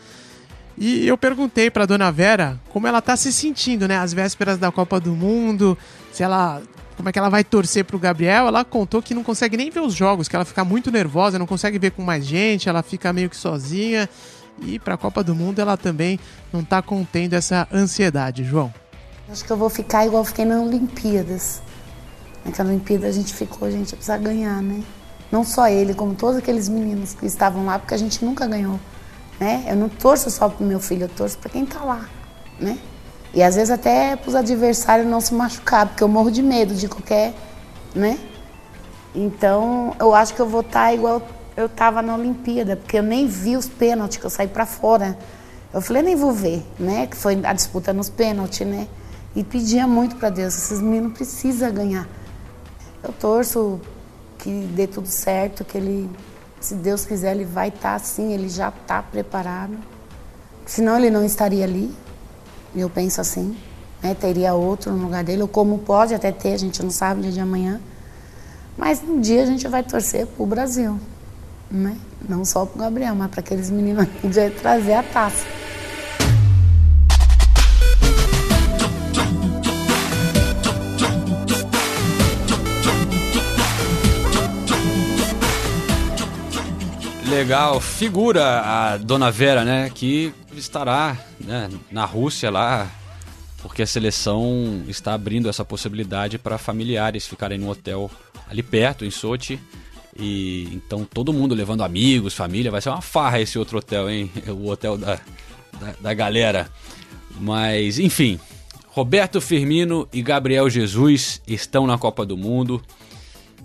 E 0.78 1.08
eu 1.08 1.18
perguntei 1.18 1.70
para 1.70 1.86
dona 1.86 2.12
Vera 2.12 2.60
como 2.70 2.88
ela 2.88 3.02
tá 3.02 3.16
se 3.16 3.32
sentindo, 3.32 3.88
né, 3.88 3.98
às 3.98 4.14
vésperas 4.14 4.58
da 4.58 4.72
Copa 4.72 5.00
do 5.00 5.12
Mundo, 5.12 5.78
se 6.12 6.24
ela 6.24 6.62
como 6.96 7.10
é 7.10 7.12
que 7.12 7.20
ela 7.20 7.30
vai 7.30 7.44
torcer 7.44 7.84
pro 7.86 8.00
Gabriel. 8.00 8.48
Ela 8.48 8.64
contou 8.64 9.02
que 9.02 9.14
não 9.14 9.24
consegue 9.24 9.58
nem 9.58 9.70
ver 9.70 9.82
os 9.82 9.94
jogos, 9.94 10.28
que 10.28 10.36
ela 10.36 10.46
fica 10.46 10.64
muito 10.64 10.92
nervosa, 10.92 11.40
não 11.40 11.48
consegue 11.48 11.80
ver 11.80 11.92
com 11.92 12.02
mais 12.02 12.26
gente, 12.26 12.70
ela 12.70 12.84
fica 12.84 13.12
meio 13.12 13.30
que 13.30 13.38
sozinha. 13.38 14.10
E 14.62 14.78
para 14.78 14.94
a 14.94 14.98
Copa 14.98 15.24
do 15.24 15.34
Mundo 15.34 15.60
ela 15.60 15.76
também 15.76 16.20
não 16.52 16.64
tá 16.64 16.82
contendo 16.82 17.34
essa 17.34 17.68
ansiedade, 17.74 18.44
João. 18.44 18.74
Acho 19.30 19.44
que 19.44 19.52
eu 19.52 19.58
vou 19.58 19.70
ficar 19.70 20.06
igual 20.06 20.24
fiquei 20.24 20.46
nas 20.46 20.62
Olimpíadas. 20.62 21.62
Naquela 22.46 22.70
Olimpíada 22.70 23.08
a 23.08 23.12
gente 23.12 23.34
ficou, 23.34 23.68
a 23.68 23.72
gente 23.72 23.96
precisa 23.96 24.18
ganhar, 24.18 24.62
né? 24.62 24.84
Não 25.32 25.44
só 25.44 25.68
ele, 25.68 25.96
como 25.96 26.14
todos 26.14 26.38
aqueles 26.38 26.70
meninos 26.70 27.14
que 27.14 27.26
estavam 27.26 27.66
lá, 27.66 27.80
porque 27.80 27.94
a 27.94 27.98
gente 27.98 28.24
nunca 28.24 28.46
ganhou 28.46 28.80
né? 29.44 29.66
Eu 29.68 29.76
não 29.76 29.90
torço 29.90 30.32
só 30.32 30.48
pro 30.48 30.66
meu 30.66 30.80
filho, 30.80 31.04
eu 31.04 31.10
torço 31.10 31.38
para 31.38 31.50
quem 31.50 31.66
tá 31.66 31.84
lá, 31.84 32.08
né? 32.58 32.78
E 33.34 33.44
às 33.44 33.56
vezes 33.56 33.72
até 33.72 34.16
para 34.16 34.30
os 34.30 34.36
adversários 34.36 35.06
não 35.06 35.20
se 35.20 35.34
machucar, 35.34 35.88
porque 35.88 36.02
eu 36.02 36.08
morro 36.08 36.32
de 36.32 36.42
medo 36.42 36.74
de 36.74 36.88
qualquer, 36.88 37.34
né? 37.94 38.18
Então, 39.14 39.94
eu 40.00 40.16
acho 40.16 40.34
que 40.34 40.40
eu 40.40 40.48
vou 40.48 40.62
estar 40.62 40.86
tá 40.86 40.94
igual 40.94 41.22
eu 41.56 41.66
estava 41.66 42.02
na 42.02 42.16
Olimpíada, 42.16 42.76
porque 42.78 42.98
eu 42.98 43.04
nem 43.04 43.28
vi 43.28 43.58
os 43.58 43.68
pênaltis, 43.68 44.18
que 44.18 44.26
eu 44.26 44.30
saí 44.30 44.48
para 44.48 44.66
fora. 44.66 45.18
Eu 45.72 45.82
falei, 45.82 46.02
nem 46.02 46.16
vou 46.16 46.32
ver, 46.32 46.66
né? 46.80 47.06
Que 47.06 47.16
foi 47.16 47.40
a 47.44 47.54
disputa 47.54 47.94
nos 47.94 48.10
pênaltis, 48.10 48.66
né? 48.66 48.88
E 49.36 49.44
pedia 49.44 49.86
muito 49.88 50.16
para 50.16 50.30
Deus, 50.30 50.56
esses 50.56 50.80
meninos 50.80 51.14
precisam 51.14 51.72
ganhar. 51.72 52.08
Eu 53.04 53.12
torço 53.12 53.80
que 54.40 54.50
dê 54.74 54.88
tudo 54.88 55.08
certo, 55.08 55.64
que 55.66 55.78
ele 55.78 56.10
se 56.64 56.76
Deus 56.76 57.04
quiser, 57.04 57.36
ele 57.36 57.44
vai 57.44 57.68
estar 57.68 57.90
tá 57.90 57.96
assim, 57.96 58.32
ele 58.32 58.48
já 58.48 58.70
está 58.70 59.04
preparado. 59.04 59.78
Senão 60.66 60.98
ele 60.98 61.10
não 61.10 61.26
estaria 61.26 61.66
ali. 61.66 61.94
Eu 62.74 62.90
penso 62.90 63.20
assim, 63.20 63.56
né? 64.02 64.16
Teria 64.16 64.54
outro 64.54 64.94
no 64.94 65.04
lugar 65.04 65.26
dele, 65.26 65.42
ou 65.42 65.48
como 65.48 65.80
pode 65.80 66.16
até 66.16 66.32
ter, 66.32 66.54
a 66.54 66.58
gente 66.58 66.82
não 66.82 66.90
sabe 66.90 67.22
dia 67.22 67.32
de 67.34 67.40
amanhã. 67.42 67.82
Mas 68.78 69.04
um 69.04 69.20
dia 69.20 69.44
a 69.44 69.46
gente 69.46 69.68
vai 69.68 69.84
torcer 69.84 70.26
para 70.26 70.42
o 70.42 70.46
Brasil, 70.48 70.98
né? 71.70 71.98
Não 72.28 72.46
só 72.46 72.66
para 72.66 72.76
o 72.78 72.80
Gabriel, 72.80 73.14
mas 73.14 73.30
para 73.30 73.42
aqueles 73.42 73.70
meninos 73.70 74.08
que 74.22 74.28
de 74.30 74.50
trazer 74.52 74.94
a 74.94 75.04
taça. 75.04 75.46
Legal. 87.34 87.82
Figura 87.82 88.62
a 88.62 88.98
Dona 88.98 89.32
Vera, 89.32 89.66
né? 89.66 89.90
Que 89.94 90.32
estará 90.56 91.18
né, 91.40 91.70
na 91.92 92.06
Rússia 92.06 92.52
lá, 92.52 92.90
porque 93.62 93.82
a 93.82 93.88
seleção 93.88 94.84
está 94.88 95.14
abrindo 95.14 95.50
essa 95.50 95.66
possibilidade 95.66 96.38
para 96.38 96.58
familiares 96.58 97.28
ficarem 97.28 97.58
no 97.58 97.70
hotel 97.70 98.10
ali 98.48 98.62
perto, 98.62 99.04
em 99.04 99.10
Sochi. 99.10 99.60
E 100.16 100.70
então 100.74 101.06
todo 101.06 101.34
mundo 101.34 101.56
levando 101.56 101.84
amigos, 101.84 102.36
família, 102.36 102.70
vai 102.70 102.82
ser 102.82 102.90
uma 102.90 103.02
farra 103.02 103.42
esse 103.42 103.58
outro 103.58 103.80
hotel, 103.80 104.10
hein? 104.10 104.32
O 104.48 104.70
hotel 104.70 104.96
da, 104.96 105.16
da, 105.80 105.94
da 106.00 106.14
galera. 106.14 106.70
Mas, 107.40 107.98
enfim, 107.98 108.40
Roberto 108.90 109.42
Firmino 109.42 110.08
e 110.14 110.22
Gabriel 110.22 110.70
Jesus 110.70 111.42
estão 111.48 111.88
na 111.88 111.98
Copa 111.98 112.24
do 112.24 112.38
Mundo. 112.38 112.80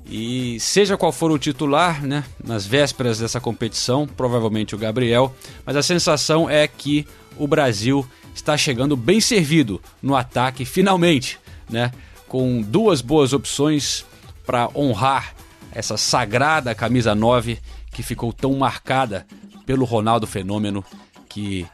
E 0.08 0.58
seja 0.58 0.96
qual 0.96 1.12
for 1.12 1.30
o 1.30 1.38
titular, 1.38 2.02
né, 2.02 2.24
nas 2.42 2.66
vésperas 2.66 3.18
dessa 3.18 3.40
competição, 3.40 4.06
provavelmente 4.06 4.74
o 4.74 4.78
Gabriel, 4.78 5.34
mas 5.66 5.76
a 5.76 5.82
sensação 5.82 6.48
é 6.48 6.66
que 6.66 7.06
o 7.36 7.46
Brasil 7.46 8.06
está 8.34 8.56
chegando 8.56 8.96
bem 8.96 9.20
servido 9.20 9.80
no 10.02 10.16
ataque, 10.16 10.64
finalmente, 10.64 11.38
né, 11.68 11.92
com 12.26 12.62
duas 12.62 13.02
boas 13.02 13.34
opções 13.34 14.04
para 14.46 14.70
honrar 14.74 15.34
essa 15.72 15.98
sagrada 15.98 16.74
camisa 16.74 17.14
9 17.14 17.58
que 17.92 18.02
ficou 18.02 18.32
tão 18.32 18.54
marcada 18.54 19.26
pelo 19.66 19.84
Ronaldo 19.84 20.26
Fenômeno 20.26 20.82
que 21.28 21.66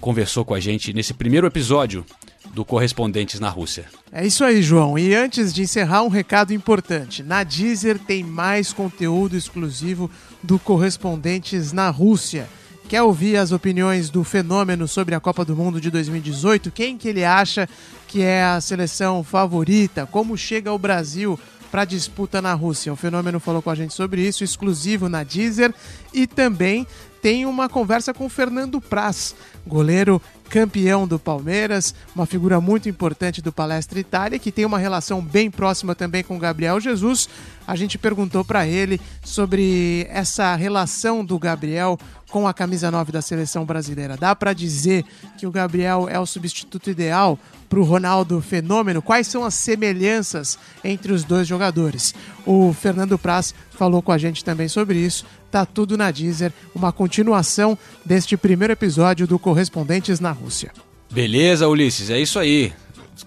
conversou 0.00 0.44
com 0.44 0.54
a 0.54 0.60
gente 0.60 0.94
nesse 0.94 1.12
primeiro 1.12 1.46
episódio 1.46 2.04
do 2.52 2.64
Correspondentes 2.64 3.40
na 3.40 3.48
Rússia. 3.48 3.86
É 4.10 4.26
isso 4.26 4.44
aí, 4.44 4.62
João. 4.62 4.98
E 4.98 5.14
antes 5.14 5.52
de 5.52 5.62
encerrar, 5.62 6.02
um 6.02 6.08
recado 6.08 6.52
importante. 6.52 7.22
Na 7.22 7.42
Deezer 7.42 7.98
tem 7.98 8.22
mais 8.22 8.72
conteúdo 8.72 9.36
exclusivo 9.36 10.10
do 10.42 10.58
Correspondentes 10.58 11.72
na 11.72 11.88
Rússia. 11.88 12.48
Quer 12.88 13.02
ouvir 13.02 13.38
as 13.38 13.52
opiniões 13.52 14.10
do 14.10 14.22
fenômeno 14.22 14.86
sobre 14.86 15.14
a 15.14 15.20
Copa 15.20 15.46
do 15.46 15.56
Mundo 15.56 15.80
de 15.80 15.90
2018? 15.90 16.70
Quem 16.70 16.98
que 16.98 17.08
ele 17.08 17.24
acha 17.24 17.66
que 18.06 18.20
é 18.20 18.44
a 18.44 18.60
seleção 18.60 19.24
favorita? 19.24 20.04
Como 20.04 20.36
chega 20.36 20.70
o 20.70 20.78
Brasil 20.78 21.40
para 21.70 21.86
disputa 21.86 22.42
na 22.42 22.52
Rússia? 22.52 22.92
O 22.92 22.96
fenômeno 22.96 23.40
falou 23.40 23.62
com 23.62 23.70
a 23.70 23.74
gente 23.74 23.94
sobre 23.94 24.20
isso, 24.20 24.44
exclusivo 24.44 25.08
na 25.08 25.22
Deezer. 25.22 25.72
E 26.12 26.26
também 26.26 26.86
tem 27.22 27.46
uma 27.46 27.68
conversa 27.68 28.12
com 28.12 28.26
o 28.26 28.28
Fernando 28.28 28.80
Praz, 28.80 29.34
goleiro 29.64 30.20
campeão 30.50 31.06
do 31.06 31.18
Palmeiras, 31.18 31.94
uma 32.14 32.26
figura 32.26 32.60
muito 32.60 32.88
importante 32.88 33.40
do 33.40 33.52
Palestra 33.52 33.98
Itália, 33.98 34.40
que 34.40 34.52
tem 34.52 34.66
uma 34.66 34.76
relação 34.76 35.22
bem 35.22 35.50
próxima 35.50 35.94
também 35.94 36.22
com 36.22 36.38
Gabriel 36.38 36.80
Jesus. 36.80 37.28
A 37.66 37.76
gente 37.76 37.96
perguntou 37.96 38.44
para 38.44 38.66
ele 38.66 39.00
sobre 39.24 40.06
essa 40.10 40.54
relação 40.56 41.24
do 41.24 41.38
Gabriel 41.38 41.96
com 42.32 42.48
a 42.48 42.54
camisa 42.54 42.90
9 42.90 43.12
da 43.12 43.20
seleção 43.20 43.66
brasileira. 43.66 44.16
Dá 44.16 44.34
para 44.34 44.54
dizer 44.54 45.04
que 45.36 45.46
o 45.46 45.50
Gabriel 45.50 46.08
é 46.08 46.18
o 46.18 46.24
substituto 46.24 46.88
ideal 46.88 47.38
para 47.68 47.78
o 47.78 47.84
Ronaldo 47.84 48.40
Fenômeno? 48.40 49.02
Quais 49.02 49.26
são 49.26 49.44
as 49.44 49.52
semelhanças 49.52 50.58
entre 50.82 51.12
os 51.12 51.24
dois 51.24 51.46
jogadores? 51.46 52.14
O 52.46 52.72
Fernando 52.72 53.18
Praz 53.18 53.54
falou 53.72 54.00
com 54.00 54.10
a 54.10 54.16
gente 54.16 54.42
também 54.42 54.66
sobre 54.66 54.98
isso. 54.98 55.26
Tá 55.50 55.66
tudo 55.66 55.98
na 55.98 56.10
Deezer, 56.10 56.50
uma 56.74 56.90
continuação 56.90 57.76
deste 58.02 58.34
primeiro 58.34 58.72
episódio 58.72 59.26
do 59.26 59.38
Correspondentes 59.38 60.18
na 60.18 60.32
Rússia. 60.32 60.72
Beleza, 61.10 61.68
Ulisses, 61.68 62.08
é 62.08 62.18
isso 62.18 62.38
aí. 62.38 62.72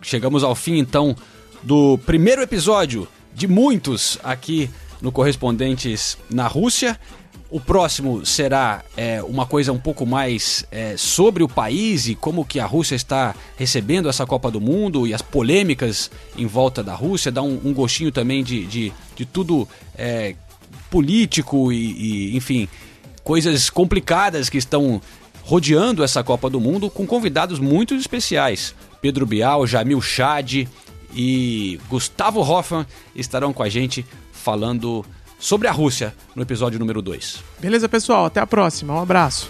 Chegamos 0.01 0.43
ao 0.43 0.55
fim 0.55 0.79
então 0.79 1.15
do 1.61 1.99
primeiro 1.99 2.41
episódio 2.41 3.07
de 3.35 3.47
muitos 3.47 4.17
aqui 4.23 4.67
no 4.99 5.11
Correspondentes 5.11 6.17
na 6.27 6.47
Rússia. 6.47 6.99
O 7.49 7.59
próximo 7.59 8.25
será 8.25 8.83
é, 8.97 9.21
uma 9.21 9.45
coisa 9.45 9.71
um 9.71 9.77
pouco 9.77 10.05
mais 10.05 10.65
é, 10.71 10.97
sobre 10.97 11.43
o 11.43 11.47
país 11.47 12.07
e 12.07 12.15
como 12.15 12.43
que 12.43 12.59
a 12.59 12.65
Rússia 12.65 12.95
está 12.95 13.35
recebendo 13.55 14.09
essa 14.09 14.25
Copa 14.25 14.49
do 14.49 14.59
Mundo 14.59 15.05
e 15.05 15.13
as 15.13 15.21
polêmicas 15.21 16.09
em 16.35 16.47
volta 16.47 16.83
da 16.83 16.95
Rússia, 16.95 17.31
dá 17.31 17.43
um, 17.43 17.61
um 17.63 17.73
gostinho 17.73 18.11
também 18.11 18.43
de, 18.43 18.65
de, 18.65 18.93
de 19.15 19.25
tudo 19.25 19.67
é, 19.95 20.35
político 20.89 21.71
e, 21.71 22.31
e, 22.31 22.35
enfim, 22.35 22.67
coisas 23.23 23.69
complicadas 23.69 24.49
que 24.49 24.57
estão 24.57 24.99
rodeando 25.43 26.03
essa 26.03 26.23
Copa 26.23 26.49
do 26.49 26.59
Mundo 26.59 26.89
com 26.89 27.05
convidados 27.05 27.59
muito 27.59 27.93
especiais. 27.93 28.73
Pedro 29.01 29.25
Bial, 29.25 29.67
Jamil 29.67 30.01
Chad 30.01 30.67
e 31.13 31.79
Gustavo 31.87 32.41
Hoffman 32.41 32.87
estarão 33.15 33.53
com 33.53 33.61
a 33.61 33.69
gente 33.69 34.03
falando 34.31 35.05
sobre 35.39 35.67
a 35.67 35.71
Rússia 35.71 36.13
no 36.35 36.41
episódio 36.41 36.79
número 36.79 37.01
2. 37.01 37.43
Beleza, 37.59 37.87
pessoal? 37.89 38.25
Até 38.25 38.39
a 38.39 38.47
próxima. 38.47 38.93
Um 38.93 39.01
abraço. 39.01 39.49